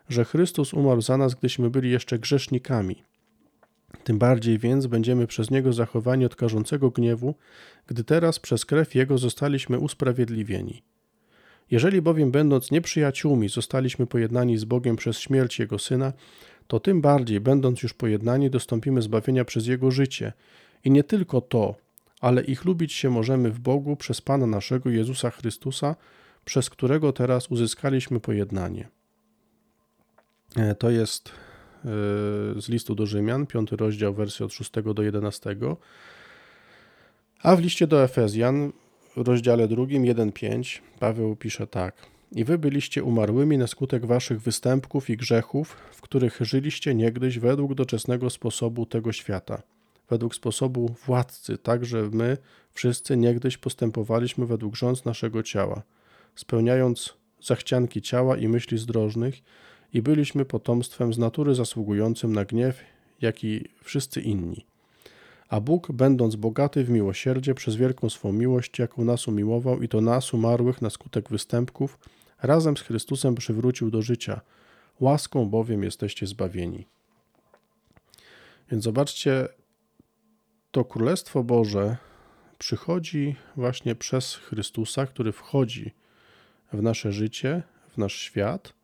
że 0.09 0.25
Chrystus 0.25 0.73
umarł 0.73 1.01
za 1.01 1.17
nas, 1.17 1.35
gdyśmy 1.35 1.69
byli 1.69 1.91
jeszcze 1.91 2.19
grzesznikami. 2.19 3.03
Tym 4.03 4.19
bardziej 4.19 4.59
więc 4.59 4.87
będziemy 4.87 5.27
przez 5.27 5.51
Niego 5.51 5.73
zachowani 5.73 6.25
od 6.25 6.35
karzącego 6.35 6.89
gniewu, 6.89 7.35
gdy 7.87 8.03
teraz 8.03 8.39
przez 8.39 8.65
krew 8.65 8.95
Jego 8.95 9.17
zostaliśmy 9.17 9.79
usprawiedliwieni. 9.79 10.83
Jeżeli 11.71 12.01
bowiem 12.01 12.31
będąc 12.31 12.71
nieprzyjaciółmi 12.71 13.49
zostaliśmy 13.49 14.07
pojednani 14.07 14.57
z 14.57 14.65
Bogiem 14.65 14.95
przez 14.95 15.19
śmierć 15.19 15.59
Jego 15.59 15.79
Syna, 15.79 16.13
to 16.67 16.79
tym 16.79 17.01
bardziej, 17.01 17.39
będąc 17.39 17.83
już 17.83 17.93
pojednani, 17.93 18.49
dostąpimy 18.49 19.01
zbawienia 19.01 19.45
przez 19.45 19.67
Jego 19.67 19.91
życie. 19.91 20.33
I 20.83 20.91
nie 20.91 21.03
tylko 21.03 21.41
to, 21.41 21.75
ale 22.21 22.43
ich 22.43 22.65
lubić 22.65 22.93
się 22.93 23.09
możemy 23.09 23.51
w 23.51 23.59
Bogu 23.59 23.95
przez 23.95 24.21
Pana 24.21 24.47
naszego 24.47 24.89
Jezusa 24.89 25.29
Chrystusa, 25.29 25.95
przez 26.45 26.69
którego 26.69 27.13
teraz 27.13 27.51
uzyskaliśmy 27.51 28.19
pojednanie. 28.19 28.87
E, 30.55 30.75
to 30.75 30.89
jest 30.89 31.31
z 32.55 32.69
listu 32.69 32.95
do 32.95 33.05
Rzymian, 33.05 33.47
piąty 33.47 33.75
rozdział, 33.75 34.13
wersja 34.13 34.45
od 34.45 34.53
6 34.53 34.71
do 34.95 35.03
11. 35.03 35.55
A 37.43 37.55
w 37.55 37.59
liście 37.59 37.87
do 37.87 38.03
Efezjan, 38.03 38.71
w 39.17 39.27
rozdziale 39.27 39.67
drugim, 39.67 40.03
1-5, 40.03 40.79
Paweł 40.99 41.35
pisze 41.35 41.67
tak. 41.67 41.95
I 42.31 42.43
wy 42.43 42.57
byliście 42.57 43.03
umarłymi 43.03 43.57
na 43.57 43.67
skutek 43.67 44.05
waszych 44.05 44.41
występków 44.41 45.09
i 45.09 45.17
grzechów, 45.17 45.77
w 45.91 46.01
których 46.01 46.37
żyliście 46.41 46.95
niegdyś 46.95 47.39
według 47.39 47.73
doczesnego 47.73 48.29
sposobu 48.29 48.85
tego 48.85 49.13
świata, 49.13 49.61
według 50.09 50.35
sposobu 50.35 50.95
władcy, 51.05 51.57
tak 51.57 51.85
że 51.85 52.09
my 52.11 52.37
wszyscy 52.73 53.17
niegdyś 53.17 53.57
postępowaliśmy 53.57 54.45
według 54.45 54.75
rząd 54.75 55.05
naszego 55.05 55.43
ciała, 55.43 55.81
spełniając 56.35 57.13
zachcianki 57.41 58.01
ciała 58.01 58.37
i 58.37 58.47
myśli 58.47 58.77
zdrożnych, 58.77 59.35
i 59.93 60.01
byliśmy 60.01 60.45
potomstwem 60.45 61.13
z 61.13 61.17
natury 61.17 61.55
zasługującym 61.55 62.33
na 62.33 62.45
gniew, 62.45 62.79
jak 63.21 63.43
i 63.43 63.69
wszyscy 63.83 64.21
inni. 64.21 64.65
A 65.49 65.61
Bóg, 65.61 65.91
będąc 65.91 66.35
bogaty 66.35 66.83
w 66.83 66.89
miłosierdzie, 66.89 67.53
przez 67.53 67.75
wielką 67.75 68.09
swą 68.09 68.33
miłość, 68.33 68.79
jaką 68.79 69.05
nas 69.05 69.27
umiłował, 69.27 69.81
i 69.81 69.87
to 69.87 70.01
nas 70.01 70.33
umarłych 70.33 70.81
na 70.81 70.89
skutek 70.89 71.29
występków, 71.29 71.99
razem 72.41 72.77
z 72.77 72.81
Chrystusem 72.81 73.35
przywrócił 73.35 73.91
do 73.91 74.01
życia. 74.01 74.41
Łaską 74.99 75.49
bowiem 75.49 75.83
jesteście 75.83 76.27
zbawieni. 76.27 76.87
Więc 78.71 78.83
zobaczcie, 78.83 79.47
to 80.71 80.85
Królestwo 80.85 81.43
Boże 81.43 81.97
przychodzi 82.57 83.35
właśnie 83.55 83.95
przez 83.95 84.35
Chrystusa, 84.35 85.05
który 85.05 85.31
wchodzi 85.31 85.91
w 86.73 86.81
nasze 86.81 87.11
życie, 87.11 87.63
w 87.89 87.97
nasz 87.97 88.13
świat. 88.13 88.80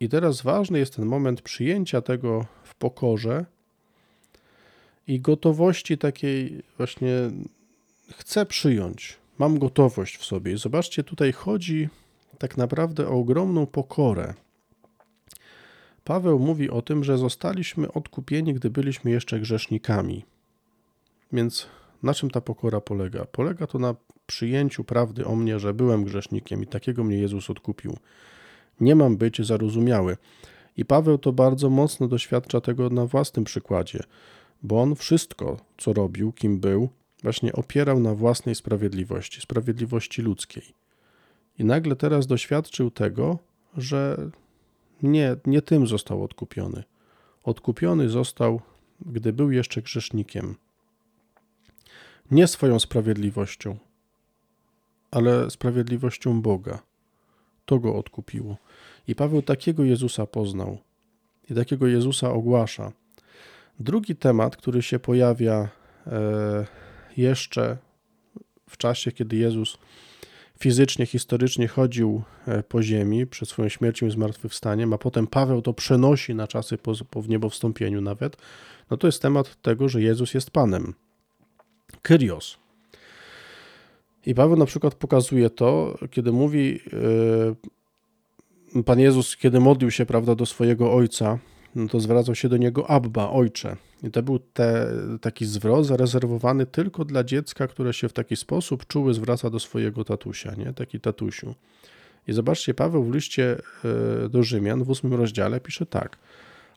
I 0.00 0.08
teraz 0.08 0.42
ważny 0.42 0.78
jest 0.78 0.96
ten 0.96 1.04
moment 1.04 1.42
przyjęcia 1.42 2.00
tego 2.00 2.46
w 2.64 2.74
pokorze 2.74 3.44
i 5.06 5.20
gotowości 5.20 5.98
takiej 5.98 6.62
właśnie 6.76 7.30
chcę 8.16 8.46
przyjąć, 8.46 9.16
mam 9.38 9.58
gotowość 9.58 10.16
w 10.16 10.24
sobie. 10.24 10.52
I 10.52 10.58
zobaczcie, 10.58 11.04
tutaj 11.04 11.32
chodzi 11.32 11.88
tak 12.38 12.56
naprawdę 12.56 13.08
o 13.08 13.12
ogromną 13.12 13.66
pokorę. 13.66 14.34
Paweł 16.04 16.38
mówi 16.38 16.70
o 16.70 16.82
tym, 16.82 17.04
że 17.04 17.18
zostaliśmy 17.18 17.92
odkupieni, 17.92 18.54
gdy 18.54 18.70
byliśmy 18.70 19.10
jeszcze 19.10 19.40
grzesznikami. 19.40 20.24
Więc 21.32 21.66
na 22.02 22.14
czym 22.14 22.30
ta 22.30 22.40
pokora 22.40 22.80
polega? 22.80 23.24
Polega 23.24 23.66
to 23.66 23.78
na 23.78 23.94
przyjęciu 24.26 24.84
prawdy 24.84 25.26
o 25.26 25.36
mnie, 25.36 25.58
że 25.58 25.74
byłem 25.74 26.04
grzesznikiem 26.04 26.62
i 26.62 26.66
takiego 26.66 27.04
mnie 27.04 27.18
Jezus 27.18 27.50
odkupił. 27.50 27.96
Nie 28.80 28.94
mam 28.94 29.16
być 29.16 29.46
zarozumiały. 29.46 30.16
I 30.76 30.84
Paweł 30.84 31.18
to 31.18 31.32
bardzo 31.32 31.70
mocno 31.70 32.08
doświadcza 32.08 32.60
tego 32.60 32.90
na 32.90 33.06
własnym 33.06 33.44
przykładzie, 33.44 34.02
bo 34.62 34.82
on 34.82 34.94
wszystko, 34.94 35.56
co 35.78 35.92
robił, 35.92 36.32
kim 36.32 36.60
był, 36.60 36.88
właśnie 37.22 37.52
opierał 37.52 38.00
na 38.00 38.14
własnej 38.14 38.54
sprawiedliwości, 38.54 39.40
sprawiedliwości 39.40 40.22
ludzkiej. 40.22 40.64
I 41.58 41.64
nagle 41.64 41.96
teraz 41.96 42.26
doświadczył 42.26 42.90
tego, 42.90 43.38
że 43.76 44.30
nie, 45.02 45.36
nie 45.46 45.62
tym 45.62 45.86
został 45.86 46.24
odkupiony. 46.24 46.84
Odkupiony 47.44 48.08
został, 48.08 48.60
gdy 49.06 49.32
był 49.32 49.50
jeszcze 49.50 49.82
grzesznikiem. 49.82 50.54
Nie 52.30 52.46
swoją 52.46 52.78
sprawiedliwością, 52.78 53.76
ale 55.10 55.50
sprawiedliwością 55.50 56.42
Boga. 56.42 56.82
To 57.66 57.78
go 57.78 57.96
odkupiło. 57.96 58.56
I 59.08 59.14
Paweł 59.14 59.42
takiego 59.42 59.84
Jezusa 59.84 60.26
poznał 60.26 60.78
i 61.50 61.54
takiego 61.54 61.86
Jezusa 61.86 62.32
ogłasza. 62.32 62.92
Drugi 63.80 64.16
temat, 64.16 64.56
który 64.56 64.82
się 64.82 64.98
pojawia 64.98 65.68
e, 66.06 66.66
jeszcze 67.16 67.76
w 68.68 68.76
czasie, 68.76 69.12
kiedy 69.12 69.36
Jezus 69.36 69.78
fizycznie, 70.60 71.06
historycznie 71.06 71.68
chodził 71.68 72.22
e, 72.46 72.62
po 72.62 72.82
ziemi 72.82 73.26
przed 73.26 73.48
swoją 73.48 73.68
śmiercią 73.68 74.06
i 74.06 74.10
zmartwychwstaniem, 74.10 74.92
a 74.92 74.98
potem 74.98 75.26
Paweł 75.26 75.62
to 75.62 75.72
przenosi 75.72 76.34
na 76.34 76.46
czasy 76.46 76.78
po, 76.78 76.92
po 77.10 77.22
wniebowstąpieniu 77.22 78.00
nawet, 78.00 78.36
no 78.90 78.96
to 78.96 79.06
jest 79.08 79.22
temat 79.22 79.62
tego, 79.62 79.88
że 79.88 80.02
Jezus 80.02 80.34
jest 80.34 80.50
Panem. 80.50 80.94
Kyrios. 82.02 82.56
I 84.26 84.34
Paweł 84.34 84.56
na 84.56 84.66
przykład 84.66 84.94
pokazuje 84.94 85.50
to, 85.50 85.98
kiedy 86.10 86.32
mówi, 86.32 86.80
yy, 86.92 87.56
Pan 88.84 89.00
Jezus, 89.00 89.36
kiedy 89.36 89.60
modlił 89.60 89.90
się, 89.90 90.06
prawda, 90.06 90.34
do 90.34 90.46
swojego 90.46 90.92
Ojca, 90.92 91.38
no 91.74 91.88
to 91.88 92.00
zwracał 92.00 92.34
się 92.34 92.48
do 92.48 92.56
niego 92.56 92.90
Abba, 92.90 93.30
Ojcze. 93.30 93.76
I 94.02 94.10
to 94.10 94.22
był 94.22 94.38
te, 94.38 94.86
taki 95.20 95.46
zwrot 95.46 95.86
zarezerwowany 95.86 96.66
tylko 96.66 97.04
dla 97.04 97.24
dziecka, 97.24 97.66
które 97.66 97.92
się 97.92 98.08
w 98.08 98.12
taki 98.12 98.36
sposób 98.36 98.86
czuły, 98.86 99.14
zwraca 99.14 99.50
do 99.50 99.60
swojego 99.60 100.04
tatusia, 100.04 100.54
nie? 100.54 100.72
Taki 100.72 101.00
tatusiu. 101.00 101.54
I 102.28 102.32
zobaczcie, 102.32 102.74
Paweł 102.74 103.04
w 103.04 103.14
liście 103.14 103.56
e, 104.24 104.28
do 104.28 104.42
Rzymian 104.42 104.84
w 104.84 104.90
ósmym 104.90 105.14
rozdziale 105.14 105.60
pisze 105.60 105.86
tak. 105.86 106.18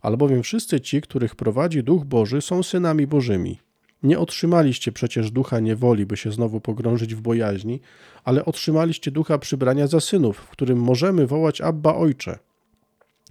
Albowiem 0.01 0.43
wszyscy 0.43 0.81
ci, 0.81 1.01
których 1.01 1.35
prowadzi 1.35 1.83
Duch 1.83 2.05
Boży, 2.05 2.41
są 2.41 2.63
synami 2.63 3.07
Bożymi. 3.07 3.59
Nie 4.03 4.19
otrzymaliście 4.19 4.91
przecież 4.91 5.31
ducha 5.31 5.59
niewoli, 5.59 6.05
by 6.05 6.17
się 6.17 6.31
znowu 6.31 6.61
pogrążyć 6.61 7.15
w 7.15 7.21
bojaźni, 7.21 7.81
ale 8.23 8.45
otrzymaliście 8.45 9.11
ducha 9.11 9.37
przybrania 9.37 9.87
za 9.87 9.99
synów, 9.99 10.37
w 10.37 10.49
którym 10.49 10.79
możemy 10.79 11.27
wołać 11.27 11.61
Abba 11.61 11.95
Ojcze. 11.95 12.39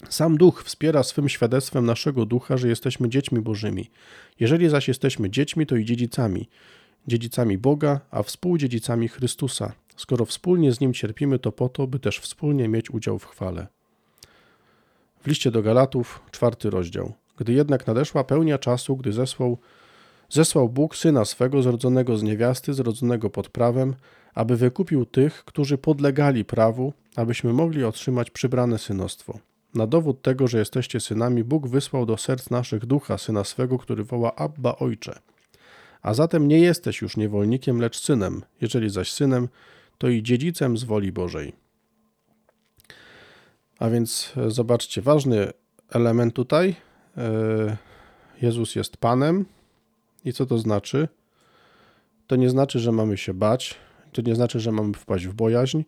Sam 0.08 0.36
Duch 0.36 0.64
wspiera 0.64 1.02
swym 1.02 1.28
świadectwem 1.28 1.86
naszego 1.86 2.26
ducha, 2.26 2.56
że 2.56 2.68
jesteśmy 2.68 3.08
dziećmi 3.08 3.40
Bożymi. 3.40 3.90
Jeżeli 4.40 4.68
zaś 4.68 4.88
jesteśmy 4.88 5.30
dziećmi, 5.30 5.66
to 5.66 5.76
i 5.76 5.84
dziedzicami. 5.84 6.48
Dziedzicami 7.08 7.58
Boga, 7.58 8.00
a 8.10 8.22
współdziedzicami 8.22 9.08
Chrystusa. 9.08 9.72
Skoro 9.96 10.24
wspólnie 10.24 10.72
z 10.72 10.80
Nim 10.80 10.92
cierpimy, 10.92 11.38
to 11.38 11.52
po 11.52 11.68
to, 11.68 11.86
by 11.86 11.98
też 11.98 12.18
wspólnie 12.18 12.68
mieć 12.68 12.90
udział 12.90 13.18
w 13.18 13.26
chwale. 13.26 13.66
W 15.22 15.26
liście 15.26 15.50
do 15.50 15.62
Galatów, 15.62 16.20
czwarty 16.30 16.70
rozdział. 16.70 17.12
Gdy 17.36 17.52
jednak 17.52 17.86
nadeszła 17.86 18.24
pełnia 18.24 18.58
czasu, 18.58 18.96
gdy 18.96 19.12
zesłał, 19.12 19.58
zesłał 20.32 20.68
Bóg 20.68 20.96
Syna 20.96 21.24
swego, 21.24 21.62
zrodzonego 21.62 22.16
z 22.16 22.22
niewiasty, 22.22 22.74
zrodzonego 22.74 23.30
pod 23.30 23.48
prawem, 23.48 23.94
aby 24.34 24.56
wykupił 24.56 25.06
tych, 25.06 25.44
którzy 25.44 25.78
podlegali 25.78 26.44
prawu, 26.44 26.92
abyśmy 27.16 27.52
mogli 27.52 27.84
otrzymać 27.84 28.30
przybrane 28.30 28.78
synostwo. 28.78 29.38
Na 29.74 29.86
dowód 29.86 30.22
tego, 30.22 30.48
że 30.48 30.58
jesteście 30.58 31.00
synami, 31.00 31.44
Bóg 31.44 31.68
wysłał 31.68 32.06
do 32.06 32.16
serc 32.16 32.50
naszych 32.50 32.86
ducha 32.86 33.18
syna 33.18 33.44
swego, 33.44 33.78
który 33.78 34.04
woła 34.04 34.34
Abba 34.34 34.76
Ojcze. 34.76 35.18
A 36.02 36.14
zatem 36.14 36.48
nie 36.48 36.58
jesteś 36.58 37.02
już 37.02 37.16
niewolnikiem, 37.16 37.80
lecz 37.80 37.98
synem. 37.98 38.42
Jeżeli 38.60 38.90
zaś 38.90 39.12
synem, 39.12 39.48
to 39.98 40.08
i 40.08 40.22
dziedzicem 40.22 40.76
z 40.76 40.84
woli 40.84 41.12
Bożej. 41.12 41.52
A 43.78 43.90
więc 43.90 44.32
e, 44.36 44.50
zobaczcie, 44.50 45.02
ważny 45.02 45.52
element 45.90 46.34
tutaj. 46.34 46.74
E, 47.16 47.76
Jezus 48.42 48.74
jest 48.74 48.96
Panem. 48.96 49.44
I 50.24 50.32
co 50.32 50.46
to 50.46 50.58
znaczy? 50.58 51.08
To 52.26 52.36
nie 52.36 52.50
znaczy, 52.50 52.78
że 52.78 52.92
mamy 52.92 53.16
się 53.16 53.34
bać, 53.34 53.74
to 54.12 54.22
nie 54.22 54.34
znaczy, 54.34 54.60
że 54.60 54.72
mamy 54.72 54.94
wpaść 54.94 55.26
w 55.26 55.34
bojaźń, 55.34 55.82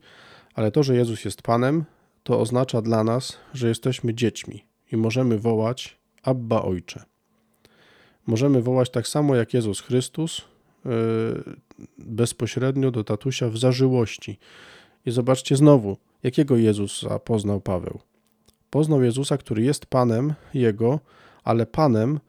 ale 0.54 0.70
to, 0.70 0.82
że 0.82 0.96
Jezus 0.96 1.24
jest 1.24 1.42
Panem, 1.42 1.84
to 2.22 2.40
oznacza 2.40 2.82
dla 2.82 3.04
nas, 3.04 3.36
że 3.54 3.68
jesteśmy 3.68 4.14
dziećmi 4.14 4.64
i 4.92 4.96
możemy 4.96 5.38
wołać 5.38 5.98
Abba 6.22 6.62
Ojcze. 6.62 7.04
Możemy 8.26 8.62
wołać 8.62 8.90
tak 8.90 9.08
samo 9.08 9.36
jak 9.36 9.54
Jezus 9.54 9.80
Chrystus 9.80 10.42
yy, 10.84 10.92
bezpośrednio 11.98 12.90
do 12.90 13.04
tatusia 13.04 13.48
w 13.48 13.58
zażyłości. 13.58 14.38
I 15.06 15.10
zobaczcie 15.10 15.56
znowu, 15.56 15.96
jakiego 16.22 16.56
Jezusa 16.56 17.18
poznał 17.18 17.60
Paweł. 17.60 18.00
Poznał 18.70 19.02
Jezusa, 19.02 19.36
który 19.36 19.62
jest 19.62 19.86
Panem 19.86 20.34
Jego, 20.54 21.00
ale 21.44 21.66
Panem, 21.66 22.20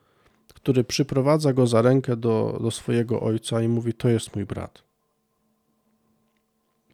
który 0.65 0.83
przyprowadza 0.83 1.53
go 1.53 1.67
za 1.67 1.81
rękę 1.81 2.15
do, 2.15 2.59
do 2.61 2.71
swojego 2.71 3.21
ojca 3.21 3.61
i 3.61 3.67
mówi: 3.67 3.93
To 3.93 4.09
jest 4.09 4.35
mój 4.35 4.45
brat. 4.45 4.83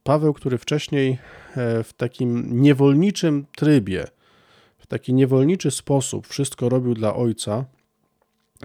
Paweł, 0.03 0.33
który 0.33 0.57
wcześniej 0.57 1.17
e, 1.55 1.83
w 1.83 1.93
takim 1.93 2.61
niewolniczym 2.61 3.45
trybie, 3.55 4.07
w 4.77 4.87
taki 4.87 5.13
niewolniczy 5.13 5.71
sposób 5.71 6.27
wszystko 6.27 6.69
robił 6.69 6.93
dla 6.93 7.15
ojca, 7.15 7.65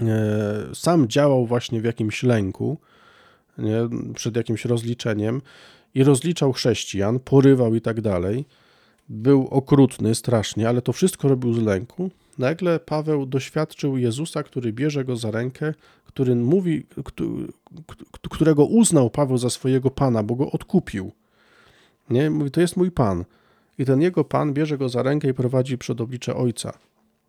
e, 0.02 0.74
sam 0.74 1.08
działał 1.08 1.46
właśnie 1.46 1.80
w 1.80 1.84
jakimś 1.84 2.22
lęku, 2.22 2.78
nie, 3.58 3.88
przed 4.14 4.36
jakimś 4.36 4.64
rozliczeniem 4.64 5.42
i 5.94 6.04
rozliczał 6.04 6.52
chrześcijan, 6.52 7.18
porywał 7.18 7.74
i 7.74 7.80
tak 7.80 8.00
dalej. 8.00 8.44
był 9.08 9.48
okrutny 9.50 10.14
strasznie, 10.14 10.68
ale 10.68 10.82
to 10.82 10.92
wszystko 10.92 11.28
robił 11.28 11.54
z 11.54 11.62
lęku. 11.62 12.10
Nagle 12.38 12.80
Paweł 12.80 13.26
doświadczył 13.26 13.96
Jezusa, 13.96 14.42
który 14.42 14.72
bierze 14.72 15.04
go 15.04 15.16
za 15.16 15.30
rękę, 15.30 15.74
który 16.04 16.34
mówi, 16.34 16.86
którego 18.30 18.64
uznał 18.64 19.10
Paweł 19.10 19.38
za 19.38 19.50
swojego 19.50 19.90
pana, 19.90 20.22
bo 20.22 20.34
go 20.34 20.50
odkupił. 20.50 21.12
Nie? 22.10 22.30
Mówi, 22.30 22.50
to 22.50 22.60
jest 22.60 22.76
mój 22.76 22.90
pan. 22.90 23.24
I 23.78 23.84
ten 23.84 24.02
jego 24.02 24.24
pan 24.24 24.52
bierze 24.54 24.78
go 24.78 24.88
za 24.88 25.02
rękę 25.02 25.28
i 25.28 25.34
prowadzi 25.34 25.78
przed 25.78 26.00
oblicze 26.00 26.36
ojca. 26.36 26.78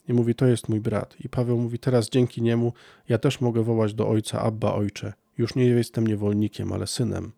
I 0.10 0.14
mówi, 0.14 0.36
to 0.36 0.46
jest 0.46 0.70
mój 0.70 0.80
brat. 0.80 1.16
I 1.26 1.30
Paweł 1.30 1.58
mówi, 1.58 1.80
teraz 1.80 2.10
dzięki 2.10 2.42
niemu 2.42 2.74
ja 3.10 3.18
też 3.18 3.42
mogę 3.42 3.64
wołać 3.64 3.94
do 3.94 4.10
ojca, 4.10 4.42
Abba, 4.42 4.74
ojcze. 4.74 5.14
Już 5.38 5.56
nie 5.56 5.66
jestem 5.66 6.08
niewolnikiem, 6.08 6.74
ale 6.74 6.88
synem. 6.88 7.32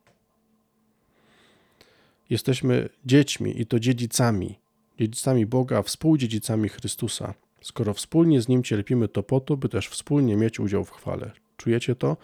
Jesteśmy 2.30 2.90
dziećmi 3.06 3.62
i 3.62 3.66
to 3.66 3.80
dziedzicami. 3.80 4.60
Dziedzicami 5.00 5.46
Boga, 5.46 5.84
współdziedzicami 5.84 6.70
Chrystusa. 6.70 7.34
Skoro 7.62 7.94
wspólnie 7.94 8.42
z 8.42 8.48
Nim 8.48 8.64
cierpimy, 8.64 9.08
to 9.08 9.24
po 9.24 9.40
to, 9.40 9.58
by 9.58 9.70
też 9.70 9.88
wspólnie 9.88 10.36
mieć 10.36 10.60
udział 10.60 10.86
w 10.86 10.92
chwale. 10.92 11.32
Czujecie 11.58 11.96
to? 11.96 12.18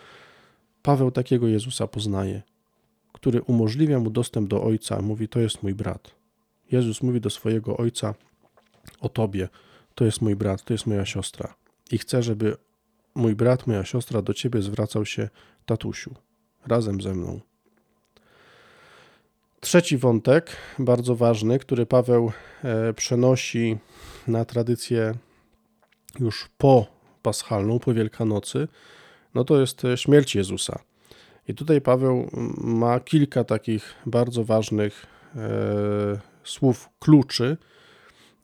Paweł 0.84 1.12
takiego 1.12 1.48
Jezusa 1.48 1.88
poznaje, 1.88 2.42
który 3.14 3.42
umożliwia 3.42 4.00
mu 4.00 4.10
dostęp 4.10 4.50
do 4.50 4.64
Ojca. 4.64 5.02
Mówi, 5.02 5.28
to 5.28 5.40
jest 5.40 5.64
mój 5.64 5.74
brat. 5.74 6.16
Jezus 6.72 7.02
mówi 7.02 7.22
do 7.22 7.30
swojego 7.30 7.78
Ojca 7.78 8.14
o 9.00 9.10
Tobie. 9.10 9.50
To 9.96 10.06
jest 10.06 10.22
mój 10.22 10.36
brat, 10.36 10.64
to 10.64 10.74
jest 10.74 10.88
moja 10.88 11.06
siostra. 11.06 11.56
I 11.92 11.98
chcę, 11.98 12.24
żeby 12.24 12.58
mój 13.16 13.36
brat, 13.36 13.68
moja 13.68 13.86
siostra 13.86 14.22
do 14.22 14.34
Ciebie 14.34 14.62
zwracał 14.62 15.06
się 15.06 15.30
tatusiu, 15.66 16.16
razem 16.66 17.02
ze 17.02 17.14
mną. 17.14 17.40
Trzeci 19.60 19.98
wątek, 19.98 20.58
bardzo 20.80 21.16
ważny, 21.16 21.60
który 21.60 21.86
Paweł 21.86 22.32
e, 22.64 22.94
przenosi 22.94 23.78
na 24.28 24.46
tradycję 24.46 25.14
już 26.20 26.50
po 26.58 26.86
paschalną, 27.22 27.80
po 27.80 27.94
Wielkanocy, 27.94 28.68
no 29.36 29.44
to 29.44 29.60
jest 29.60 29.86
e, 29.86 29.98
śmierć 29.98 30.36
Jezusa. 30.36 30.80
I 31.48 31.54
tutaj 31.54 31.82
Paweł 31.82 32.30
ma 32.58 33.00
kilka 33.00 33.44
takich 33.44 33.94
bardzo 34.06 34.44
ważnych 34.44 35.06
e, 35.36 35.40
słów 36.44 36.90
kluczy, 37.00 37.58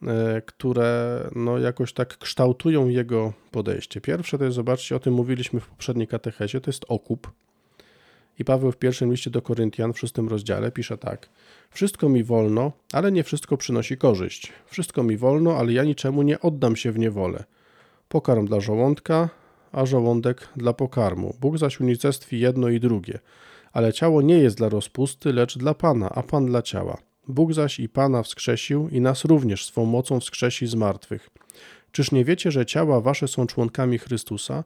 e, 0.04 0.42
które 0.42 1.20
no 1.36 1.58
jakoś 1.58 1.94
tak 1.94 2.18
kształtują 2.18 2.88
jego 2.88 3.34
podejście. 3.52 4.02
Pierwsze 4.02 4.38
to 4.38 4.44
jest, 4.44 4.56
zobaczcie, 4.56 4.96
o 4.96 5.00
tym 5.00 5.14
mówiliśmy 5.14 5.60
w 5.60 5.68
poprzedniej 5.68 6.08
katechezie, 6.08 6.62
to 6.62 6.70
jest 6.70 6.86
okup. 6.88 7.32
I 8.40 8.46
Paweł 8.46 8.72
w 8.72 8.78
pierwszym 8.78 9.12
liście 9.12 9.30
do 9.30 9.42
Koryntian 9.42 9.94
w 9.94 10.00
szóstym 10.00 10.30
rozdziale 10.30 10.72
pisze 10.72 10.98
tak: 10.98 11.30
Wszystko 11.70 12.10
mi 12.10 12.24
wolno, 12.24 12.72
ale 12.94 13.12
nie 13.12 13.24
wszystko 13.24 13.58
przynosi 13.58 13.98
korzyść. 13.98 14.54
Wszystko 14.66 15.04
mi 15.04 15.18
wolno, 15.18 15.58
ale 15.58 15.74
ja 15.74 15.84
niczemu 15.84 16.22
nie 16.22 16.40
oddam 16.40 16.76
się 16.76 16.92
w 16.92 17.00
niewolę. 17.00 17.44
Pokarm 18.12 18.46
dla 18.46 18.60
żołądka, 18.60 19.30
a 19.72 19.86
żołądek 19.86 20.50
dla 20.56 20.74
pokarmu. 20.74 21.36
Bóg 21.42 21.58
zaś 21.58 21.80
unicestwi 21.80 22.40
jedno 22.40 22.70
i 22.70 22.80
drugie. 22.80 23.20
Ale 23.74 23.94
ciało 23.94 24.22
nie 24.22 24.38
jest 24.38 24.58
dla 24.58 24.70
rozpusty, 24.70 25.34
lecz 25.34 25.58
dla 25.58 25.74
Pana, 25.74 26.10
a 26.10 26.24
Pan 26.24 26.46
dla 26.46 26.62
ciała. 26.62 26.98
Bóg 27.28 27.54
zaś 27.54 27.80
i 27.80 27.90
Pana 27.90 28.24
wskrzesił 28.24 28.90
i 28.90 29.02
nas 29.02 29.26
również 29.26 29.66
swą 29.66 29.86
mocą 29.86 30.20
wskrzesi 30.20 30.68
z 30.68 30.76
martwych. 30.76 31.30
Czyż 31.92 32.12
nie 32.12 32.26
wiecie, 32.26 32.52
że 32.52 32.66
ciała 32.66 33.02
wasze 33.02 33.28
są 33.28 33.48
członkami 33.48 33.98
Chrystusa? 33.98 34.64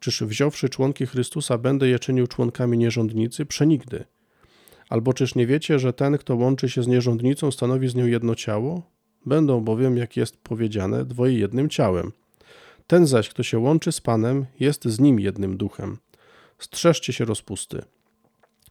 Czyż 0.00 0.22
wziąwszy 0.22 0.68
członki 0.68 1.06
Chrystusa, 1.06 1.58
będę 1.58 1.88
je 1.88 1.98
czynił 1.98 2.26
członkami 2.26 2.78
nierządnicy? 2.78 3.46
Przenigdy. 3.46 4.04
Albo 4.88 5.12
czyż 5.12 5.34
nie 5.34 5.46
wiecie, 5.46 5.78
że 5.78 5.92
ten, 5.92 6.18
kto 6.18 6.36
łączy 6.36 6.68
się 6.68 6.82
z 6.82 6.86
nierządnicą, 6.86 7.50
stanowi 7.50 7.88
z 7.88 7.94
nią 7.94 8.06
jedno 8.06 8.34
ciało? 8.34 8.82
Będą 9.26 9.60
bowiem, 9.60 9.96
jak 9.96 10.16
jest 10.16 10.36
powiedziane, 10.36 11.04
dwoje 11.04 11.38
jednym 11.38 11.68
ciałem. 11.68 12.12
Ten 12.86 13.06
zaś, 13.06 13.28
kto 13.28 13.42
się 13.42 13.58
łączy 13.58 13.92
z 13.92 14.00
Panem, 14.00 14.46
jest 14.60 14.84
z 14.84 15.00
nim 15.00 15.20
jednym 15.20 15.56
duchem. 15.56 15.98
Strzeżcie 16.58 17.12
się 17.12 17.24
rozpusty. 17.24 17.82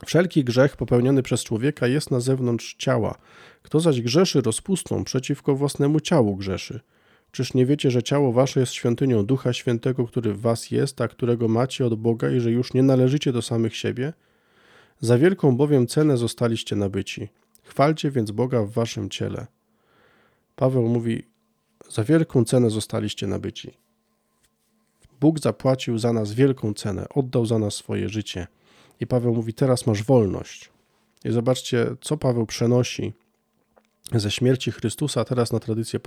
Wszelki 0.05 0.43
grzech 0.43 0.78
popełniony 0.78 1.24
przez 1.24 1.43
człowieka 1.43 1.88
jest 1.88 2.11
na 2.11 2.20
zewnątrz 2.20 2.76
ciała. 2.76 3.18
Kto 3.61 3.80
zaś 3.80 4.01
grzeszy 4.01 4.41
rozpustą, 4.41 5.03
przeciwko 5.03 5.55
własnemu 5.55 5.99
ciału 5.99 6.36
grzeszy. 6.36 6.80
Czyż 7.32 7.53
nie 7.53 7.66
wiecie, 7.66 7.91
że 7.91 8.03
ciało 8.03 8.32
wasze 8.32 8.59
jest 8.59 8.74
świątynią 8.74 9.26
Ducha 9.26 9.53
Świętego, 9.53 10.07
który 10.07 10.34
w 10.34 10.41
was 10.41 10.72
jest, 10.72 11.01
a 11.01 11.07
którego 11.07 11.47
macie 11.47 11.86
od 11.86 11.95
Boga 11.95 12.32
i 12.32 12.39
że 12.39 12.51
już 12.51 12.74
nie 12.74 12.84
należycie 12.84 13.32
do 13.32 13.41
samych 13.41 13.76
siebie? 13.76 14.13
Za 14.99 15.18
wielką 15.18 15.57
bowiem 15.57 15.88
cenę 15.88 16.18
zostaliście 16.18 16.76
nabyci. 16.76 17.30
Chwalcie 17.63 18.11
więc 18.11 18.32
Boga 18.32 18.63
w 18.63 18.72
waszym 18.72 19.09
ciele. 19.09 19.47
Paweł 20.55 20.88
mówi, 20.88 21.24
za 21.89 22.03
wielką 22.03 22.45
cenę 22.45 22.70
zostaliście 22.70 23.28
nabyci. 23.28 23.85
Bóg 25.22 25.39
zapłacił 25.39 25.97
za 25.97 26.13
nas 26.13 26.34
wielką 26.34 26.74
cenę, 26.74 27.05
oddał 27.09 27.45
za 27.45 27.59
nas 27.59 27.74
swoje 27.74 28.09
życie. 28.09 28.47
I 28.99 29.07
Paweł 29.07 29.36
mówi, 29.36 29.53
teraz 29.53 29.88
masz 29.88 30.03
wolność. 30.03 30.70
I 31.26 31.32
zobaczcie, 31.32 31.86
co 32.01 32.18
Paweł 32.18 32.45
przenosi 32.45 33.13
ze 34.11 34.32
śmierci 34.32 34.72
Chrystusa 34.72 35.26
teraz 35.26 35.51
na 35.51 35.59
tradycję 35.59 35.99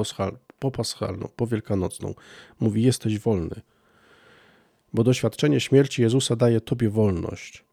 popaschalną, 0.59 1.29
powielkanocną. 1.37 2.15
Mówi, 2.61 2.83
jesteś 2.83 3.19
wolny. 3.19 3.61
Bo 4.93 5.05
doświadczenie 5.05 5.61
śmierci 5.61 6.03
Jezusa 6.03 6.37
daje 6.37 6.61
Tobie 6.61 6.91
wolność. 6.91 7.65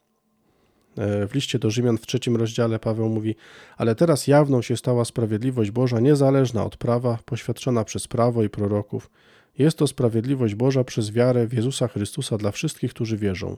E, 0.97 1.27
w 1.27 1.33
liście 1.33 1.59
do 1.59 1.71
Rzymian 1.71 1.97
w 1.97 2.05
trzecim 2.05 2.36
rozdziale 2.36 2.79
Paweł 2.79 3.09
mówi: 3.09 3.36
Ale 3.77 3.95
teraz 3.95 4.27
jawną 4.27 4.61
się 4.61 4.77
stała 4.77 5.05
sprawiedliwość 5.05 5.71
Boża, 5.71 5.99
niezależna 5.99 6.65
od 6.65 6.77
prawa, 6.77 7.19
poświadczona 7.25 7.83
przez 7.83 8.07
prawo 8.07 8.43
i 8.43 8.49
proroków. 8.49 9.09
Jest 9.58 9.78
to 9.78 9.88
sprawiedliwość 9.88 10.56
Boża 10.56 10.84
przez 10.84 11.12
wiarę 11.12 11.47
w 11.47 11.53
Jezusa 11.53 11.88
Chrystusa 11.88 12.38
dla 12.38 12.51
wszystkich, 12.51 12.91
którzy 12.91 13.18
wierzą. 13.18 13.58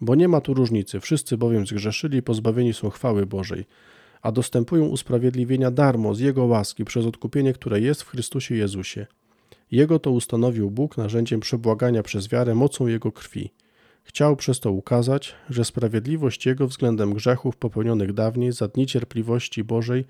Bo 0.00 0.14
nie 0.14 0.28
ma 0.28 0.40
tu 0.40 0.54
różnicy, 0.54 1.00
wszyscy 1.00 1.36
bowiem 1.36 1.66
zgrzeszyli 1.66 2.18
i 2.18 2.22
pozbawieni 2.22 2.72
są 2.74 2.90
chwały 2.90 3.26
Bożej 3.26 3.64
a 4.22 4.32
dostępują 4.32 4.84
usprawiedliwienia 4.86 5.70
darmo 5.70 6.14
z 6.14 6.20
Jego 6.20 6.44
łaski 6.44 6.84
przez 6.84 7.06
odkupienie, 7.06 7.52
które 7.52 7.80
jest 7.80 8.02
w 8.02 8.08
Chrystusie 8.08 8.54
Jezusie. 8.54 9.06
Jego 9.70 9.98
to 9.98 10.10
ustanowił 10.10 10.70
Bóg 10.70 10.96
narzędziem 10.96 11.40
przebłagania 11.40 12.02
przez 12.02 12.28
wiarę 12.28 12.54
mocą 12.54 12.86
Jego 12.86 13.12
krwi. 13.12 13.50
Chciał 14.04 14.36
przez 14.36 14.60
to 14.60 14.72
ukazać, 14.72 15.34
że 15.50 15.64
sprawiedliwość 15.64 16.46
Jego 16.46 16.66
względem 16.66 17.14
grzechów 17.14 17.56
popełnionych 17.56 18.12
dawniej 18.12 18.52
za 18.52 18.68
dni 18.68 18.86
cierpliwości 18.86 19.64
Bożej 19.64 20.04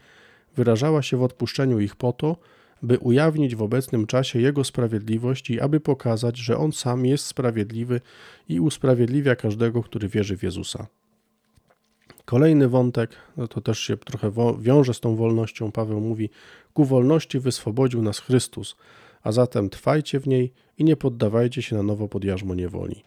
wyrażała 0.56 1.02
się 1.02 1.16
w 1.16 1.22
odpuszczeniu 1.22 1.80
ich 1.80 1.96
po 1.96 2.12
to, 2.12 2.36
by 2.82 2.98
ujawnić 2.98 3.56
w 3.56 3.62
obecnym 3.62 4.06
czasie 4.06 4.40
Jego 4.40 4.64
sprawiedliwość 4.64 5.50
i 5.50 5.60
aby 5.60 5.80
pokazać, 5.80 6.36
że 6.36 6.58
On 6.58 6.72
sam 6.72 7.06
jest 7.06 7.26
sprawiedliwy 7.26 8.00
i 8.48 8.60
usprawiedliwia 8.60 9.36
każdego, 9.36 9.82
który 9.82 10.08
wierzy 10.08 10.36
w 10.36 10.42
Jezusa. 10.42 10.86
Kolejny 12.24 12.68
wątek, 12.68 13.10
no 13.36 13.48
to 13.48 13.60
też 13.60 13.78
się 13.78 13.96
trochę 13.96 14.32
wiąże 14.58 14.94
z 14.94 15.00
tą 15.00 15.16
wolnością. 15.16 15.72
Paweł 15.72 16.00
mówi: 16.00 16.30
Ku 16.74 16.84
wolności 16.84 17.40
wyswobodził 17.40 18.02
nas 18.02 18.18
Chrystus, 18.18 18.76
a 19.22 19.32
zatem 19.32 19.70
trwajcie 19.70 20.20
w 20.20 20.26
niej 20.26 20.52
i 20.78 20.84
nie 20.84 20.96
poddawajcie 20.96 21.62
się 21.62 21.76
na 21.76 21.82
nowo 21.82 22.08
pod 22.08 22.24
jarzmo 22.24 22.54
niewoli. 22.54 23.02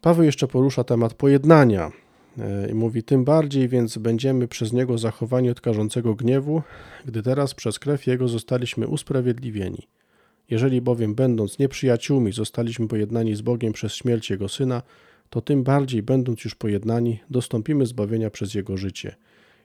Paweł 0.00 0.24
jeszcze 0.24 0.48
porusza 0.48 0.84
temat 0.84 1.14
pojednania 1.14 1.92
i 2.70 2.74
mówi: 2.74 3.02
Tym 3.02 3.24
bardziej 3.24 3.68
więc 3.68 3.98
będziemy 3.98 4.48
przez 4.48 4.72
niego 4.72 4.98
zachowani 4.98 5.50
od 5.50 5.60
karzącego 5.60 6.14
gniewu, 6.14 6.62
gdy 7.04 7.22
teraz 7.22 7.54
przez 7.54 7.78
krew 7.78 8.06
jego 8.06 8.28
zostaliśmy 8.28 8.88
usprawiedliwieni. 8.88 9.88
Jeżeli 10.50 10.80
bowiem, 10.80 11.14
będąc 11.14 11.58
nieprzyjaciółmi, 11.58 12.32
zostaliśmy 12.32 12.88
pojednani 12.88 13.34
z 13.34 13.40
Bogiem 13.40 13.72
przez 13.72 13.94
śmierć 13.94 14.30
jego 14.30 14.48
syna, 14.48 14.82
to 15.30 15.40
tym 15.40 15.62
bardziej, 15.62 16.02
będąc 16.02 16.44
już 16.44 16.54
pojednani, 16.54 17.20
dostąpimy 17.30 17.86
zbawienia 17.86 18.30
przez 18.30 18.54
Jego 18.54 18.76
życie. 18.76 19.16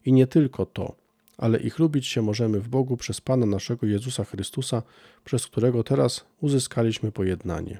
I 0.06 0.14
nie 0.14 0.28
tylko 0.28 0.66
to, 0.66 0.96
ale 1.38 1.60
i 1.60 1.70
chlubić 1.70 2.08
się 2.08 2.22
możemy 2.22 2.60
w 2.60 2.70
Bogu 2.70 2.98
przez 2.98 3.22
Pana 3.22 3.46
naszego 3.46 3.88
Jezusa 3.88 4.24
Chrystusa, 4.24 4.84
przez 5.26 5.48
którego 5.48 5.84
teraz 5.84 6.26
uzyskaliśmy 6.42 7.12
pojednanie. 7.12 7.80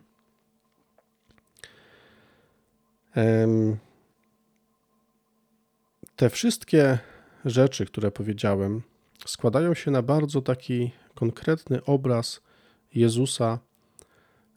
Te 6.18 6.30
wszystkie 6.30 7.00
rzeczy, 7.46 7.86
które 7.86 8.12
powiedziałem, 8.12 8.82
składają 9.26 9.74
się 9.74 9.92
na 9.92 10.02
bardzo 10.02 10.42
taki 10.42 10.92
konkretny 11.16 11.86
obraz 11.86 12.42
Jezusa 12.96 13.60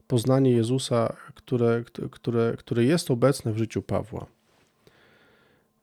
poznanie 0.07 0.51
Jezusa, 0.51 1.17
które, 1.35 1.85
które, 2.11 2.55
które 2.59 2.85
jest 2.85 3.11
obecne 3.11 3.53
w 3.53 3.59
życiu 3.59 3.83
Pawła. 3.83 4.27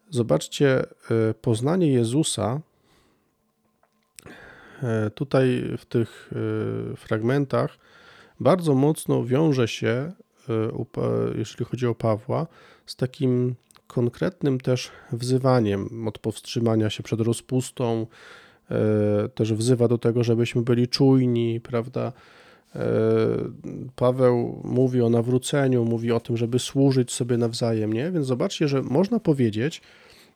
Zobaczcie, 0.09 0.79
e, 0.79 1.33
poznanie 1.33 1.91
Jezusa 1.91 2.61
e, 4.83 5.09
tutaj 5.09 5.63
w 5.77 5.85
tych 5.85 6.31
e, 6.93 6.95
fragmentach 6.95 7.77
bardzo 8.39 8.75
mocno 8.75 9.25
wiąże 9.25 9.67
się, 9.67 10.11
jeśli 11.35 11.65
chodzi 11.65 11.87
o 11.87 11.95
Pawła, 11.95 12.47
z 12.85 12.95
takim 12.95 13.55
konkretnym 13.87 14.59
też 14.59 14.91
wzywaniem 15.11 16.07
od 16.07 16.19
powstrzymania 16.19 16.89
się 16.89 17.03
przed 17.03 17.21
rozpustą, 17.21 18.07
e, 18.71 19.29
też 19.29 19.53
wzywa 19.53 19.87
do 19.87 19.97
tego, 19.97 20.23
żebyśmy 20.23 20.61
byli 20.61 20.87
czujni, 20.87 21.61
prawda? 21.61 22.13
E, 22.75 22.81
Paweł 23.95 24.61
mówi 24.63 25.01
o 25.01 25.09
nawróceniu, 25.09 25.85
mówi 25.85 26.11
o 26.11 26.19
tym, 26.19 26.37
żeby 26.37 26.59
służyć 26.59 27.11
sobie 27.11 27.37
nawzajem, 27.37 27.93
nie? 27.93 28.11
Więc 28.11 28.27
zobaczcie, 28.27 28.67
że 28.67 28.81
można 28.81 29.19
powiedzieć, 29.19 29.81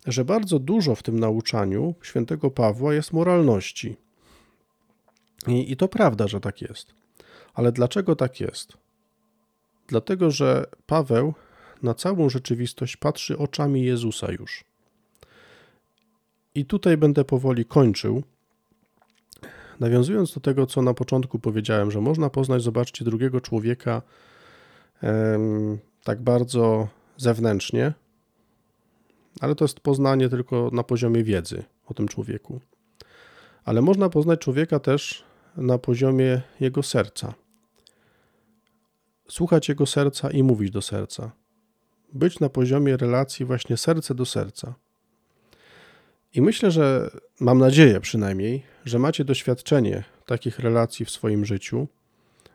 że 0.08 0.26
bardzo 0.26 0.60
dużo 0.60 0.96
w 0.96 1.04
tym 1.04 1.20
nauczaniu 1.20 1.96
świętego 2.02 2.52
Pawła 2.52 2.94
jest 2.94 3.14
moralności. 3.14 3.96
I, 5.48 5.72
I 5.72 5.78
to 5.78 5.88
prawda, 5.88 6.28
że 6.28 6.40
tak 6.40 6.62
jest. 6.62 6.94
Ale 7.54 7.72
dlaczego 7.72 8.16
tak 8.16 8.40
jest? 8.40 8.74
Dlatego, 9.88 10.32
że 10.32 10.66
Paweł 10.86 11.34
na 11.84 11.94
całą 11.94 12.30
rzeczywistość 12.30 12.98
patrzy 12.98 13.38
oczami 13.38 13.84
Jezusa 13.84 14.32
już. 14.32 14.64
I 16.56 16.66
tutaj 16.66 16.98
będę 16.98 17.26
powoli 17.26 17.66
kończył. 17.66 18.24
Nawiązując 19.80 20.34
do 20.34 20.40
tego, 20.40 20.66
co 20.66 20.82
na 20.82 20.94
początku 20.94 21.40
powiedziałem, 21.40 21.92
że 21.92 22.02
można 22.02 22.30
poznać, 22.30 22.62
zobaczcie, 22.62 23.06
drugiego 23.06 23.42
człowieka 23.42 24.02
tak 26.04 26.22
bardzo 26.22 26.88
zewnętrznie, 27.18 27.94
ale 29.40 29.56
to 29.56 29.66
jest 29.66 29.80
poznanie 29.80 30.30
tylko 30.30 30.70
na 30.74 30.84
poziomie 30.84 31.24
wiedzy 31.24 31.64
o 31.86 31.94
tym 31.94 32.08
człowieku. 32.08 32.62
Ale 33.66 33.82
można 33.82 34.10
poznać 34.10 34.40
człowieka 34.40 34.80
też 34.80 35.24
na 35.58 35.78
poziomie 35.78 36.42
jego 36.60 36.84
serca. 36.84 37.34
Słuchać 39.28 39.70
jego 39.70 39.86
serca 39.86 40.32
i 40.32 40.44
mówić 40.44 40.72
do 40.72 40.82
serca. 40.82 41.32
Być 42.14 42.40
na 42.40 42.50
poziomie 42.50 42.98
relacji 42.98 43.46
właśnie 43.46 43.78
serce 43.78 44.16
do 44.16 44.26
serca. 44.26 44.74
I 46.34 46.42
myślę, 46.42 46.72
że 46.72 47.10
mam 47.40 47.58
nadzieję 47.58 48.00
przynajmniej, 48.00 48.64
że 48.86 49.00
macie 49.00 49.26
doświadczenie 49.26 50.04
takich 50.26 50.60
relacji 50.60 51.06
w 51.06 51.10
swoim 51.10 51.46
życiu, 51.46 51.88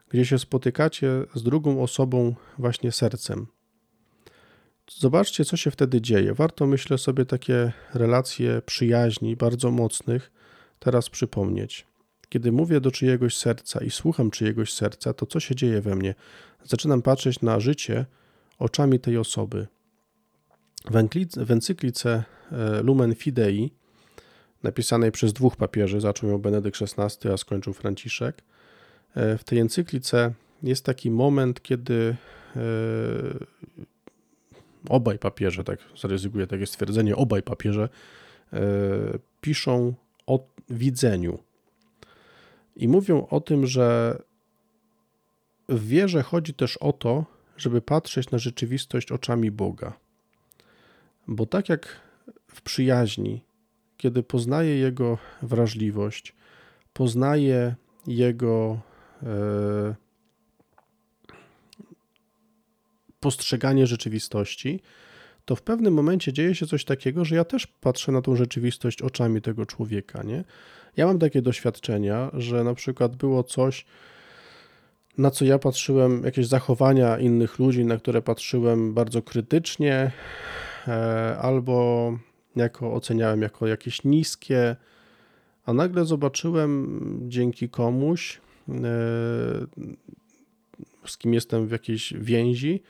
gdzie 0.09 0.25
się 0.25 0.39
spotykacie 0.39 1.09
z 1.35 1.43
drugą 1.43 1.83
osobą 1.83 2.35
właśnie 2.59 2.93
sercem. 2.93 3.47
Zobaczcie, 4.91 5.45
co 5.45 5.57
się 5.57 5.71
wtedy 5.71 6.01
dzieje. 6.01 6.35
Warto, 6.35 6.67
myślę 6.67 6.99
sobie, 6.99 7.25
takie 7.25 7.73
relacje 7.95 8.63
przyjaźni, 8.67 9.37
bardzo 9.37 9.71
mocnych, 9.71 10.33
teraz 10.79 11.11
przypomnieć. 11.11 11.87
Kiedy 12.29 12.53
mówię 12.53 12.81
do 12.81 12.91
czyjegoś 12.91 13.37
serca 13.37 13.85
i 13.85 13.91
słucham 13.91 14.31
czyjegoś 14.31 14.73
serca, 14.73 15.15
to 15.15 15.27
co 15.27 15.41
się 15.41 15.55
dzieje 15.55 15.81
we 15.81 15.97
mnie? 15.97 16.15
Zaczynam 16.65 17.03
patrzeć 17.03 17.41
na 17.41 17.61
życie 17.61 18.07
oczami 18.59 19.01
tej 19.01 19.19
osoby. 19.19 19.67
W 21.37 21.51
encyklice 21.51 22.25
e, 22.53 22.83
Lumen 22.83 23.15
Fidei, 23.15 23.73
napisanej 24.63 25.13
przez 25.13 25.33
dwóch 25.33 25.57
papieży, 25.57 26.01
zaczął 26.01 26.31
ją 26.31 26.39
Benedykt 26.39 26.83
XVI, 26.83 27.29
a 27.29 27.37
skończył 27.37 27.73
Franciszek, 27.73 28.43
e, 29.15 29.39
w 29.39 29.45
tej 29.45 29.59
encyklice 29.59 30.33
jest 30.63 30.85
taki 30.85 31.11
moment, 31.11 31.63
kiedy 31.63 32.17
e, 32.57 32.61
obaj 34.89 35.19
papieże, 35.19 35.65
tak 35.65 35.79
zaryzykuję 35.97 36.47
takie 36.47 36.67
stwierdzenie, 36.67 37.17
obaj 37.17 37.43
papieże 37.43 37.89
piszą 39.41 39.95
o 40.27 40.47
widzeniu. 40.71 41.39
I 42.77 42.89
mówią 42.89 43.27
o 43.31 43.41
tym, 43.41 43.67
że 43.67 44.19
w 45.69 45.89
wierze 45.89 46.23
chodzi 46.23 46.55
też 46.55 46.77
o 46.77 46.93
to, 46.93 47.25
żeby 47.57 47.81
patrzeć 47.81 48.31
na 48.31 48.39
rzeczywistość 48.39 49.13
oczami 49.13 49.51
Boga. 49.51 49.93
Bo 51.29 51.47
tak 51.47 51.69
jak 51.69 52.01
w 52.49 52.63
przyjaźni, 52.63 53.45
kiedy 53.97 54.23
poznaje 54.23 54.77
Jego 54.77 55.19
wrażliwość, 55.43 56.35
poznaje 56.93 57.75
Jego 58.07 58.81
e, 59.23 59.95
postrzeganie 63.21 63.87
rzeczywistości, 63.87 64.81
to 65.45 65.57
w 65.57 65.63
pewnym 65.63 65.95
momencie 65.95 66.33
dzieje 66.33 66.55
się 66.55 66.67
coś 66.67 66.85
takiego, 66.85 67.25
że 67.25 67.37
ja 67.37 67.45
też 67.45 67.67
patrzę 67.67 68.13
na 68.13 68.23
tą 68.23 68.37
rzeczywistość 68.37 69.03
oczami 69.03 69.43
tego 69.43 69.67
człowieka. 69.67 70.23
Nie? 70.23 70.45
Ja 70.97 71.07
mam 71.07 71.19
takie 71.19 71.43
doświadczenia, 71.43 72.31
że 72.33 72.65
na 72.65 72.75
przykład 72.75 73.17
było 73.17 73.45
coś, 73.45 73.85
na 75.19 75.31
co 75.31 75.45
ja 75.45 75.59
patrzyłem, 75.59 76.23
jakieś 76.25 76.47
zachowania 76.47 77.19
innych 77.19 77.59
ludzi, 77.59 77.85
na 77.85 77.97
które 77.97 78.23
patrzyłem 78.23 78.95
bardzo 78.95 79.23
krytycznie, 79.23 80.13
e, 80.89 81.37
albo 81.39 82.13
jako 82.57 82.95
oceniałem 82.95 83.43
jako 83.43 83.67
jakieś 83.67 84.05
niskie, 84.05 84.77
a 85.67 85.73
nagle 85.73 86.05
zobaczyłem 86.05 87.01
dzięki 87.29 87.69
komuś, 87.69 88.41
e, 88.69 88.73
z 91.07 91.19
kim 91.19 91.35
jestem 91.35 91.67
w 91.67 91.71
jakiejś 91.71 92.13
więzi, 92.13 92.83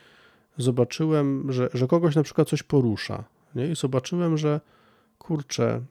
zobaczyłem, 0.57 1.51
że, 1.51 1.69
że 1.73 1.87
kogoś 1.87 2.15
na 2.15 2.23
przykład 2.23 2.49
coś 2.49 2.63
porusza. 2.63 3.23
Nie? 3.55 3.67
I 3.67 3.75
zobaczyłem, 3.75 4.37
że 4.37 4.61
kurczę, 5.17 5.81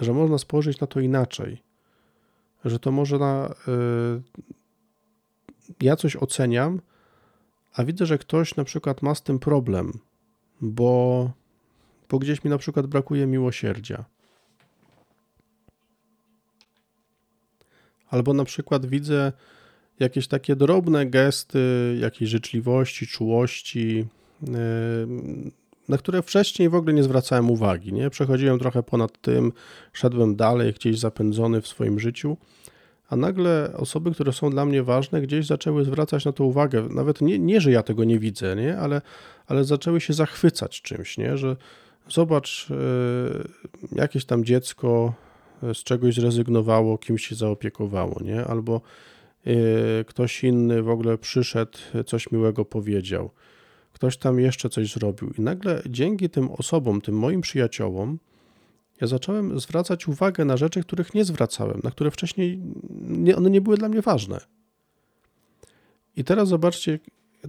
że 0.00 0.12
można 0.12 0.38
spojrzeć 0.38 0.80
na 0.80 0.86
to 0.86 1.00
inaczej. 1.00 1.62
Że 2.64 2.78
to 2.78 2.92
może 2.92 3.18
na. 3.18 3.54
Ja 5.80 5.96
coś 5.96 6.16
oceniam, 6.16 6.80
a 7.74 7.84
widzę, 7.84 8.06
że 8.06 8.18
ktoś 8.18 8.56
na 8.56 8.64
przykład 8.64 9.02
ma 9.02 9.14
z 9.14 9.22
tym 9.22 9.38
problem, 9.38 9.92
bo, 10.60 11.30
bo 12.08 12.18
gdzieś 12.18 12.44
mi 12.44 12.50
na 12.50 12.58
przykład 12.58 12.86
brakuje 12.86 13.26
miłosierdzia. 13.26 14.04
Albo 18.10 18.34
na 18.34 18.44
przykład 18.44 18.86
widzę 18.86 19.32
jakieś 20.00 20.28
takie 20.28 20.56
drobne 20.56 21.06
gesty 21.06 21.96
jakiejś 22.00 22.30
życzliwości, 22.30 23.06
czułości, 23.06 24.06
yy, 24.42 24.50
na 25.88 25.98
które 25.98 26.22
wcześniej 26.22 26.68
w 26.68 26.74
ogóle 26.74 26.94
nie 26.94 27.02
zwracałem 27.02 27.50
uwagi. 27.50 27.92
Nie? 27.92 28.10
Przechodziłem 28.10 28.58
trochę 28.58 28.82
ponad 28.82 29.20
tym, 29.20 29.52
szedłem 29.92 30.36
dalej, 30.36 30.72
gdzieś 30.72 30.98
zapędzony 30.98 31.60
w 31.60 31.66
swoim 31.66 32.00
życiu, 32.00 32.36
a 33.08 33.16
nagle 33.16 33.72
osoby, 33.76 34.10
które 34.10 34.32
są 34.32 34.50
dla 34.50 34.64
mnie 34.64 34.82
ważne, 34.82 35.22
gdzieś 35.22 35.46
zaczęły 35.46 35.84
zwracać 35.84 36.24
na 36.24 36.32
to 36.32 36.44
uwagę. 36.44 36.88
Nawet 36.90 37.20
nie, 37.20 37.38
nie 37.38 37.60
że 37.60 37.70
ja 37.70 37.82
tego 37.82 38.04
nie 38.04 38.18
widzę, 38.18 38.56
nie? 38.56 38.78
Ale, 38.78 39.02
ale 39.46 39.64
zaczęły 39.64 40.00
się 40.00 40.12
zachwycać 40.12 40.82
czymś, 40.82 41.18
nie? 41.18 41.36
że 41.36 41.56
zobacz, 42.08 42.70
yy, 42.70 43.48
jakieś 43.92 44.24
tam 44.24 44.44
dziecko 44.44 45.14
z 45.62 45.76
czegoś 45.76 46.14
zrezygnowało, 46.14 46.98
kimś 46.98 47.26
się 47.26 47.34
zaopiekowało, 47.34 48.20
nie? 48.24 48.44
albo 48.44 48.80
yy, 49.46 49.54
ktoś 50.06 50.44
inny 50.44 50.82
w 50.82 50.88
ogóle 50.88 51.18
przyszedł, 51.18 51.78
coś 52.06 52.30
miłego 52.30 52.64
powiedział 52.64 53.30
ktoś 53.96 54.16
tam 54.16 54.40
jeszcze 54.40 54.68
coś 54.68 54.92
zrobił. 54.92 55.32
I 55.38 55.40
nagle 55.40 55.82
dzięki 55.88 56.30
tym 56.30 56.50
osobom, 56.50 57.00
tym 57.00 57.18
moim 57.18 57.40
przyjaciołom, 57.40 58.18
ja 59.00 59.06
zacząłem 59.06 59.60
zwracać 59.60 60.08
uwagę 60.08 60.44
na 60.44 60.56
rzeczy, 60.56 60.80
których 60.80 61.14
nie 61.14 61.24
zwracałem, 61.24 61.80
na 61.84 61.90
które 61.90 62.10
wcześniej 62.10 62.60
nie, 63.00 63.36
one 63.36 63.50
nie 63.50 63.60
były 63.60 63.76
dla 63.76 63.88
mnie 63.88 64.02
ważne. 64.02 64.40
I 66.16 66.24
teraz 66.24 66.48
zobaczcie, 66.48 66.98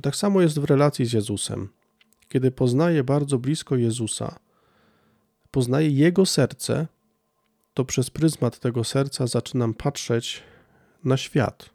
tak 0.02 0.16
samo 0.16 0.42
jest 0.42 0.60
w 0.60 0.64
relacji 0.64 1.06
z 1.06 1.14
Jezusem. 1.14 1.70
Kiedy 2.30 2.52
poznaję 2.52 3.04
bardzo 3.04 3.38
blisko 3.38 3.76
Jezusa, 3.76 4.40
poznaję 5.52 5.90
Jego 5.90 6.26
serce, 6.26 6.88
to 7.74 7.86
przez 7.86 8.10
pryzmat 8.10 8.60
tego 8.60 8.84
serca 8.84 9.28
zaczynam 9.28 9.74
patrzeć 9.74 10.44
na 11.04 11.18
świat. 11.18 11.70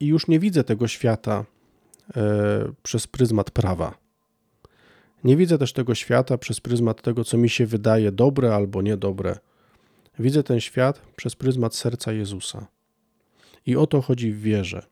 I 0.00 0.06
już 0.06 0.28
nie 0.28 0.38
widzę 0.38 0.64
tego 0.64 0.88
świata 0.88 1.44
E, 2.16 2.72
przez 2.82 3.06
pryzmat 3.06 3.50
prawa. 3.50 3.94
Nie 5.24 5.36
widzę 5.36 5.58
też 5.58 5.72
tego 5.72 5.94
świata 5.94 6.38
przez 6.38 6.60
pryzmat 6.60 7.02
tego, 7.02 7.24
co 7.24 7.38
mi 7.38 7.48
się 7.48 7.66
wydaje 7.66 8.12
dobre 8.12 8.54
albo 8.54 8.82
niedobre. 8.82 9.38
Widzę 10.18 10.42
ten 10.42 10.60
świat 10.60 11.02
przez 11.16 11.36
pryzmat 11.36 11.74
serca 11.74 12.12
Jezusa. 12.12 12.66
I 13.66 13.76
o 13.76 13.86
to 13.86 14.00
chodzi 14.00 14.32
w 14.32 14.40
wierze. 14.40 14.86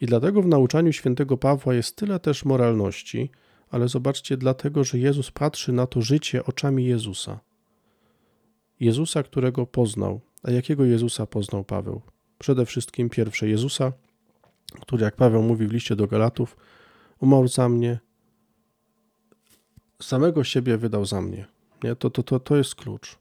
I 0.00 0.06
dlatego 0.06 0.42
w 0.42 0.46
nauczaniu 0.46 0.92
świętego 0.92 1.36
Pawła 1.36 1.74
jest 1.74 1.96
tyle 1.96 2.20
też 2.20 2.44
moralności, 2.44 3.30
ale 3.70 3.88
zobaczcie, 3.88 4.36
dlatego, 4.36 4.84
że 4.84 4.98
Jezus 4.98 5.30
patrzy 5.30 5.72
na 5.72 5.86
to 5.86 6.02
życie 6.02 6.44
oczami 6.44 6.84
Jezusa. 6.84 7.40
Jezusa, 8.80 9.22
którego 9.22 9.66
poznał. 9.66 10.20
A 10.42 10.50
jakiego 10.50 10.84
Jezusa 10.84 11.26
poznał 11.26 11.64
Paweł? 11.64 12.00
Przede 12.38 12.66
wszystkim 12.66 13.10
pierwsze 13.10 13.48
Jezusa, 13.48 13.92
który, 14.80 15.04
jak 15.04 15.16
Paweł 15.16 15.42
mówi 15.42 15.66
w 15.66 15.72
liście 15.72 15.96
do 15.96 16.06
Galatów, 16.06 16.56
umarł 17.20 17.48
za 17.48 17.68
mnie, 17.68 17.98
samego 20.02 20.44
siebie 20.44 20.76
wydał 20.76 21.06
za 21.06 21.20
mnie. 21.20 21.46
Nie? 21.84 21.96
To, 21.96 22.10
to, 22.10 22.22
to, 22.22 22.40
to 22.40 22.56
jest 22.56 22.74
klucz. 22.74 23.18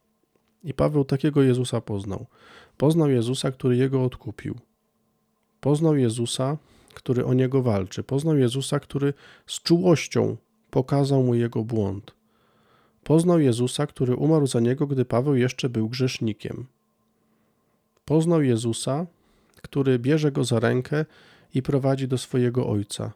I 0.64 0.74
Paweł 0.74 1.06
takiego 1.06 1.42
Jezusa 1.42 1.82
poznał. 1.82 2.26
Poznał 2.78 3.10
Jezusa, 3.10 3.52
który 3.52 3.78
jego 3.78 4.04
odkupił. 4.04 4.56
Poznał 5.62 5.96
Jezusa, 5.96 6.58
który 6.94 7.26
o 7.26 7.34
niego 7.34 7.62
walczy. 7.62 8.04
Poznał 8.04 8.38
Jezusa, 8.38 8.80
który 8.80 9.14
z 9.48 9.62
czułością 9.62 10.38
pokazał 10.70 11.24
mu 11.24 11.36
jego 11.36 11.64
błąd. 11.64 12.16
Poznał 13.04 13.40
Jezusa, 13.40 13.88
który 13.88 14.16
umarł 14.16 14.48
za 14.48 14.60
niego, 14.60 14.88
gdy 14.88 15.06
Paweł 15.06 15.36
jeszcze 15.36 15.70
był 15.70 15.90
grzesznikiem. 15.90 16.66
Poznał 18.06 18.42
Jezusa, 18.42 19.06
który 19.62 20.00
bierze 20.00 20.32
go 20.32 20.44
za 20.44 20.60
rękę 20.60 21.06
i 21.54 21.62
prowadzi 21.62 22.08
do 22.08 22.18
swojego 22.18 22.68
ojca. 22.68 23.14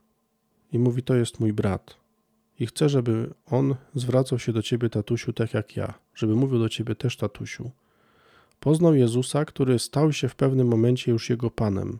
I 0.71 0.79
mówi: 0.79 1.03
To 1.03 1.15
jest 1.15 1.39
mój 1.39 1.53
brat. 1.53 1.97
I 2.59 2.65
chcę, 2.65 2.89
żeby 2.89 3.33
on 3.45 3.75
zwracał 3.95 4.39
się 4.39 4.53
do 4.53 4.61
ciebie, 4.61 4.89
tatusiu, 4.89 5.33
tak 5.33 5.53
jak 5.53 5.75
ja, 5.75 5.93
żeby 6.15 6.35
mówił 6.35 6.59
do 6.59 6.69
ciebie 6.69 6.95
też, 6.95 7.17
tatusiu. 7.17 7.71
Poznał 8.59 8.95
Jezusa, 8.95 9.45
który 9.45 9.79
stał 9.79 10.13
się 10.13 10.29
w 10.29 10.35
pewnym 10.35 10.67
momencie 10.67 11.11
już 11.11 11.29
jego 11.29 11.51
panem. 11.51 11.99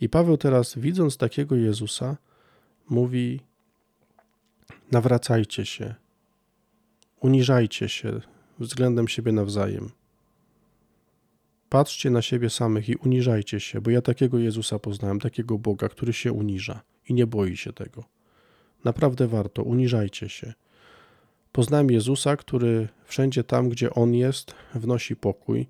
I 0.00 0.08
Paweł 0.08 0.36
teraz, 0.36 0.78
widząc 0.78 1.16
takiego 1.16 1.56
Jezusa, 1.56 2.16
mówi: 2.88 3.40
Nawracajcie 4.92 5.66
się, 5.66 5.94
uniżajcie 7.20 7.88
się 7.88 8.20
względem 8.58 9.08
siebie 9.08 9.32
nawzajem. 9.32 9.90
Patrzcie 11.68 12.10
na 12.10 12.22
siebie 12.22 12.50
samych 12.50 12.88
i 12.88 12.96
uniżajcie 12.96 13.60
się, 13.60 13.80
bo 13.80 13.90
ja 13.90 14.02
takiego 14.02 14.38
Jezusa 14.38 14.78
poznałem, 14.78 15.20
takiego 15.20 15.58
Boga, 15.58 15.88
który 15.88 16.12
się 16.12 16.32
uniża 16.32 16.80
i 17.08 17.14
nie 17.14 17.26
boi 17.26 17.56
się 17.56 17.72
tego. 17.72 18.19
Naprawdę 18.84 19.26
warto, 19.26 19.62
uniżajcie 19.62 20.28
się. 20.28 20.52
Poznałem 21.52 21.90
Jezusa, 21.90 22.36
który 22.36 22.88
wszędzie 23.04 23.44
tam, 23.44 23.68
gdzie 23.68 23.94
On 23.94 24.14
jest, 24.14 24.54
wnosi 24.74 25.16
pokój 25.16 25.66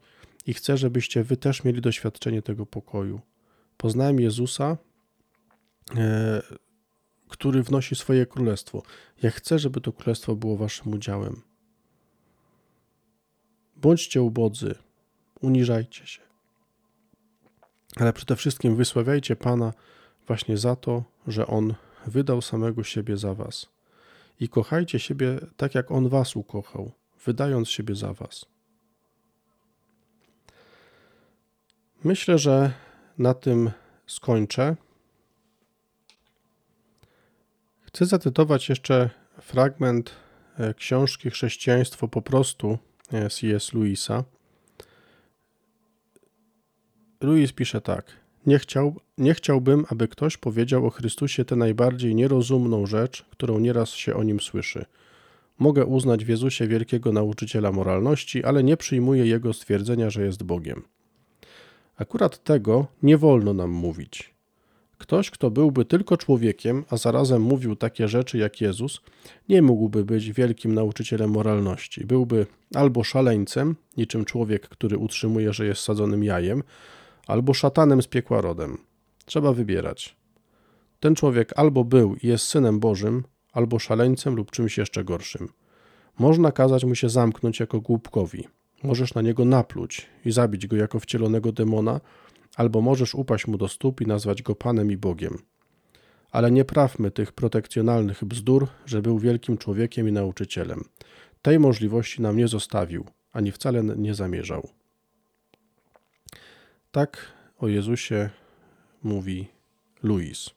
i 0.47 0.55
chcę, 0.55 0.77
żebyście 0.77 1.25
wy 1.25 1.37
też 1.37 1.65
mieli 1.65 1.81
doświadczenie 1.81 2.43
tego 2.43 2.67
pokoju. 2.67 3.21
Poznałem 3.77 4.21
Jezusa, 4.21 4.77
e, 5.97 6.43
który 7.29 7.63
wnosi 7.63 7.95
swoje 7.95 8.27
królestwo. 8.27 8.83
Ja 9.23 9.31
chcę, 9.31 9.59
żeby 9.59 9.81
to 9.81 9.93
królestwo 9.93 10.37
było 10.37 10.57
waszym 10.57 10.93
udziałem. 10.93 11.43
Bądźcie 13.77 14.23
ubodzy, 14.23 14.75
uniżajcie 15.41 16.07
się. 16.07 16.23
Ale 17.97 18.13
przede 18.13 18.37
wszystkim 18.37 18.77
wysławiajcie 18.77 19.37
Pana 19.37 19.73
właśnie 20.27 20.57
za 20.57 20.77
to, 20.77 21.05
że 21.27 21.47
On 21.47 21.75
wydał 22.07 22.43
samego 22.43 22.85
siebie 22.85 23.17
za 23.17 23.35
was. 23.35 23.67
I 24.41 24.49
kochajcie 24.49 24.99
siebie 24.99 25.41
tak, 25.57 25.75
jak 25.75 25.91
On 25.91 26.09
was 26.09 26.37
ukochał, 26.37 26.93
wydając 27.25 27.69
siebie 27.69 27.95
za 27.95 28.13
was. 28.13 28.47
Myślę, 32.05 32.39
że 32.39 32.73
na 33.19 33.35
tym 33.35 33.71
skończę. 34.07 34.77
Chcę 37.81 38.07
zacytować 38.07 38.69
jeszcze 38.69 39.11
fragment 39.41 40.11
e, 40.59 40.75
książki 40.75 41.31
Chrześcijaństwo 41.31 42.09
po 42.09 42.23
prostu 42.23 42.79
e, 43.13 43.31
C.S. 43.31 43.73
Louisa. 43.73 44.25
Louis 47.21 47.53
pisze 47.53 47.81
tak. 47.81 48.05
Nie, 48.47 48.59
chciał, 48.59 48.97
nie 49.19 49.35
chciałbym, 49.35 49.85
aby 49.89 50.09
ktoś 50.09 50.37
powiedział 50.37 50.87
o 50.87 50.91
Chrystusie 50.91 51.45
tę 51.45 51.57
najbardziej 51.57 52.15
nierozumną 52.15 52.87
rzecz, 52.87 53.25
którą 53.31 53.59
nieraz 53.59 53.91
się 53.91 54.15
o 54.15 54.23
nim 54.23 54.41
słyszy. 54.41 54.85
Mogę 55.59 55.87
uznać 55.87 56.25
w 56.25 56.29
Jezusie 56.29 56.67
wielkiego 56.67 57.13
nauczyciela 57.13 57.73
moralności, 57.73 58.45
ale 58.45 58.65
nie 58.65 58.77
przyjmuję 58.77 59.27
jego 59.27 59.53
stwierdzenia, 59.53 60.11
że 60.11 60.25
jest 60.25 60.43
Bogiem. 60.43 60.83
Akurat 61.97 62.45
tego 62.45 62.87
nie 63.03 63.19
wolno 63.19 63.55
nam 63.55 63.71
mówić. 63.71 64.35
Ktoś, 64.99 65.31
kto 65.31 65.51
byłby 65.51 65.85
tylko 65.85 66.17
człowiekiem, 66.17 66.85
a 66.91 66.97
zarazem 66.97 67.43
mówił 67.43 67.77
takie 67.77 68.09
rzeczy 68.09 68.39
jak 68.39 68.61
Jezus, 68.61 69.01
nie 69.49 69.63
mógłby 69.63 70.05
być 70.05 70.33
wielkim 70.33 70.75
nauczycielem 70.75 71.31
moralności. 71.31 72.07
Byłby 72.07 72.47
albo 72.75 73.05
szaleńcem, 73.05 73.77
niczym 73.97 74.25
człowiek, 74.25 74.69
który 74.69 74.99
utrzymuje, 74.99 75.53
że 75.53 75.67
jest 75.67 75.83
sadzonym 75.83 76.25
jajem, 76.25 76.63
albo 77.31 77.55
szatanem 77.55 78.03
z 78.03 78.07
piekła 78.07 78.41
rodem. 78.41 78.79
Trzeba 79.25 79.53
wybierać. 79.53 80.17
Ten 81.01 81.15
człowiek 81.15 81.53
albo 81.57 81.85
był 81.85 82.17
i 82.17 82.27
jest 82.27 82.45
synem 82.45 82.81
Bożym, 82.81 83.25
albo 83.53 83.79
szaleńcem 83.79 84.37
lub 84.37 84.51
czymś 84.51 84.79
jeszcze 84.79 85.05
gorszym. 85.05 85.49
Można 86.19 86.53
kazać 86.53 86.85
mu 86.85 86.95
się 86.95 87.09
zamknąć 87.09 87.61
jako 87.61 87.81
głupkowi. 87.81 88.49
Możesz 88.83 89.15
na 89.15 89.23
niego 89.23 89.45
napluć 89.45 90.07
i 90.25 90.33
zabić 90.33 90.67
go 90.67 90.77
jako 90.77 91.01
wcielonego 91.01 91.53
demona, 91.53 92.01
albo 92.57 92.81
możesz 92.81 93.15
upaść 93.15 93.47
mu 93.47 93.59
do 93.59 93.69
stóp 93.69 94.01
i 94.01 94.07
nazwać 94.07 94.43
go 94.43 94.55
Panem 94.55 94.93
i 94.93 94.97
Bogiem. 94.97 95.39
Ale 96.31 96.51
nie 96.51 96.65
prawmy 96.65 97.11
tych 97.11 97.33
protekcjonalnych 97.33 98.25
bzdur, 98.25 98.67
że 98.87 99.03
był 99.03 99.19
wielkim 99.19 99.59
człowiekiem 99.59 100.09
i 100.09 100.13
nauczycielem. 100.13 100.85
Tej 101.43 101.59
możliwości 101.59 102.23
nam 102.23 102.37
nie 102.37 102.49
zostawił, 102.49 103.05
ani 103.33 103.53
wcale 103.53 103.83
nie 103.83 104.15
zamierzał. 104.15 104.80
Tak 106.93 107.33
o 107.59 107.69
Jezusie 107.69 108.31
mówi 109.03 109.49
Louis. 110.03 110.51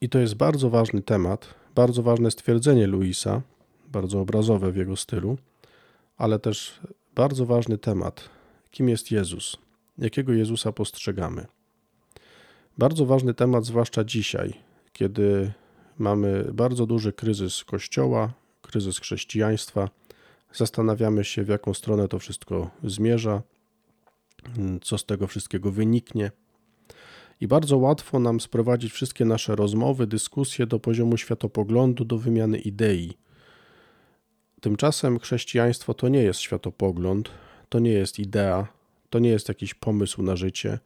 I 0.00 0.08
to 0.08 0.18
jest 0.18 0.34
bardzo 0.34 0.70
ważny 0.70 1.02
temat, 1.02 1.54
bardzo 1.74 2.02
ważne 2.02 2.30
stwierdzenie 2.30 2.86
Louisa, 2.86 3.42
bardzo 3.88 4.20
obrazowe 4.20 4.72
w 4.72 4.76
jego 4.76 4.96
stylu, 4.96 5.38
ale 6.16 6.38
też 6.38 6.80
bardzo 7.14 7.46
ważny 7.46 7.78
temat. 7.78 8.30
Kim 8.70 8.88
jest 8.88 9.10
Jezus? 9.10 9.56
Jakiego 9.98 10.32
Jezusa 10.32 10.72
postrzegamy? 10.72 11.46
Bardzo 12.78 13.06
ważny 13.06 13.34
temat, 13.34 13.64
zwłaszcza 13.64 14.04
dzisiaj, 14.04 14.54
kiedy 14.92 15.52
mamy 15.98 16.44
bardzo 16.52 16.86
duży 16.86 17.12
kryzys 17.12 17.64
Kościoła, 17.64 18.32
kryzys 18.62 18.98
chrześcijaństwa. 18.98 19.88
Zastanawiamy 20.52 21.24
się, 21.24 21.44
w 21.44 21.48
jaką 21.48 21.74
stronę 21.74 22.08
to 22.08 22.18
wszystko 22.18 22.70
zmierza, 22.84 23.42
co 24.82 24.98
z 24.98 25.06
tego 25.06 25.26
wszystkiego 25.26 25.72
wyniknie. 25.72 26.30
I 27.40 27.48
bardzo 27.48 27.76
łatwo 27.76 28.18
nam 28.18 28.40
sprowadzić 28.40 28.92
wszystkie 28.92 29.24
nasze 29.24 29.56
rozmowy, 29.56 30.06
dyskusje 30.06 30.66
do 30.66 30.80
poziomu 30.80 31.16
światopoglądu, 31.16 32.04
do 32.04 32.18
wymiany 32.18 32.58
idei. 32.58 33.12
Tymczasem 34.60 35.18
chrześcijaństwo 35.18 35.94
to 35.94 36.08
nie 36.08 36.22
jest 36.22 36.40
światopogląd, 36.40 37.30
to 37.68 37.78
nie 37.78 37.92
jest 37.92 38.18
idea, 38.18 38.68
to 39.10 39.18
nie 39.18 39.30
jest 39.30 39.48
jakiś 39.48 39.74
pomysł 39.74 40.22
na 40.22 40.36
życie, 40.36 40.78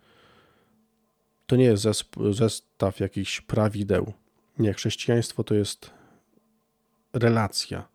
to 1.46 1.57
nie 1.57 1.64
jest 1.64 1.86
zestaw 2.30 3.00
jakichś 3.00 3.40
prawideł. 3.40 4.12
Nie, 4.59 4.74
chrześcijaństwo 4.74 5.44
to 5.44 5.55
jest 5.55 5.90
relacja. 7.12 7.88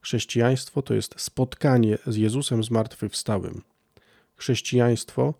Chrześcijaństwo 0.00 0.82
to 0.82 0.94
jest 0.94 1.20
spotkanie 1.20 1.98
z 2.06 2.16
Jezusem 2.16 2.64
zmartwychwstałym. 2.64 3.62
Chrześcijaństwo 4.36 5.34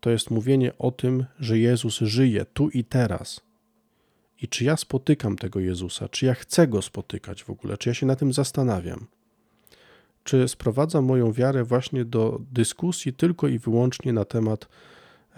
to 0.00 0.10
jest 0.10 0.30
mówienie 0.30 0.78
o 0.78 0.90
tym, 0.90 1.24
że 1.40 1.58
Jezus 1.58 1.98
żyje 1.98 2.44
tu 2.44 2.68
i 2.68 2.84
teraz. 2.84 3.40
I 4.42 4.48
czy 4.48 4.64
ja 4.64 4.76
spotykam 4.76 5.36
tego 5.36 5.60
Jezusa, 5.60 6.08
czy 6.08 6.26
ja 6.26 6.34
chcę 6.34 6.68
go 6.68 6.82
spotykać 6.82 7.44
w 7.44 7.50
ogóle, 7.50 7.78
czy 7.78 7.88
ja 7.88 7.94
się 7.94 8.06
na 8.06 8.16
tym 8.16 8.32
zastanawiam? 8.32 9.06
Czy 10.24 10.48
sprowadzam 10.48 11.04
moją 11.04 11.32
wiarę 11.32 11.64
właśnie 11.64 12.04
do 12.04 12.40
dyskusji 12.52 13.12
tylko 13.12 13.48
i 13.48 13.58
wyłącznie 13.58 14.12
na 14.12 14.24
temat 14.24 14.68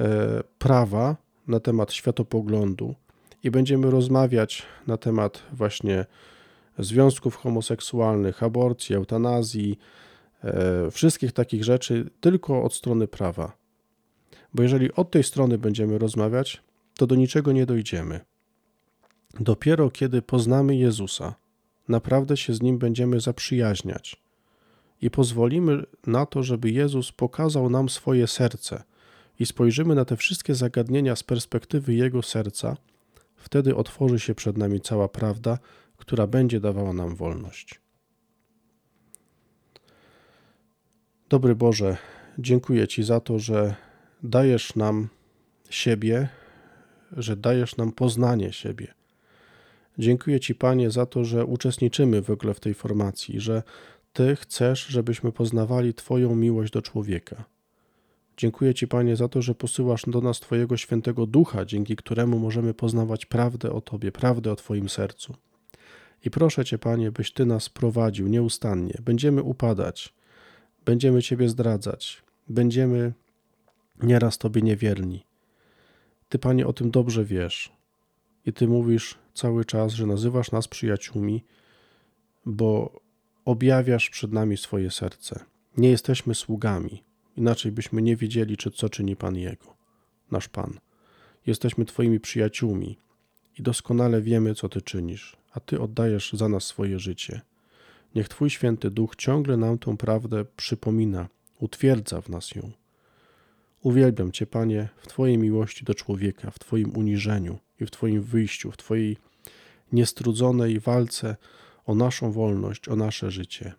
e, 0.01 0.43
prawa, 0.59 1.17
na 1.49 1.61
temat 1.61 1.93
światopoglądu 1.93 2.95
i 3.43 3.51
będziemy 3.51 3.91
rozmawiać 3.91 4.63
na 4.87 4.97
temat 4.97 5.43
właśnie 5.53 6.07
związków 6.79 7.37
homoseksualnych, 7.37 8.43
aborcji, 8.43 8.95
eutanazji, 8.95 9.79
wszystkich 10.91 11.33
takich 11.33 11.65
rzeczy 11.65 12.11
tylko 12.21 12.63
od 12.63 12.75
strony 12.75 13.09
prawa. 13.09 13.57
Bo 14.55 14.63
jeżeli 14.63 14.93
od 14.93 15.11
tej 15.11 15.23
strony 15.23 15.59
będziemy 15.59 15.99
rozmawiać, 15.99 16.63
to 16.95 17.07
do 17.07 17.15
niczego 17.15 17.53
nie 17.53 17.67
dojdziemy. 17.67 18.21
Dopiero 19.41 19.91
kiedy 19.91 20.23
poznamy 20.23 20.77
Jezusa, 20.77 21.35
naprawdę 21.89 22.37
się 22.37 22.55
z 22.55 22.63
Nim 22.63 22.79
będziemy 22.79 23.21
zaprzyjaźniać 23.21 24.23
i 25.03 25.11
pozwolimy 25.11 25.83
na 26.07 26.27
to, 26.27 26.43
żeby 26.43 26.71
Jezus 26.71 27.13
pokazał 27.13 27.71
nam 27.71 27.89
swoje 27.89 28.27
serce 28.27 28.83
i 29.39 29.47
spojrzymy 29.47 29.95
na 29.95 30.05
te 30.05 30.17
wszystkie 30.17 30.55
zagadnienia 30.55 31.17
z 31.17 31.23
perspektywy 31.23 31.95
Jego 31.95 32.23
serca, 32.23 32.77
wtedy 33.37 33.77
otworzy 33.77 34.21
się 34.21 34.35
przed 34.35 34.59
nami 34.59 34.81
cała 34.81 35.09
prawda, 35.09 35.59
która 35.97 36.27
będzie 36.27 36.61
dawała 36.61 36.93
nam 36.93 37.15
wolność. 37.15 37.81
Dobry 41.29 41.55
Boże, 41.55 41.97
dziękuję 42.39 42.89
Ci 42.89 43.03
za 43.03 43.21
to, 43.21 43.39
że 43.39 43.75
dajesz 44.23 44.77
nam 44.77 45.09
siebie, 45.71 46.29
że 47.13 47.37
dajesz 47.37 47.77
nam 47.77 47.93
poznanie 47.93 48.53
siebie. 48.53 48.95
Dziękuję 49.99 50.41
Ci, 50.41 50.55
Panie, 50.55 50.91
za 50.91 51.07
to, 51.07 51.25
że 51.25 51.45
uczestniczymy 51.45 52.23
w 52.23 52.31
ogóle 52.31 52.55
w 52.55 52.61
tej 52.61 52.75
formacji, 52.75 53.41
że 53.41 53.63
Ty 54.13 54.37
chcesz, 54.37 54.87
żebyśmy 54.87 55.33
poznawali 55.33 55.95
Twoją 55.95 56.37
miłość 56.37 56.73
do 56.73 56.83
człowieka. 56.83 57.45
Dziękuję 58.37 58.75
Ci, 58.75 58.89
Panie, 58.89 59.17
za 59.17 59.29
to, 59.29 59.43
że 59.43 59.55
posyłasz 59.55 60.03
do 60.07 60.21
nas 60.21 60.41
Twojego 60.41 60.77
świętego 60.77 61.27
ducha, 61.27 61.65
dzięki 61.65 61.97
któremu 61.97 62.39
możemy 62.39 62.75
poznawać 62.75 63.27
prawdę 63.27 63.73
o 63.73 63.81
Tobie, 63.81 64.13
prawdę 64.13 64.53
o 64.53 64.57
Twoim 64.57 64.89
sercu. 64.89 65.35
I 66.25 66.31
proszę 66.31 66.65
Cię, 66.65 66.79
Panie, 66.79 67.13
byś 67.13 67.33
Ty 67.33 67.47
nas 67.47 67.69
prowadził 67.69 68.29
nieustannie. 68.29 68.95
Będziemy 69.03 69.43
upadać, 69.43 70.16
będziemy 70.87 71.23
Ciebie 71.23 71.49
zdradzać, 71.49 72.23
będziemy 72.49 73.13
nieraz 74.03 74.39
Tobie 74.39 74.63
niewierni. 74.63 75.27
Ty, 76.29 76.39
Panie, 76.39 76.67
o 76.67 76.73
tym 76.73 76.91
dobrze 76.91 77.25
wiesz. 77.25 77.73
I 78.47 78.53
Ty 78.53 78.69
mówisz 78.69 79.19
cały 79.35 79.65
czas, 79.65 79.93
że 79.93 80.07
nazywasz 80.07 80.53
nas 80.53 80.69
przyjaciółmi, 80.69 81.45
bo 82.47 83.01
objawiasz 83.45 84.11
przed 84.11 84.33
nami 84.33 84.57
swoje 84.57 84.91
serce. 84.91 85.45
Nie 85.77 85.91
jesteśmy 85.91 86.35
sługami, 86.35 87.03
inaczej 87.37 87.73
byśmy 87.73 88.03
nie 88.03 88.17
wiedzieli, 88.17 88.57
czy 88.57 88.71
co 88.71 88.89
czyni 88.89 89.17
Pan 89.17 89.37
Jego, 89.37 89.77
nasz 90.31 90.49
Pan. 90.49 90.79
Jesteśmy 91.47 91.85
Twoimi 91.85 92.21
przyjaciółmi 92.21 92.99
i 93.59 93.63
doskonale 93.63 94.23
wiemy, 94.23 94.55
co 94.55 94.69
Ty 94.69 94.83
czynisz, 94.83 95.37
a 95.53 95.61
Ty 95.61 95.81
oddajesz 95.81 96.33
za 96.33 96.49
nas 96.49 96.65
swoje 96.65 96.99
życie. 96.99 97.41
Niech 98.15 98.29
Twój 98.29 98.51
święty 98.51 98.91
Duch 98.91 99.17
ciągle 99.17 99.57
nam 99.57 99.79
tą 99.79 99.97
prawdę 99.97 100.45
przypomina, 100.57 101.29
utwierdza 101.61 102.21
w 102.21 102.29
nas 102.29 102.55
ją. 102.55 102.71
Uwielbiam 103.83 104.33
Cię, 104.33 104.47
Panie, 104.47 104.89
w 104.97 105.07
Twojej 105.07 105.39
miłości 105.39 105.85
do 105.85 105.95
człowieka, 105.95 106.51
w 106.51 106.59
Twoim 106.59 106.97
uniżeniu 106.97 107.59
i 107.81 107.87
w 107.87 107.91
Twoim 107.91 108.23
wyjściu, 108.23 108.71
w 108.71 108.77
Twojej 108.77 109.17
niestrudzonej 109.93 110.81
walce 110.81 111.37
o 111.87 111.95
naszą 111.95 112.33
wolność, 112.33 112.89
o 112.89 112.97
nasze 112.97 113.31
życie. 113.31 113.73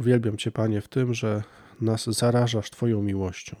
Uwielbiam 0.00 0.36
Cię, 0.36 0.50
Panie, 0.50 0.80
w 0.80 0.88
tym, 0.88 1.14
że 1.14 1.42
nas 1.80 2.06
zarażasz 2.06 2.70
Twoją 2.70 3.02
miłością 3.02 3.56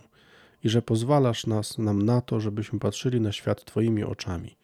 i 0.64 0.68
że 0.68 0.82
pozwalasz 0.82 1.46
nas, 1.46 1.78
nam 1.78 2.02
na 2.02 2.20
to, 2.20 2.40
żebyśmy 2.40 2.78
patrzyli 2.78 3.20
na 3.20 3.32
świat 3.32 3.64
Twoimi 3.64 4.04
oczami. 4.04 4.56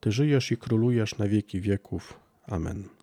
Ty 0.00 0.12
żyjesz 0.12 0.52
i 0.52 0.56
królujesz 0.56 1.18
na 1.18 1.28
wieki 1.28 1.60
wieków. 1.60 2.20
Amen. 2.46 2.93